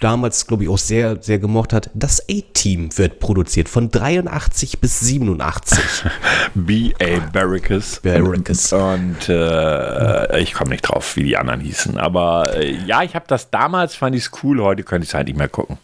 [0.00, 1.90] damals, glaube ich, auch sehr, sehr gemocht hat.
[1.94, 6.04] Das A-Team wird produziert von 83 bis 87.
[6.54, 7.20] B.A.
[7.32, 8.00] Barracus.
[8.02, 8.72] Barracus.
[8.72, 11.98] Und äh, ich komme nicht drauf, wie die anderen hießen.
[11.98, 14.62] Aber äh, ja, ich habe das damals, fand ich es cool.
[14.62, 15.78] Heute könnte ich es halt nicht mehr gucken.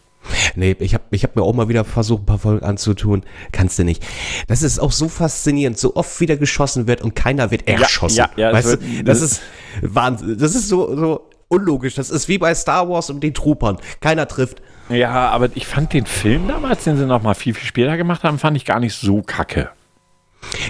[0.55, 3.23] Nee, ich habe ich hab mir auch mal wieder versucht, ein paar Folgen anzutun.
[3.51, 4.05] Kannst du nicht.
[4.47, 8.17] Das ist auch so faszinierend, so oft wieder geschossen wird und keiner wird erschossen.
[8.17, 9.41] Ja, ja, ja, weißt wird, du, das, das ist
[9.81, 10.37] Wahnsinn.
[10.37, 11.95] Das ist so, so unlogisch.
[11.95, 13.77] Das ist wie bei Star Wars und den Troopern.
[14.01, 14.61] Keiner trifft.
[14.89, 18.23] Ja, aber ich fand den Film damals, den sie noch mal viel, viel später gemacht
[18.23, 19.69] haben, fand ich gar nicht so kacke.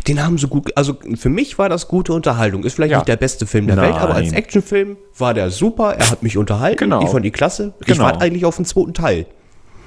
[0.07, 2.63] Den haben sie gut, also für mich war das gute Unterhaltung.
[2.63, 2.99] Ist vielleicht Ja.
[2.99, 3.85] nicht der beste Film der Nein.
[3.89, 5.95] Welt, aber als Actionfilm war der super.
[5.95, 6.77] Er hat mich unterhalten.
[6.77, 7.01] Genau.
[7.03, 7.73] Ich fand die klasse.
[7.79, 8.03] Ich Genau.
[8.03, 9.25] warte eigentlich auf den zweiten Teil.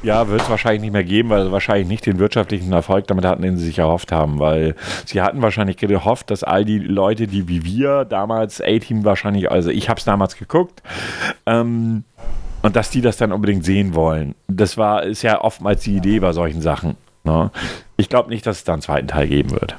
[0.02, 3.24] Ja, wird es wahrscheinlich nicht mehr geben, weil sie wahrscheinlich nicht den wirtschaftlichen Erfolg damit
[3.24, 4.74] hatten, den sie sich erhofft haben, weil
[5.04, 9.70] sie hatten wahrscheinlich gehofft, dass all die Leute, die wie wir damals A-Team wahrscheinlich, also
[9.70, 10.82] ich habe es damals geguckt,
[11.46, 12.04] ähm,
[12.62, 14.34] und dass die das dann unbedingt sehen wollen.
[14.48, 16.96] Das war, ist ja oftmals die Idee bei solchen Sachen.
[17.24, 17.50] Ne?
[17.96, 19.76] Ich glaube nicht, dass es da einen zweiten Teil geben wird.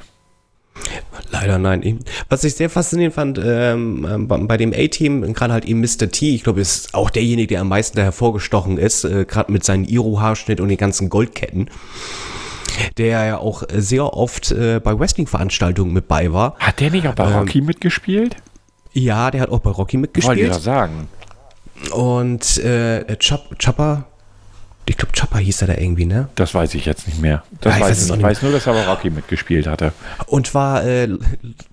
[1.30, 2.00] Leider nein.
[2.28, 6.10] Was ich sehr faszinierend fand ähm, ähm, bei dem A-Team, gerade halt eben Mr.
[6.10, 9.64] T, ich glaube, ist auch derjenige, der am meisten da hervorgestochen ist, äh, gerade mit
[9.64, 11.70] seinem Iro-Haarschnitt und den ganzen Goldketten,
[12.96, 16.56] der ja auch sehr oft äh, bei Wrestling-Veranstaltungen mit bei war.
[16.58, 18.36] Hat der nicht auch bei Rocky mitgespielt?
[18.92, 20.54] Ja, der hat auch bei Rocky Wollte ich mitgespielt.
[20.54, 21.08] sagen.
[21.92, 24.06] Und äh, Chopper,
[24.88, 26.28] ich glaube Chopper hieß er da irgendwie, ne?
[26.34, 27.42] Das weiß ich jetzt nicht mehr.
[27.60, 28.22] Das Ah, ich weiß weiß ich nicht.
[28.22, 29.92] Weiß nur, dass er bei Rocky mitgespielt hatte.
[30.26, 31.08] Und war, äh,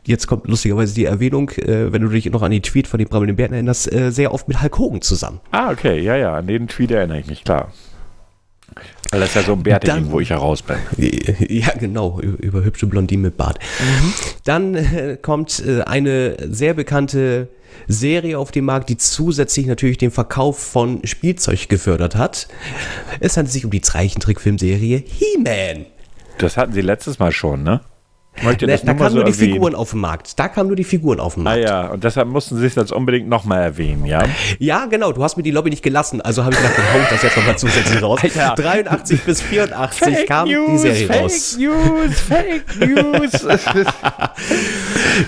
[0.06, 3.08] jetzt kommt lustigerweise die Erwähnung, äh, wenn du dich noch an die Tweet von den
[3.08, 5.40] Brabbelnden Bären erinnerst, äh, sehr oft mit Hulk Hogan zusammen.
[5.52, 7.72] Ah, okay, ja, ja, an den Tweet erinnere ich mich, klar.
[9.12, 10.78] Weil das ist ja so ein Dann- wo ich heraus bin.
[11.50, 13.60] Ja, genau, über, hübsche Blondinen mit Bart.
[14.44, 17.50] Dann äh, kommt äh, eine sehr bekannte
[17.88, 22.48] Serie auf den Markt, die zusätzlich natürlich den Verkauf von Spielzeug gefördert hat.
[23.20, 25.86] Es handelt sich um die Zeichentrickfilmserie He-Man.
[26.38, 27.82] Das hatten sie letztes Mal schon, ne?
[28.44, 29.54] Möchte Da, das da kamen so nur die erwähnen.
[29.54, 30.38] Figuren auf den Markt.
[30.38, 31.64] Da kamen nur die Figuren auf den Ah Markt.
[31.64, 34.24] ja, und deshalb mussten sie es jetzt unbedingt nochmal erwähnen, ja?
[34.60, 37.00] Ja, genau, du hast mir die Lobby nicht gelassen, also habe ich gedacht, dann hau
[37.04, 38.20] ich das jetzt nochmal zusätzlich raus.
[38.24, 38.56] Alter.
[38.62, 41.58] 83 bis 84 kam die Serie Fake raus.
[41.58, 43.32] News, Fake News.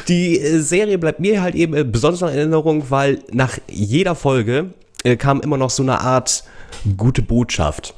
[0.08, 4.72] Die äh, Serie bleibt mir halt eben äh, besonders in Erinnerung, weil nach jeder Folge
[5.04, 6.44] äh, kam immer noch so eine Art
[6.98, 7.94] gute Botschaft.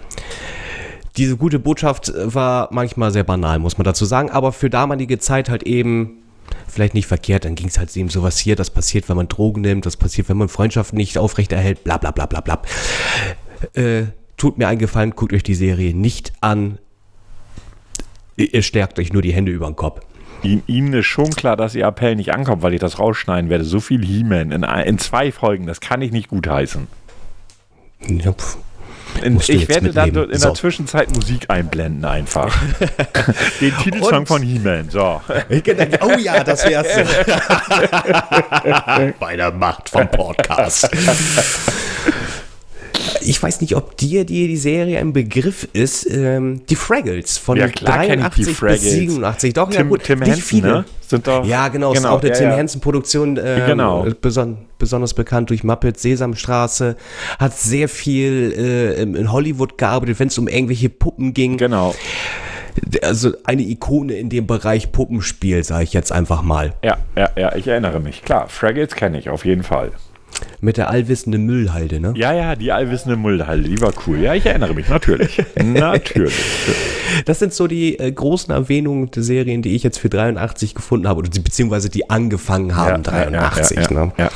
[1.19, 5.19] Diese gute Botschaft äh, war manchmal sehr banal, muss man dazu sagen, aber für damalige
[5.19, 6.23] Zeit halt eben
[6.65, 7.43] vielleicht nicht verkehrt.
[7.43, 10.29] Dann ging es halt eben sowas hier, das passiert, wenn man Drogen nimmt, das passiert,
[10.29, 12.61] wenn man Freundschaften nicht aufrechterhält, bla bla bla bla bla.
[13.73, 14.03] Äh,
[14.37, 16.77] tut mir einen Gefallen, guckt euch die Serie nicht an.
[18.37, 19.99] Ihr stärkt euch nur die Hände über den Kopf.
[20.41, 23.65] Ihnen, Ihnen ist schon klar, dass Ihr Appell nicht ankommt, weil ich das rausschneiden werde.
[23.65, 26.87] So viel He-Man in, in zwei Folgen, das kann ich nicht gutheißen.
[28.07, 28.57] Ja, pf.
[29.21, 30.47] In, ich werde dann in So.
[30.47, 32.55] der Zwischenzeit Musik einblenden einfach.
[33.61, 35.21] Den Titelsong von He-Man, so.
[36.01, 36.87] Oh ja, das wär's.
[39.19, 40.89] Bei der Macht vom Podcast.
[43.21, 46.09] Ich weiß nicht, ob dir die, die Serie ein Begriff ist.
[46.09, 48.81] Ähm, die Fraggles von Ja, klar kenn ich die 83 bis Fraggles.
[48.91, 49.53] 87.
[49.53, 50.67] Doch, ja Tim, gut, Tim Henson, viele.
[50.67, 50.85] ne?
[51.07, 52.55] Sind doch, Ja, genau, ist genau auch eine ja, Tim ja.
[52.55, 54.05] Henson-Produktion, ähm, Genau.
[54.21, 56.95] beson besonders bekannt durch Muppets, Sesamstraße,
[57.39, 61.57] hat sehr viel äh, in in Hollywood gearbeitet, wenn es um irgendwelche Puppen ging.
[61.57, 61.93] Genau.
[63.01, 66.73] Also eine Ikone in dem Bereich Puppenspiel, sage ich jetzt einfach mal.
[66.83, 68.21] Ja, ja, ja, ich erinnere mich.
[68.23, 69.91] Klar, Fraggles kenne ich auf jeden Fall.
[70.61, 72.13] Mit der allwissenden Müllhalde, ne?
[72.15, 74.19] Ja, ja, die allwissende Mullhalde, die war cool.
[74.19, 75.41] Ja, ich erinnere mich, natürlich.
[75.55, 76.33] natürlich.
[77.25, 81.07] Das sind so die äh, großen Erwähnungen der Serien, die ich jetzt für 83 gefunden
[81.07, 83.77] habe, oder die, beziehungsweise die angefangen haben, 83.
[83.77, 84.11] Ja, ja, ne?
[84.17, 84.29] ja, ja.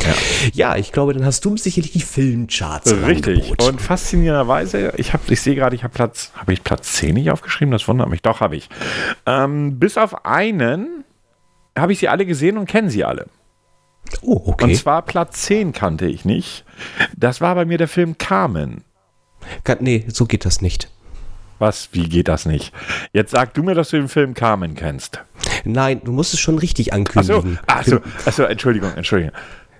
[0.54, 2.94] ja, ich glaube, dann hast du sicherlich die Filmcharts.
[3.06, 3.52] Richtig.
[3.52, 3.64] Angebot.
[3.64, 7.32] Und faszinierenderweise, ich, hab, ich sehe gerade, ich habe Platz, habe ich Platz 10 nicht
[7.32, 7.72] aufgeschrieben?
[7.72, 8.22] Das wundert mich.
[8.22, 8.70] Doch, habe ich.
[9.26, 11.04] Ähm, bis auf einen
[11.78, 13.28] habe ich sie alle gesehen und kenne sie alle.
[14.22, 14.66] Oh, okay.
[14.66, 16.66] Und zwar Platz 10 kannte ich nicht.
[17.16, 18.84] Das war bei mir der Film Carmen.
[19.64, 20.90] Kann, nee, so geht das nicht.
[21.60, 21.90] Was?
[21.92, 22.74] Wie geht das nicht?
[23.14, 25.22] Jetzt sag du mir, dass du den Film Carmen kennst.
[25.64, 27.60] Nein, du musst es schon richtig Achso, ankündigen.
[27.68, 29.34] achso, achso, Entschuldigung, Entschuldigung.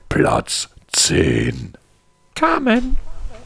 [0.08, 1.74] Platz 10.
[2.36, 2.98] Carmen.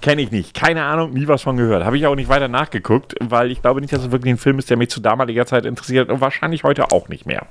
[0.02, 0.54] Kenne ich nicht.
[0.54, 1.84] Keine Ahnung, nie was von gehört.
[1.84, 4.60] Habe ich auch nicht weiter nachgeguckt, weil ich glaube nicht, dass es wirklich ein Film
[4.60, 7.48] ist, der mich zu damaliger Zeit interessiert und wahrscheinlich heute auch nicht mehr.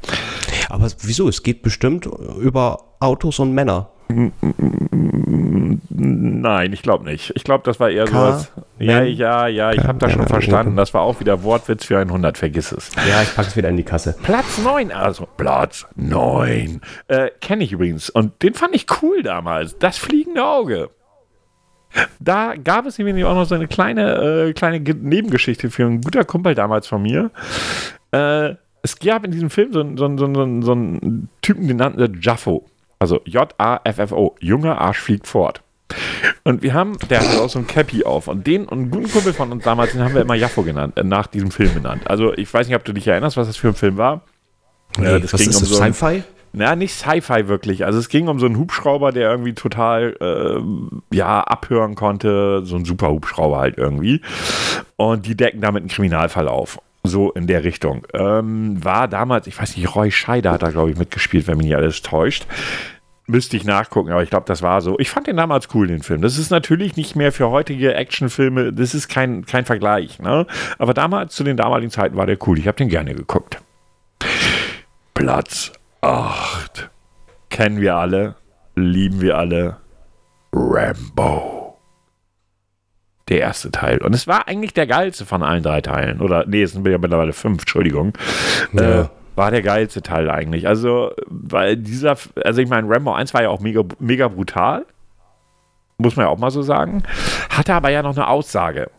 [0.68, 1.28] Aber wieso?
[1.28, 2.06] Es geht bestimmt
[2.40, 3.90] über Autos und Männer.
[5.88, 7.32] Nein, ich glaube nicht.
[7.34, 8.52] Ich glaube, das war eher K, sowas.
[8.78, 10.76] Ja, ja, ja, ich habe das schon verstanden.
[10.76, 12.90] Das war auch wieder Wortwitz für 100, vergiss es.
[13.08, 14.14] Ja, ich packe es wieder in die Kasse.
[14.22, 16.80] Platz 9, also Platz 9.
[17.08, 18.10] Äh, Kenne ich übrigens.
[18.10, 19.78] Und den fand ich cool damals.
[19.78, 20.90] Das fliegende Auge.
[22.20, 26.00] Da gab es nämlich auch noch so eine kleine, äh, kleine Ge- Nebengeschichte für einen
[26.02, 27.30] guter Kumpel damals von mir.
[28.12, 28.54] Äh,
[28.86, 31.76] es gab in diesem Film so, einen- so, einen- so, einen- so, einen- Typen, den
[31.76, 32.64] nannten sie Jaffo.
[32.98, 34.36] Also J-A-F-F-O.
[34.40, 35.62] Junger Arsch fliegt fort.
[36.44, 38.26] Und wir haben, der hatte auch so ein Cappy auf.
[38.28, 40.96] Und den und einen guten Kumpel von uns damals, den haben wir immer Jaffo genannt,
[40.96, 42.08] äh, nach diesem Film benannt.
[42.08, 44.22] Also ich weiß nicht, ob du dich erinnerst, was das für ein Film war.
[44.98, 45.68] Nee, Äh, das was ging ist um das?
[45.70, 46.22] so Sci-Fi?
[46.52, 47.84] Na, nicht Sci-Fi wirklich.
[47.84, 52.62] Also es ging um so einen Hubschrauber, der irgendwie total ähm, ja, abhören konnte.
[52.64, 54.22] So ein super Hubschrauber halt irgendwie.
[54.96, 56.80] Und die decken damit einen Kriminalfall auf.
[57.06, 58.06] So in der Richtung.
[58.12, 61.66] Ähm, war damals, ich weiß nicht, Roy Scheider hat da, glaube ich, mitgespielt, wenn mich
[61.66, 62.46] nicht alles täuscht.
[63.28, 64.98] Müsste ich nachgucken, aber ich glaube, das war so.
[65.00, 66.22] Ich fand den damals cool, den Film.
[66.22, 70.20] Das ist natürlich nicht mehr für heutige Actionfilme, das ist kein, kein Vergleich.
[70.20, 70.46] Ne?
[70.78, 72.58] Aber damals, zu den damaligen Zeiten, war der cool.
[72.58, 73.60] Ich habe den gerne geguckt.
[75.14, 76.88] Platz 8.
[77.50, 78.36] Kennen wir alle,
[78.76, 79.78] lieben wir alle.
[80.52, 81.55] Rambo.
[83.28, 83.98] Der erste Teil.
[83.98, 86.20] Und es war eigentlich der geilste von allen drei Teilen.
[86.20, 88.12] Oder, nee, es sind ja mittlerweile fünf, Entschuldigung.
[88.72, 89.00] Ja.
[89.02, 90.66] Äh, war der geilste Teil eigentlich.
[90.66, 94.86] Also, weil dieser, also ich meine, Rambo 1 war ja auch mega, mega brutal.
[95.98, 97.02] Muss man ja auch mal so sagen.
[97.50, 98.90] Hatte aber ja noch eine Aussage.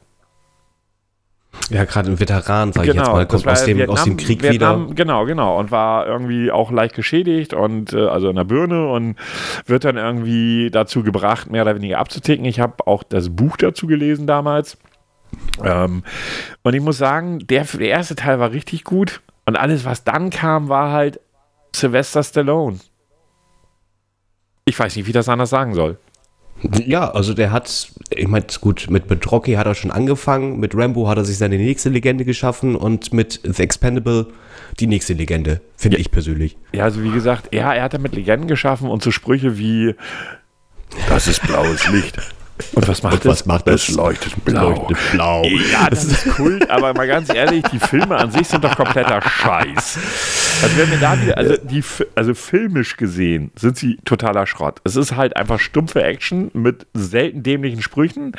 [1.69, 4.17] Ja, gerade ein Veteran, sag ich jetzt mal, das kommt aus dem, Vietnam- aus dem
[4.17, 4.95] Krieg Vietnam, wieder.
[4.95, 5.59] Genau, genau.
[5.59, 9.15] Und war irgendwie auch leicht geschädigt und äh, also in der Birne und
[9.65, 12.45] wird dann irgendwie dazu gebracht, mehr oder weniger abzuticken.
[12.45, 14.77] Ich habe auch das Buch dazu gelesen damals.
[15.63, 16.03] Ähm,
[16.63, 19.21] und ich muss sagen, der, der erste Teil war richtig gut.
[19.45, 21.19] Und alles, was dann kam, war halt
[21.75, 22.79] Sylvester Stallone.
[24.65, 25.97] Ich weiß nicht, wie das anders sagen soll.
[26.85, 31.07] Ja, also der hat, ich meine, gut, mit, Rocky hat er schon angefangen, mit Rambo
[31.07, 34.27] hat er sich seine nächste Legende geschaffen und mit The Expendable
[34.79, 36.57] die nächste Legende, finde ich persönlich.
[36.73, 39.95] Ja, also wie gesagt, ja, er hat damit Legenden geschaffen und so Sprüche wie
[41.09, 42.17] Das ist blaues Licht.
[42.73, 43.45] Und was macht Und was es?
[43.45, 43.89] macht es?
[43.89, 44.69] leuchtet blau.
[44.69, 45.43] Leuchtet blau.
[45.71, 49.21] Ja, das ist Kult, aber mal ganz ehrlich, die Filme an sich sind doch kompletter
[49.21, 49.99] Scheiß.
[50.63, 51.83] Also wenn wir da wieder, also, die,
[52.15, 54.79] also filmisch gesehen sind sie totaler Schrott.
[54.83, 58.33] Es ist halt einfach stumpfe Action mit selten dämlichen Sprüchen.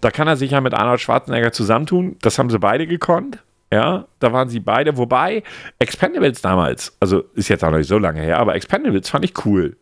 [0.00, 2.16] Da kann er sich ja mit Arnold Schwarzenegger zusammentun.
[2.22, 3.42] Das haben sie beide gekonnt.
[3.72, 4.96] Ja, da waren sie beide.
[4.96, 5.42] Wobei
[5.78, 9.44] Expendables damals, also ist jetzt auch noch nicht so lange her, aber Expendables fand ich
[9.44, 9.76] cool.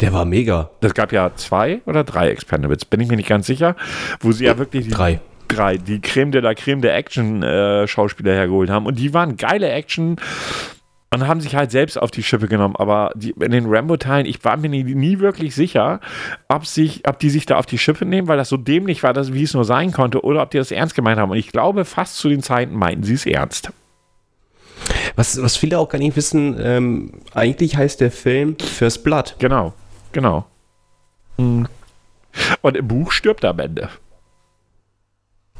[0.00, 0.70] Der war mega.
[0.80, 3.76] Das gab ja zwei oder drei Expendables, bin ich mir nicht ganz sicher,
[4.20, 5.20] wo sie ja wirklich die, Drei.
[5.48, 8.86] drei die Creme de la Creme der Action-Schauspieler hergeholt haben.
[8.86, 10.16] Und die waren geile Action
[11.14, 12.74] und haben sich halt selbst auf die Schippe genommen.
[12.76, 16.00] Aber die, in den Rambo-Teilen, ich war mir nie, nie wirklich sicher,
[16.48, 19.12] ob, sich, ob die sich da auf die Schippe nehmen, weil das so dämlich war,
[19.12, 21.30] dass, wie es nur sein konnte, oder ob die das ernst gemeint haben.
[21.30, 23.72] Und ich glaube, fast zu den Zeiten meinten sie es ernst.
[25.14, 29.36] Was, was viele auch gar nicht wissen, ähm, eigentlich heißt der Film First Blood.
[29.38, 29.74] Genau,
[30.12, 30.46] genau.
[31.38, 31.68] Mhm.
[32.62, 33.88] Und im Buch stirbt er am Ende.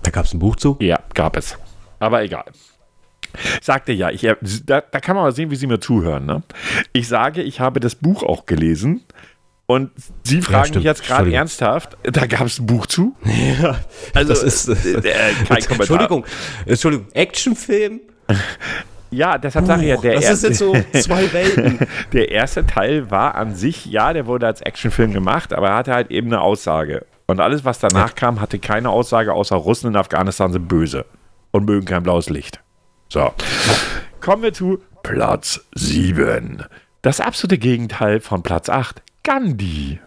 [0.03, 0.77] Da gab es ein Buch zu.
[0.81, 1.57] Ja, gab es.
[1.99, 2.45] Aber egal.
[3.63, 4.23] Sagte ja, ich,
[4.67, 6.27] da, da kann man mal sehen, wie Sie mir zuhören.
[6.27, 6.43] Ne?
[6.93, 9.03] Ich sage, ich habe das Buch auch gelesen.
[9.67, 9.91] Und
[10.25, 10.77] Sie fragen stimmt.
[10.77, 13.17] mich jetzt gerade ernsthaft, da gab es ein Buch zu?
[13.25, 13.79] Ja,
[14.13, 14.69] Also, das ist.
[14.69, 15.71] äh, kein Kommentar.
[15.81, 16.27] Entschuldigung,
[16.67, 18.01] Entschuldigung, Actionfilm?
[19.13, 21.87] Ja, deshalb sage ich ja, der das ist jetzt so zwei Welten.
[22.13, 25.93] Der erste Teil war an sich, ja, der wurde als Actionfilm gemacht, aber er hatte
[25.93, 27.05] halt eben eine Aussage.
[27.27, 31.05] Und alles, was danach kam, hatte keine Aussage, außer Russen in Afghanistan sind böse
[31.51, 32.61] und mögen kein blaues Licht.
[33.09, 33.33] So.
[34.21, 36.65] Kommen wir zu Platz 7.
[37.03, 39.03] Das absolute Gegenteil von Platz 8.
[39.23, 40.01] Gandhi.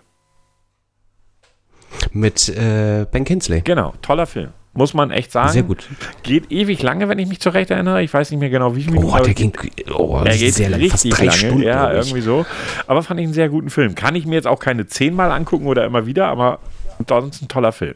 [2.11, 3.61] Mit äh, Ben Kinsley.
[3.61, 4.49] Genau, toller Film.
[4.77, 5.53] Muss man echt sagen.
[5.53, 5.87] Sehr gut.
[6.23, 8.03] Geht ewig lange, wenn ich mich zurecht erinnere.
[8.03, 9.17] Ich weiß nicht mehr genau, wie viele Minuten.
[9.17, 9.53] Oh, der ging
[9.93, 11.37] oh, Er geht sehr lang, fast drei lange.
[11.37, 11.63] Stunden.
[11.63, 12.45] ja, irgendwie so.
[12.85, 13.95] Aber fand ich einen sehr guten Film.
[13.95, 16.59] Kann ich mir jetzt auch keine zehnmal angucken oder immer wieder, aber
[17.07, 17.95] sonst ein toller Film.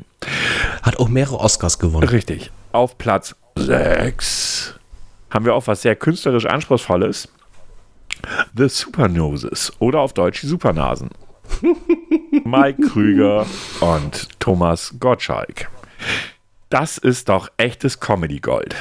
[0.82, 2.08] Hat auch mehrere Oscars gewonnen.
[2.08, 2.50] Richtig.
[2.72, 4.76] Auf Platz 6
[5.32, 7.28] haben wir auch was sehr künstlerisch Anspruchsvolles.
[8.56, 11.10] The Supernoses oder auf Deutsch die Supernasen.
[12.46, 13.46] Mike Krüger
[13.82, 15.70] und Thomas Gottschalk.
[16.70, 18.76] Das ist doch echtes Comedy-Gold.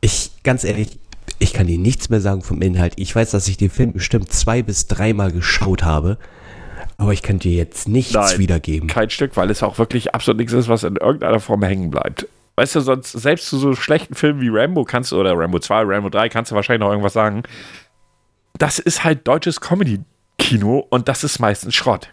[0.00, 0.98] Ich, ganz ehrlich,
[1.38, 2.94] ich kann dir nichts mehr sagen vom Inhalt.
[2.96, 6.16] Ich weiß, dass ich den Film bestimmt zwei bis dreimal geschaut habe,
[6.96, 8.88] aber ich kann dir jetzt nichts Nein, wiedergeben.
[8.88, 12.26] Kein Stück, weil es auch wirklich absolut nichts ist, was in irgendeiner Form hängen bleibt.
[12.56, 15.82] Weißt du, sonst, selbst zu so schlechten Filmen wie Rambo kannst du, oder Rambo 2,
[15.82, 17.42] Rambo 3, kannst du wahrscheinlich noch irgendwas sagen.
[18.58, 22.08] das ist halt deutsches Comedy-Kino und das ist meistens Schrott.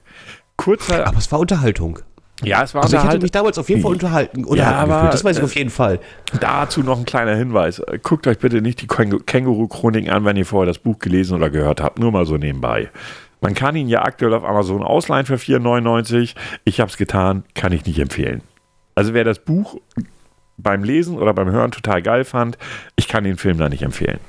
[0.58, 1.08] Kurzer.
[1.08, 2.00] Aber es war Unterhaltung.
[2.44, 4.46] Ja, es war Also ich hätte Unterhalt- mich damals auf jeden Fall unterhalten.
[4.46, 5.14] unterhalten Ja, aber, gefühlt.
[5.14, 6.00] Das weiß ich äh, auf jeden Fall.
[6.40, 7.80] Dazu noch ein kleiner Hinweis.
[7.80, 11.36] Äh, Guckt euch bitte nicht die Käng- Känguru-Chroniken an, wenn ihr vorher das Buch gelesen
[11.36, 12.00] oder gehört habt.
[12.00, 12.90] Nur mal so nebenbei.
[13.42, 16.36] Man kann ihn ja aktuell auf Amazon ausleihen für 4,99.
[16.66, 18.42] Ich habe es getan, kann ich nicht empfehlen.
[18.96, 19.78] Also wer das Buch
[20.58, 22.58] beim Lesen oder beim Hören total geil fand,
[22.98, 24.20] ich kann den Film da nicht empfehlen.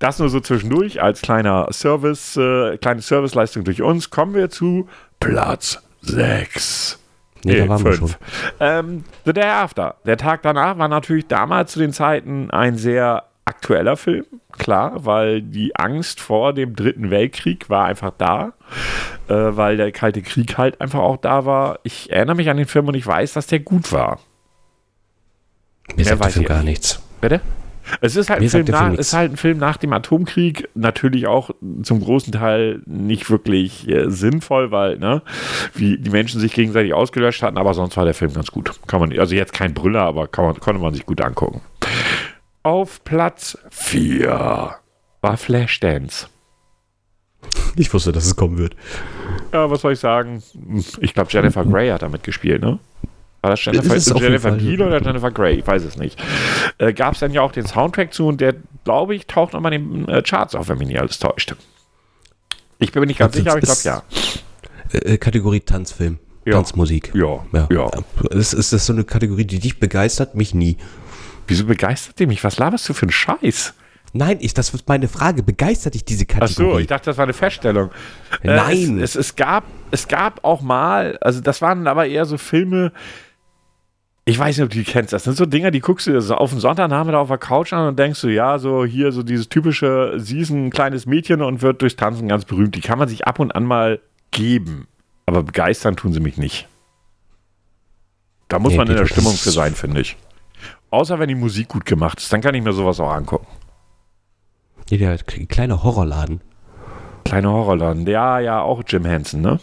[0.00, 4.10] Das nur so zwischendurch als kleiner Service, äh, kleine Serviceleistung durch uns.
[4.10, 4.88] Kommen wir zu
[5.20, 6.98] Platz 6.
[7.44, 8.14] Nee, da waren wir schon.
[8.60, 9.96] Ähm, The Day After.
[10.06, 14.24] Der Tag danach war natürlich damals zu den Zeiten ein sehr aktueller Film.
[14.58, 18.52] Klar, weil die Angst vor dem Dritten Weltkrieg war einfach da,
[19.28, 21.80] äh, weil der Kalte Krieg halt einfach auch da war.
[21.82, 24.20] Ich erinnere mich an den Film und ich weiß, dass der gut war.
[25.96, 26.66] Mir sagt der weiß Film gar nicht.
[26.66, 27.02] nichts.
[27.20, 27.40] Bitte?
[28.00, 31.50] Es ist halt, Film nach, ist halt ein Film nach dem Atomkrieg, natürlich auch
[31.82, 35.22] zum großen Teil nicht wirklich äh, sinnvoll, weil ne,
[35.74, 38.72] wie die Menschen sich gegenseitig ausgelöscht hatten, aber sonst war der Film ganz gut.
[38.86, 41.60] Kann man, also jetzt kein Brüller, aber kann man, konnte man sich gut angucken.
[42.62, 44.76] Auf Platz 4
[45.20, 46.28] war Flashdance.
[47.76, 48.76] Ich wusste, dass es kommen wird.
[49.52, 50.42] Ja, was soll ich sagen?
[51.00, 52.78] Ich glaube, Jennifer Grey hat damit gespielt, ne?
[53.42, 54.52] War das Jennifer, Ist Jennifer.
[54.52, 55.56] Beal oder Jennifer Grey?
[55.58, 56.18] Ich weiß es nicht.
[56.78, 59.72] Äh, Gab es dann ja auch den Soundtrack zu und der, glaube ich, taucht nochmal
[59.72, 61.54] in den äh, Charts auf, wenn mich nicht alles täuscht.
[62.78, 64.02] Ich bin mir nicht ganz sicher, aber ich glaube ja.
[64.92, 66.18] Äh, äh, Kategorie Tanzfilm.
[66.44, 66.54] Ja.
[66.54, 67.12] Tanzmusik.
[67.14, 67.68] Ja, Ja.
[67.70, 67.90] ja.
[68.30, 70.34] Ist, ist das so eine Kategorie, die dich begeistert?
[70.34, 70.76] Mich nie.
[71.46, 72.42] Wieso begeistert die mich?
[72.42, 73.74] Was laberst du für einen Scheiß?
[74.12, 75.42] Nein, ich, das ist meine Frage.
[75.42, 76.72] Begeistert dich diese Ach Kategorie?
[76.72, 77.90] so, ich dachte, das war eine Feststellung.
[78.42, 78.98] Äh, Nein.
[78.98, 82.92] Es, es, es, gab, es gab auch mal, also das waren aber eher so Filme,
[84.24, 85.12] ich weiß nicht, ob du die kennst.
[85.12, 87.72] Das sind so Dinger, die guckst du dir so auf den Sonntagnachmittag auf der Couch
[87.72, 91.42] an und denkst du, ja, so hier, so dieses typische, sie ist ein kleines Mädchen
[91.42, 92.76] und wird durchs Tanzen ganz berühmt.
[92.76, 94.00] Die kann man sich ab und an mal
[94.30, 94.86] geben.
[95.26, 96.68] Aber begeistern tun sie mich nicht.
[98.48, 100.16] Da muss Nee, man in der Stimmung für sein, finde ich.
[100.90, 103.46] Außer wenn die Musik gut gemacht ist, dann kann ich mir sowas auch angucken.
[104.90, 106.42] Nee, der kleine Horrorladen.
[107.24, 108.06] Kleiner Horrorladen.
[108.06, 109.58] Ja, ja, auch Jim Henson, ne?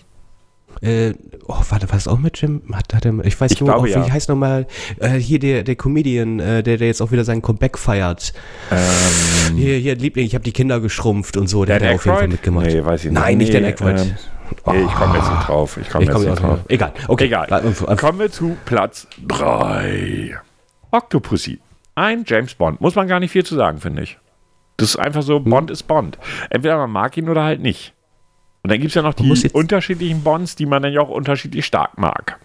[0.81, 1.13] Äh,
[1.47, 2.61] oh, warte, was auch mit Jim?
[2.73, 4.09] Hat, hat er, ich weiß Ich nur, glaube, auch, wie ja.
[4.11, 4.65] heißt nochmal,
[4.99, 8.33] äh, hier der, der Comedian, äh, der, der jetzt auch wieder sein Comeback feiert.
[8.71, 11.95] Ähm, Hier, hier, Liebling, ich habe die Kinder geschrumpft und so, der Dan hat er
[11.95, 12.31] auf jeden Fall Aykroyd?
[12.31, 12.65] mitgemacht.
[12.67, 13.19] Nee, weiß ich nicht.
[13.21, 13.97] Nein, nicht Nee, Dan Aykroyd.
[13.99, 14.15] ähm,
[14.65, 15.77] Nee, ich komme jetzt nicht drauf.
[15.79, 16.57] Ich komme jetzt nicht drauf.
[16.59, 16.71] nicht.
[16.71, 17.25] Egal, okay.
[17.25, 17.47] Egal.
[17.87, 20.35] Äh, Kommen wir zu Platz 3.
[20.91, 21.59] Octopussy.
[21.95, 22.81] Ein James Bond.
[22.81, 24.17] Muss man gar nicht viel zu sagen, finde ich.
[24.77, 25.27] Das ist einfach Hm.
[25.27, 26.17] so, Bond ist Bond.
[26.49, 27.93] Entweder man mag ihn oder halt nicht.
[28.61, 31.65] Und dann gibt es ja noch die unterschiedlichen Bonds, die man dann ja auch unterschiedlich
[31.65, 32.39] stark mag.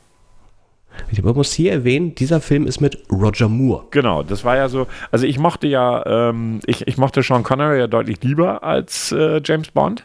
[1.22, 3.84] Man muss hier erwähnen, dieser Film ist mit Roger Moore.
[3.90, 4.86] Genau, das war ja so.
[5.10, 9.40] Also ich mochte ja, ähm, ich, ich mochte Sean Connery ja deutlich lieber als äh,
[9.44, 10.04] James Bond,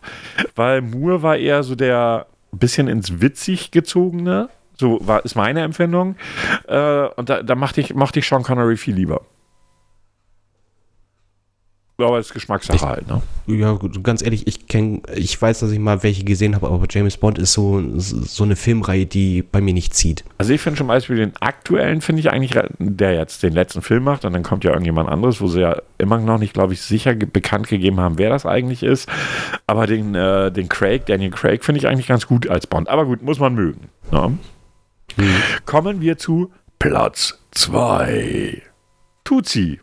[0.55, 4.49] weil Moore war eher so der bisschen ins Witzig gezogene.
[4.77, 6.15] So war, ist meine Empfindung.
[6.67, 9.21] Äh, und da, da mochte, ich, mochte ich Sean Connery viel lieber.
[12.05, 13.21] Aber es ist Geschmackssache Ich- halt, ne?
[13.47, 16.85] Ja, gut, ganz ehrlich, ich kenn, ich weiß, dass ich mal welche gesehen habe, aber
[16.89, 20.23] James Bond ist so, so eine Filmreihe, die bei mir nicht zieht.
[20.37, 24.03] Also ich finde zum Beispiel den aktuellen, finde ich eigentlich, der jetzt den letzten Film
[24.03, 26.81] macht und dann kommt ja irgendjemand anderes, wo sie ja immer noch nicht, glaube ich,
[26.81, 29.09] sicher ge bekannt gegeben haben, wer das eigentlich ist.
[29.65, 32.87] Aber den, äh, den Craig, Daniel Craig, finde ich eigentlich ganz gut als Bond.
[32.87, 33.89] Aber gut, muss man mögen.
[34.11, 34.37] Ne?
[35.65, 38.61] Kommen wir zu Platz 2.
[39.23, 39.79] Tutsi.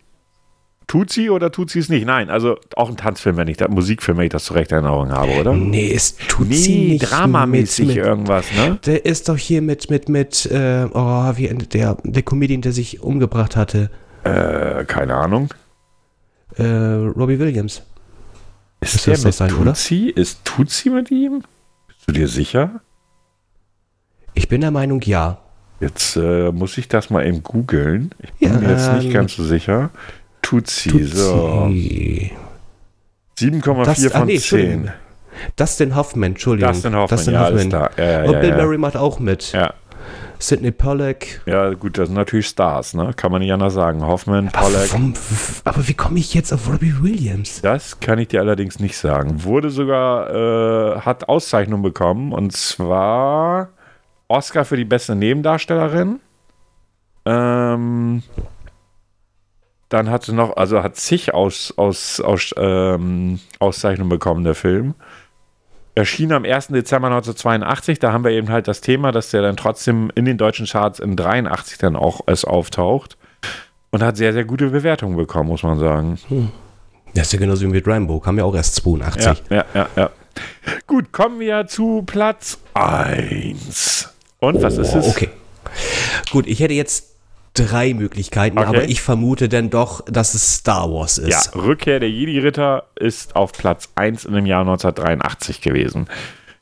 [0.87, 2.07] Tutsi oder Tutsi es nicht?
[2.07, 4.76] Nein, also auch ein Tanzfilm, wenn ich da, Musikfilm, wenn ich das zu recht in
[4.76, 5.53] Erinnerung habe, oder?
[5.53, 8.78] Nee, es tut sie Nee, nicht dramamäßig mit, mit, irgendwas, ne?
[8.87, 13.01] Der ist doch hier mit, mit, mit, äh, oh, wie der, der Comedian, der sich
[13.01, 13.91] umgebracht hatte.
[14.22, 15.53] Äh, keine Ahnung.
[16.57, 17.82] Äh, Robbie Williams.
[18.80, 19.72] Ist Müsste der das mit das sein, oder?
[19.72, 20.12] Tutsi?
[20.14, 21.43] Ist Tutsi mit ihm?
[21.89, 22.80] Bist du dir sicher?
[24.34, 25.39] Ich bin der Meinung, ja.
[25.80, 28.11] Jetzt äh, muss ich das mal eben googeln.
[28.22, 29.91] Ich bin Ja, mir jetzt nicht ähm, ganz so sicher.
[30.49, 31.67] Tutsi, so.
[31.67, 32.33] Tutsi.
[33.39, 34.61] 7,4 Das- ah, von nee, 10.
[34.71, 34.91] Entschuldigung.
[35.57, 36.73] Dustin Hoffman, Entschuldigung.
[36.73, 37.69] Dustin Hoffman, Dustin ja, alles Hoffman.
[37.69, 37.91] klar.
[37.99, 38.57] Ja, ja, Und Bill.
[38.57, 39.53] Murray macht auch mit.
[39.53, 39.75] Ja.
[40.39, 41.41] Sidney Pollack.
[41.47, 43.13] ja, gut, das sind natürlich Stars, ne?
[43.17, 44.05] Kann man nicht anders sagen.
[44.07, 44.91] Hoffman, Aber, Pollack.
[44.93, 45.15] warum,
[45.65, 47.61] aber wie komme ich jetzt auf Robbie Williams?
[47.63, 49.45] Das kann ich dir allerdings nicht sagen.
[49.45, 50.31] Wurde sogar,
[50.97, 53.71] äh, hat Auszeichnung bekommen und zwar
[54.29, 56.21] Oscar für die beste Nebendarstellerin.
[57.25, 58.23] Ähm,
[59.89, 64.95] dann hat sie noch, also hat zig aus, aus, aus, ähm, Auszeichnungen bekommen, der Film.
[65.95, 66.68] Erschien am 1.
[66.68, 70.37] Dezember 1982, da haben wir eben halt das Thema, dass der dann trotzdem in den
[70.37, 73.16] deutschen Charts in 83 dann auch es auftaucht.
[73.91, 76.18] Und hat sehr, sehr gute Bewertungen bekommen, muss man sagen.
[77.14, 79.24] Das ist ja genauso wie mit Rambo, kam ja auch erst 82.
[79.24, 80.11] Ja, ja, ja, ja.
[80.87, 84.12] Gut, kommen wir zu Platz 1.
[84.41, 85.07] Und was ist es?
[85.07, 85.30] Oh, Okay.
[86.30, 87.16] Gut, ich hätte jetzt
[87.57, 88.69] drei Möglichkeiten, Okay.
[88.69, 91.55] aber ich vermute dann doch, dass es Star Wars Ja, ist.
[91.57, 96.09] Rückkehr der Jedi-Ritter ist auf Platz 1 in dem Jahr 1983 gewesen.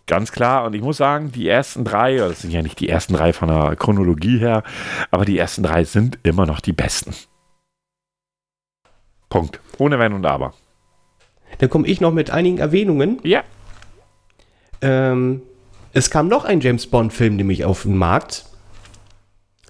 [0.07, 3.15] Ganz klar, und ich muss sagen, die ersten drei, das sind ja nicht die ersten
[3.15, 4.63] drei von der Chronologie her,
[5.11, 7.15] aber die ersten drei sind immer noch die besten.
[9.31, 9.61] Punkt.
[9.79, 10.55] Ohne Wenn und Aber.
[11.59, 13.19] Dann komme ich noch mit einigen Erwähnungen.
[13.23, 13.43] Ja.
[14.83, 15.43] Ähm,
[15.93, 18.45] es kam noch ein James Bond-Film nämlich auf den Markt.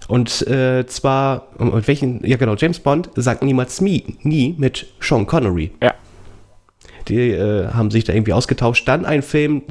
[0.07, 5.25] Und äh, zwar, und welchen, ja genau, James Bond sagt niemals nie, nie mit Sean
[5.25, 5.71] Connery.
[5.81, 5.93] Ja.
[7.07, 8.87] Die äh, haben sich da irgendwie ausgetauscht.
[8.87, 9.63] Dann ein Film,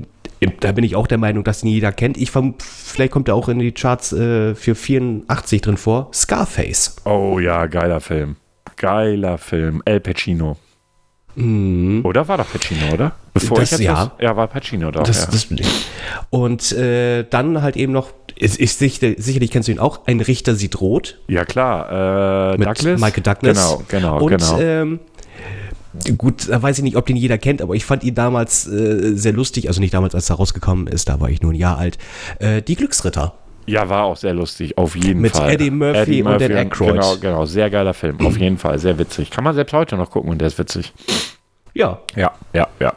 [0.60, 2.16] da bin ich auch der Meinung, dass ihn jeder kennt.
[2.16, 6.10] Ich vielleicht kommt er auch in die Charts äh, für 84 drin vor.
[6.12, 6.96] Scarface.
[7.04, 8.36] Oh ja, geiler Film.
[8.76, 9.82] Geiler Film.
[9.84, 10.56] El Pacino.
[11.36, 13.12] Oder war doch Pacino, oder?
[13.32, 13.58] Bevor.
[13.58, 14.12] Das- ich jetzt ja.
[14.16, 15.02] was- ja, war Pacino doch.
[15.02, 15.30] Das, ja.
[15.30, 15.48] das.
[16.30, 20.20] Und äh, dann halt eben noch, ist, ist sicher, sicherlich kennst du ihn auch, ein
[20.20, 22.54] Richter sieht rot ja, klar.
[22.54, 23.00] Äh, mit Douglas?
[23.00, 23.56] Michael Douglas.
[23.56, 24.60] Genau, genau, Und genau.
[24.60, 25.00] ähm,
[26.18, 29.14] gut, da weiß ich nicht, ob den jeder kennt, aber ich fand ihn damals äh,
[29.14, 31.78] sehr lustig, also nicht damals, als er rausgekommen ist, da war ich nur ein Jahr
[31.78, 31.98] alt.
[32.38, 33.34] Äh, die Glücksritter.
[33.66, 35.52] Ja, war auch sehr lustig, auf jeden Mit Fall.
[35.52, 36.92] Eddie Murphy und Dan Aykroyd.
[36.92, 39.30] Genau, genau, sehr geiler Film, auf jeden Fall, sehr witzig.
[39.30, 40.92] Kann man selbst heute noch gucken und der ist witzig.
[41.72, 42.92] Ja, Ja, ja, ja.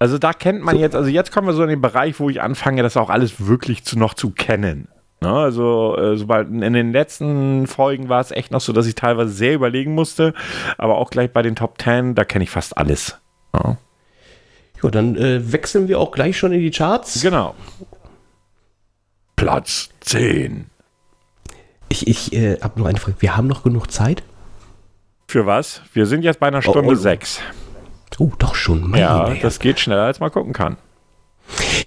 [0.00, 2.40] Also da kennt man jetzt, also jetzt kommen wir so in den Bereich, wo ich
[2.40, 4.88] anfange, das auch alles wirklich zu, noch zu kennen.
[5.20, 8.94] Ne, also äh, sobald in den letzten Folgen war es echt noch so, dass ich
[8.94, 10.32] teilweise sehr überlegen musste,
[10.78, 13.18] aber auch gleich bei den Top 10, da kenne ich fast alles.
[13.52, 13.76] Ja.
[14.82, 17.20] ja dann äh, wechseln wir auch gleich schon in die Charts.
[17.20, 17.54] Genau.
[19.36, 20.70] Platz 10.
[21.90, 23.20] Ich, ich äh, habe nur eine Frage.
[23.20, 24.22] Wir haben noch genug Zeit?
[25.28, 25.82] Für was?
[25.92, 26.94] Wir sind jetzt bei einer Oh, Stunde oh.
[26.94, 27.40] sechs.
[28.18, 28.90] Oh, doch schon.
[28.90, 29.38] Meine Ja, Herren.
[29.42, 30.76] das geht schneller, als man gucken kann.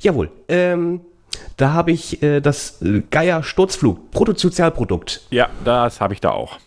[0.01, 0.29] Jawohl.
[0.47, 1.01] Ähm,
[1.57, 5.21] da habe ich äh, das äh, Geier Sturzflug, Bruttosozialprodukt.
[5.29, 6.57] Ja, das habe ich da auch.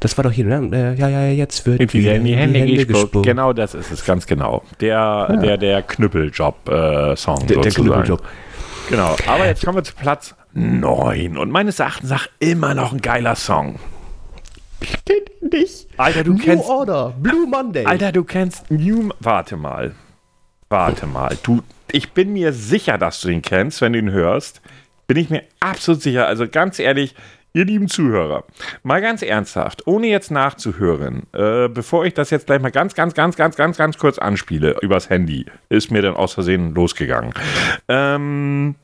[0.00, 0.70] Das war doch hier, ne?
[0.76, 2.88] Äh, ja, ja, jetzt wird Irgendwie wieder in die Hände, gespuckt.
[2.88, 3.26] gespuckt.
[3.26, 4.62] Genau das ist es, ganz genau.
[4.80, 7.72] Der, der, der Knüppeljob-Song Der, der sozusagen.
[7.88, 8.22] Knüppeljob.
[8.88, 9.16] Genau.
[9.28, 11.38] Aber jetzt kommen wir zu Platz 9.
[11.38, 13.78] Und meines Erachtens nach immer noch ein geiler Song.
[14.82, 15.88] Kennt nicht.
[15.96, 16.68] Alter, du New kennst.
[16.68, 17.84] Order, Blue Monday.
[17.84, 19.10] Alter, du kennst New.
[19.20, 19.94] Warte mal.
[20.68, 21.36] Warte mal.
[21.42, 24.60] Du, ich bin mir sicher, dass du ihn kennst, wenn du ihn hörst.
[25.06, 26.26] Bin ich mir absolut sicher.
[26.26, 27.14] Also ganz ehrlich,
[27.52, 28.44] ihr lieben Zuhörer,
[28.82, 33.14] mal ganz ernsthaft, ohne jetzt nachzuhören, äh, bevor ich das jetzt gleich mal ganz, ganz,
[33.14, 37.34] ganz, ganz, ganz, ganz kurz anspiele übers Handy, ist mir dann aus Versehen losgegangen.
[37.88, 38.76] Ähm,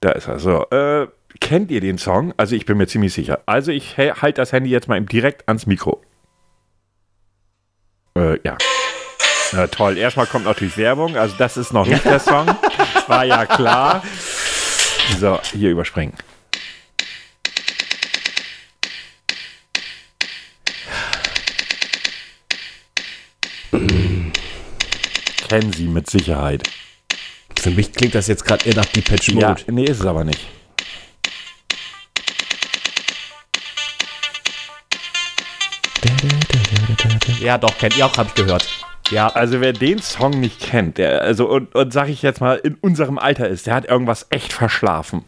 [0.00, 0.38] da ist er.
[0.38, 1.06] So, äh,
[1.40, 2.32] kennt ihr den Song?
[2.36, 3.42] Also ich bin mir ziemlich sicher.
[3.46, 6.02] Also ich halte das Handy jetzt mal direkt ans Mikro.
[8.16, 8.56] Äh, ja.
[9.52, 9.96] Na toll.
[9.98, 11.16] Erstmal kommt natürlich Werbung.
[11.16, 12.46] Also das ist noch nicht der Song.
[13.08, 14.02] War ja klar.
[15.18, 16.14] So, hier überspringen.
[25.48, 26.62] Kennen Sie mit Sicherheit.
[27.58, 29.64] Für mich klingt das jetzt gerade eher nach Depeche Ja, Mode.
[29.72, 30.40] nee, ist es aber nicht.
[37.40, 38.66] Ja, doch, kennt ihr auch, habe ich gehört.
[39.10, 42.54] Ja, Also wer den Song nicht kennt, der, also und, und sag ich jetzt mal,
[42.56, 45.24] in unserem Alter ist, der hat irgendwas echt verschlafen.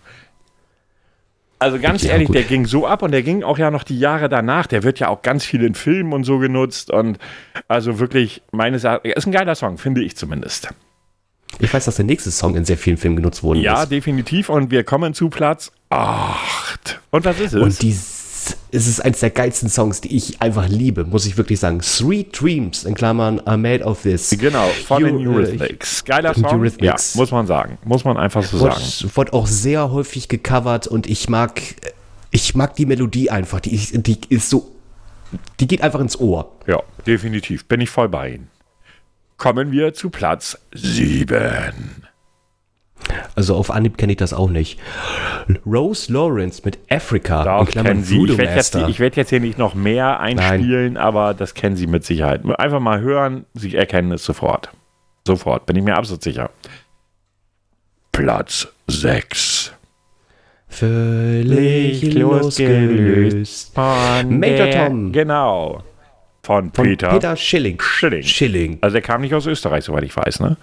[1.58, 2.36] Also ganz Ja, ehrlich, gut.
[2.36, 4.66] der ging so ab und der ging auch ja noch die Jahre danach.
[4.66, 7.18] Der wird ja auch ganz viel in Filmen und so genutzt und
[7.68, 10.68] also wirklich meines Erachtens, ist ein geiler Song, finde ich zumindest.
[11.58, 13.90] ich weiß, dass der nächste Song in sehr vielen Filmen genutzt worden Ja, ist.
[13.92, 17.00] definitiv und wir kommen zu Platz 8.
[17.10, 17.62] Und was ist es?
[17.62, 17.78] Und
[18.48, 21.80] dies, es ist eines der geilsten Songs, die ich einfach liebe, muss ich wirklich sagen.
[21.82, 24.30] Sweet Dreams, in Klammern, are made of this.
[24.38, 26.04] genau, von den Eurythmics.
[26.04, 27.14] Geiler Song, Eurythmics.
[27.14, 27.78] ja, muss man sagen.
[27.84, 28.74] Muss man einfach so sagen.
[28.74, 31.60] Wurde, wurde auch sehr häufig gecovert und ich mag,
[32.30, 33.60] ich mag die Melodie einfach.
[33.60, 34.70] Die, ist- die ist so,
[35.60, 36.52] die geht einfach ins Ohr.
[36.66, 37.66] Ja, definitiv.
[37.66, 38.48] Bin ich voll bei Ihnen.
[39.38, 42.05] Kommen wir zu Platz 7.
[43.34, 44.78] Also auf Anhieb kenne ich das auch nicht.
[45.64, 47.44] Rose Lawrence mit Africa.
[47.44, 48.22] Doch, kennen Sie.
[48.24, 52.04] Ich werde jetzt, ich jetzt hier nicht noch mehr einspielen, aber das kennen Sie mit
[52.04, 52.44] Sicherheit.
[52.58, 54.70] Einfach mal hören, Sie erkennen es sofort.
[55.26, 56.50] Sofort, bin ich mir absolut sicher.
[58.12, 59.72] Platz 6.
[60.68, 63.74] Völlig losgelöst.
[63.74, 65.12] Von Major Tom.
[65.12, 65.82] Genau.
[66.42, 67.80] Von, Von Peter, Peter, Schilling.
[67.80, 68.22] Schilling.
[68.22, 68.78] Schilling.
[68.80, 70.56] Also der kam nicht aus Österreich, soweit ich weiß, ne?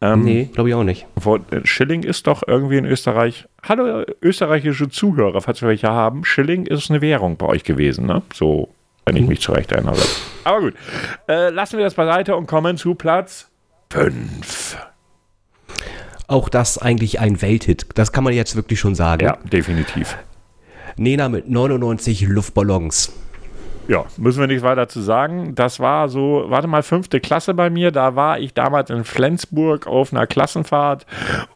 [0.00, 1.06] Ähm, Nee, glaube ich auch nicht.
[1.16, 3.46] Wo- Schilling ist doch irgendwie in Österreich.
[3.68, 6.24] Hallo österreichische Zuhörer, falls wir welche haben.
[6.24, 8.22] Schilling ist eine Währung bei euch gewesen, ne?
[8.32, 8.68] So,
[9.06, 9.96] wenn ich mich zurecht erinnere.
[10.44, 10.74] Aber gut,
[11.28, 13.50] äh, lassen wir das beiseite und kommen zu Platz
[13.90, 14.76] 5.
[16.28, 17.86] Auch das eigentlich ein Welthit.
[17.94, 19.24] Das kann man jetzt wirklich schon sagen.
[19.24, 20.16] Ja, definitiv.
[20.96, 23.12] Nena mit 99 Luftballons.
[23.88, 25.54] Ja, müssen wir nichts weiter zu sagen.
[25.54, 27.90] Das war so, warte mal, fünfte Klasse bei mir.
[27.90, 31.06] Da war ich damals in Flensburg auf einer Klassenfahrt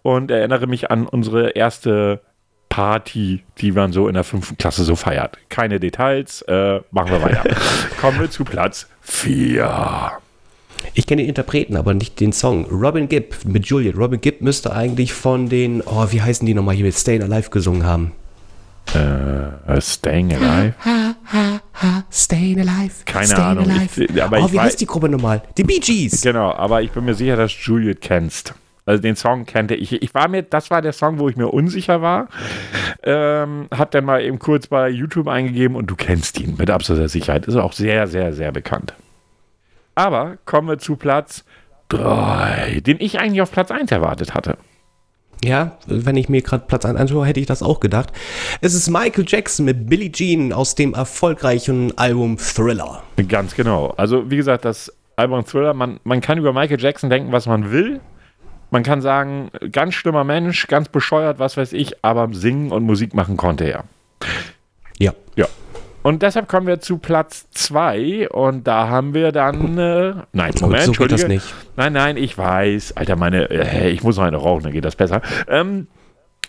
[0.01, 2.23] und erinnere mich an unsere erste
[2.71, 5.37] Party, die man so in der fünften Klasse so feiert.
[5.51, 7.45] Keine Details, äh, machen wir weiter.
[8.01, 10.13] Kommen wir zu Platz 4.
[10.95, 12.65] Ich kenne den Interpreten, aber nicht den Song.
[12.65, 13.99] Robin Gibb mit Juliet.
[13.99, 17.51] Robin Gibb müsste eigentlich von den, oh, wie heißen die nochmal hier mit Staying Alive
[17.51, 18.13] gesungen haben.
[18.95, 20.75] Äh, Staying Alive?
[22.11, 22.95] Staying Alive.
[23.07, 23.71] Keine Staying Ahnung.
[23.71, 24.05] Alive.
[24.05, 25.43] Ich- aber oh, ich wie weiß- heißt die Gruppe nochmal?
[25.57, 26.21] Die Bee Gees.
[26.21, 28.55] Genau, aber ich bin mir sicher, dass Juliet kennst.
[28.85, 29.93] Also den Song kannte ich.
[30.03, 32.29] Ich war mir, das war der Song, wo ich mir unsicher war.
[33.05, 37.09] Ähm, hab dann mal eben kurz bei YouTube eingegeben und du kennst ihn mit absoluter
[37.09, 37.47] Sicherheit.
[37.47, 38.95] Ist auch sehr, sehr, sehr bekannt.
[39.95, 41.45] Aber kommen wir zu Platz
[41.89, 44.57] 3, den ich eigentlich auf Platz 1 erwartet hatte.
[45.45, 48.13] Ja, wenn ich mir gerade Platz 1 anschaue, hätte ich das auch gedacht.
[48.61, 53.03] Es ist Michael Jackson mit Billie Jean aus dem erfolgreichen Album Thriller.
[53.29, 53.93] Ganz genau.
[53.97, 57.73] Also, wie gesagt, das Album Thriller, man, man kann über Michael Jackson denken, was man
[57.73, 58.01] will.
[58.71, 63.13] Man kann sagen, ganz schlimmer Mensch, ganz bescheuert, was weiß ich, aber singen und Musik
[63.13, 63.85] machen konnte er.
[64.99, 65.13] Ja.
[65.35, 65.47] Ja.
[66.03, 69.79] Und deshalb kommen wir zu Platz 2 und da haben wir dann.
[69.79, 71.29] Äh, nein, Moment, so geht das Entschuldige.
[71.29, 71.55] nicht.
[71.77, 72.97] Nein, nein, ich weiß.
[72.97, 73.51] Alter, meine.
[73.51, 75.23] Äh, ich muss noch eine rauchen, dann geht das besser.
[75.47, 75.87] Ähm,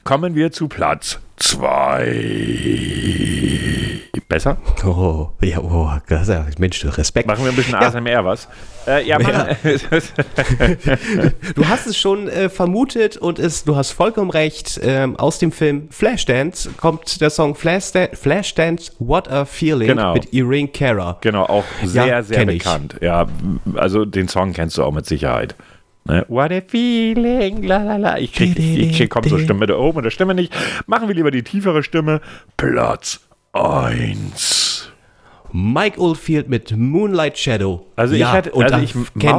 [0.03, 3.82] kommen wir zu Platz 2.
[4.29, 4.57] Besser?
[4.85, 7.27] Oh, ja, oh, das ja- Mensch, Respekt.
[7.27, 8.47] Machen wir ein bisschen ASMR, was?
[8.87, 9.55] Äh, ja, machen,
[11.55, 14.79] Du hast es schon äh, vermutet und es, du hast vollkommen recht.
[14.83, 20.13] Ähm, aus dem Film Flashdance kommt der Song Flashdance, Flashdance What a Feeling Genau.
[20.13, 21.17] mit Irene Cara.
[21.21, 22.63] Genau, auch sehr, Ja, sehr kenn ich.
[22.63, 22.95] bekannt.
[23.01, 23.27] Ja,
[23.75, 25.55] also den Song kennst du auch mit Sicherheit.
[26.05, 26.25] Ne?
[26.27, 28.17] What a feeling, la la la.
[28.17, 30.53] Ich krieg, ich, ich komm zur Stimme der oben und der Stimme nicht.
[30.85, 32.19] Machen wir lieber die tiefere Stimme.
[32.57, 33.21] Platz
[33.53, 34.91] 1.
[35.51, 37.85] Mike Oldfield mit Moonlight Shadow.
[37.95, 38.95] Also ja, ich hatte, also ich,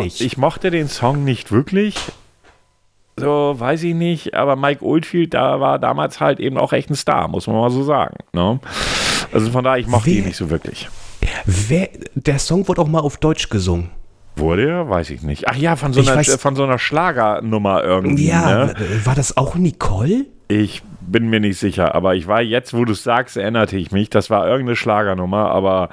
[0.07, 0.21] ich.
[0.25, 1.97] ich mochte den Song nicht wirklich.
[3.17, 6.97] So, weiß ich nicht, aber Mike Oldfield, da war damals halt eben auch echt ein
[6.97, 8.17] Star, muss man mal so sagen.
[8.33, 8.61] Ne?
[9.33, 10.89] Also von daher, ich mochte Wer- ihn nicht so wirklich.
[11.47, 13.91] Wer, der Song wurde auch mal auf Deutsch gesungen.
[14.37, 14.89] Wurde er?
[14.91, 15.49] Weiß ich nicht.
[15.49, 18.29] Ach ja, von so Ich einer, weiß- von so einer Schlagernummer irgendwie.
[18.29, 18.75] Ja, Ne?
[19.05, 20.27] war das auch Nicole?
[20.49, 23.93] Ich bin mir nicht sicher, aber ich war jetzt, wo du es sagst, erinnerte ich
[23.93, 24.11] mich.
[24.11, 25.91] Das war irgendeine Schlagernummer, aber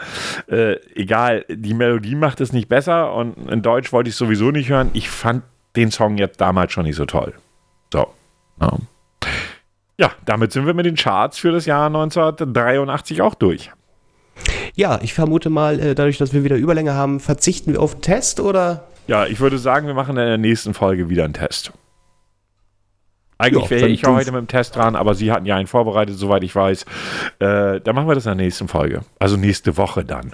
[0.47, 4.51] äh, egal, die Melodie macht es nicht besser und in Deutsch wollte ich es sowieso
[4.51, 4.89] nicht hören.
[4.93, 5.43] Ich fand
[5.75, 7.33] den Song jetzt damals schon nicht so toll.
[7.93, 8.07] So.
[8.59, 8.77] Ja.
[9.97, 13.71] ja, damit sind wir mit den Charts für das Jahr 1983 auch durch.
[14.75, 18.39] Ja, ich vermute mal, äh, dadurch, dass wir wieder Überlänge haben, verzichten wir auf Test
[18.39, 18.87] oder?
[19.07, 21.73] Ja, ich würde sagen, wir machen in der nächsten Folge wieder einen Test.
[23.41, 25.55] Eigentlich Ja, wäre ich ja du- heute mit dem Test dran, aber Sie hatten ja
[25.55, 26.85] einen vorbereitet, soweit ich weiß.
[27.39, 29.01] Äh, dann machen wir das in der nächsten Folge.
[29.19, 30.31] Also nächste Woche dann.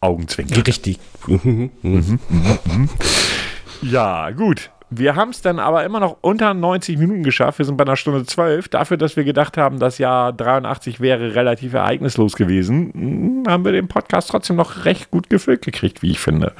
[0.00, 0.62] Augenzwinkern.
[0.62, 0.98] Richtig.
[3.82, 4.70] Ja, gut.
[4.92, 7.58] Wir haben es dann aber immer noch unter 90 Minuten geschafft.
[7.58, 8.68] Wir sind bei einer Stunde 12.
[8.68, 13.70] Dafür, dass wir gedacht haben, das Jahr 83 wäre relativ ereignislos gewesen, hm, haben wir
[13.72, 16.52] den Podcast trotzdem noch recht gut gefüllt gekriegt, wie ich finde.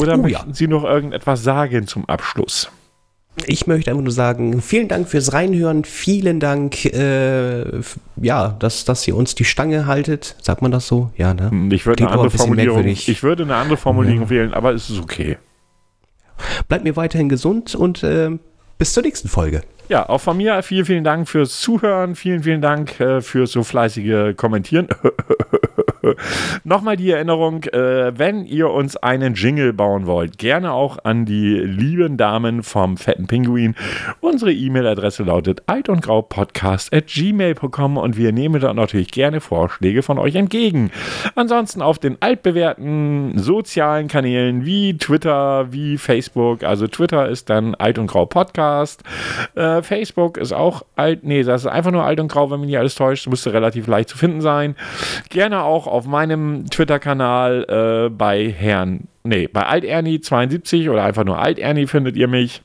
[0.00, 0.22] Oder Oh ja.
[0.22, 2.70] möchten Sie noch irgendetwas sagen zum Abschluss?
[3.46, 7.64] Ich möchte einfach nur sagen, vielen Dank fürs Reinhören, vielen Dank, äh,
[8.16, 10.36] ja, dass, dass ihr uns die Stange haltet.
[10.42, 11.10] Sagt man das so?
[11.16, 11.50] Ja, ne?
[11.74, 15.00] Ich würde eine andere ein Formulierung, ich würde eine andere Formulierung wählen, aber es ist
[15.00, 15.38] okay.
[16.68, 18.30] Bleibt mir weiterhin gesund und äh,
[18.78, 19.62] bis zur nächsten Folge.
[19.88, 22.14] Ja, auch von mir vielen, vielen Dank fürs Zuhören.
[22.14, 24.88] Vielen, vielen Dank äh, fürs so fleißige Kommentieren.
[26.64, 31.58] Nochmal die Erinnerung, äh, wenn ihr uns einen Jingle bauen wollt, gerne auch an die
[31.58, 33.74] lieben Damen vom Fetten Pinguin.
[34.20, 40.90] Unsere E-Mail-Adresse lautet altundgraupodcast.gmail.com und wir nehmen da natürlich gerne Vorschläge von euch entgegen.
[41.34, 46.64] Ansonsten auf den altbewährten sozialen Kanälen wie Twitter, wie Facebook.
[46.64, 49.02] Also Twitter ist dann Alt und Grau Podcast.
[49.54, 52.68] Äh, Facebook ist auch alt, nee, das ist einfach nur alt und grau, wenn mich
[52.68, 53.26] nicht alles täuscht.
[53.28, 54.76] Müsste relativ leicht zu finden sein.
[55.28, 61.86] Gerne auch auf meinem Twitter-Kanal äh, bei Herrn, nee, bei AltErnie72 oder einfach nur AltErnie
[61.86, 62.62] findet ihr mich.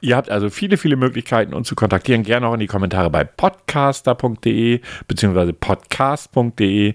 [0.00, 2.22] Ihr habt also viele, viele Möglichkeiten, uns zu kontaktieren.
[2.22, 5.52] Gerne auch in die Kommentare bei podcaster.de bzw.
[5.52, 6.94] podcast.de.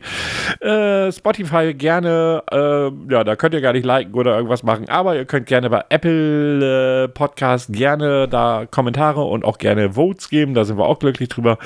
[0.59, 5.15] Äh, Spotify gerne, äh, ja, da könnt ihr gar nicht liken oder irgendwas machen, aber
[5.15, 10.53] ihr könnt gerne bei Apple äh, Podcast gerne da Kommentare und auch gerne Votes geben.
[10.53, 11.57] Da sind wir auch glücklich drüber.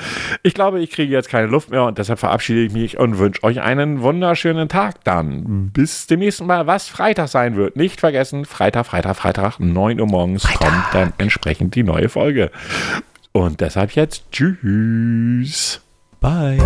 [0.42, 3.42] Ich glaube, ich kriege jetzt keine Luft mehr und deshalb verabschiede ich mich und wünsche
[3.42, 5.70] euch einen wunderschönen Tag dann.
[5.72, 7.76] Bis zum nächsten Mal, was Freitag sein wird.
[7.76, 10.60] Nicht vergessen, Freitag, Freitag, Freitag, 9 Uhr morgens Freitag.
[10.60, 12.50] kommt dann entsprechend die neue Folge.
[13.32, 15.80] Und deshalb jetzt Tschüss.
[16.20, 16.58] Bye.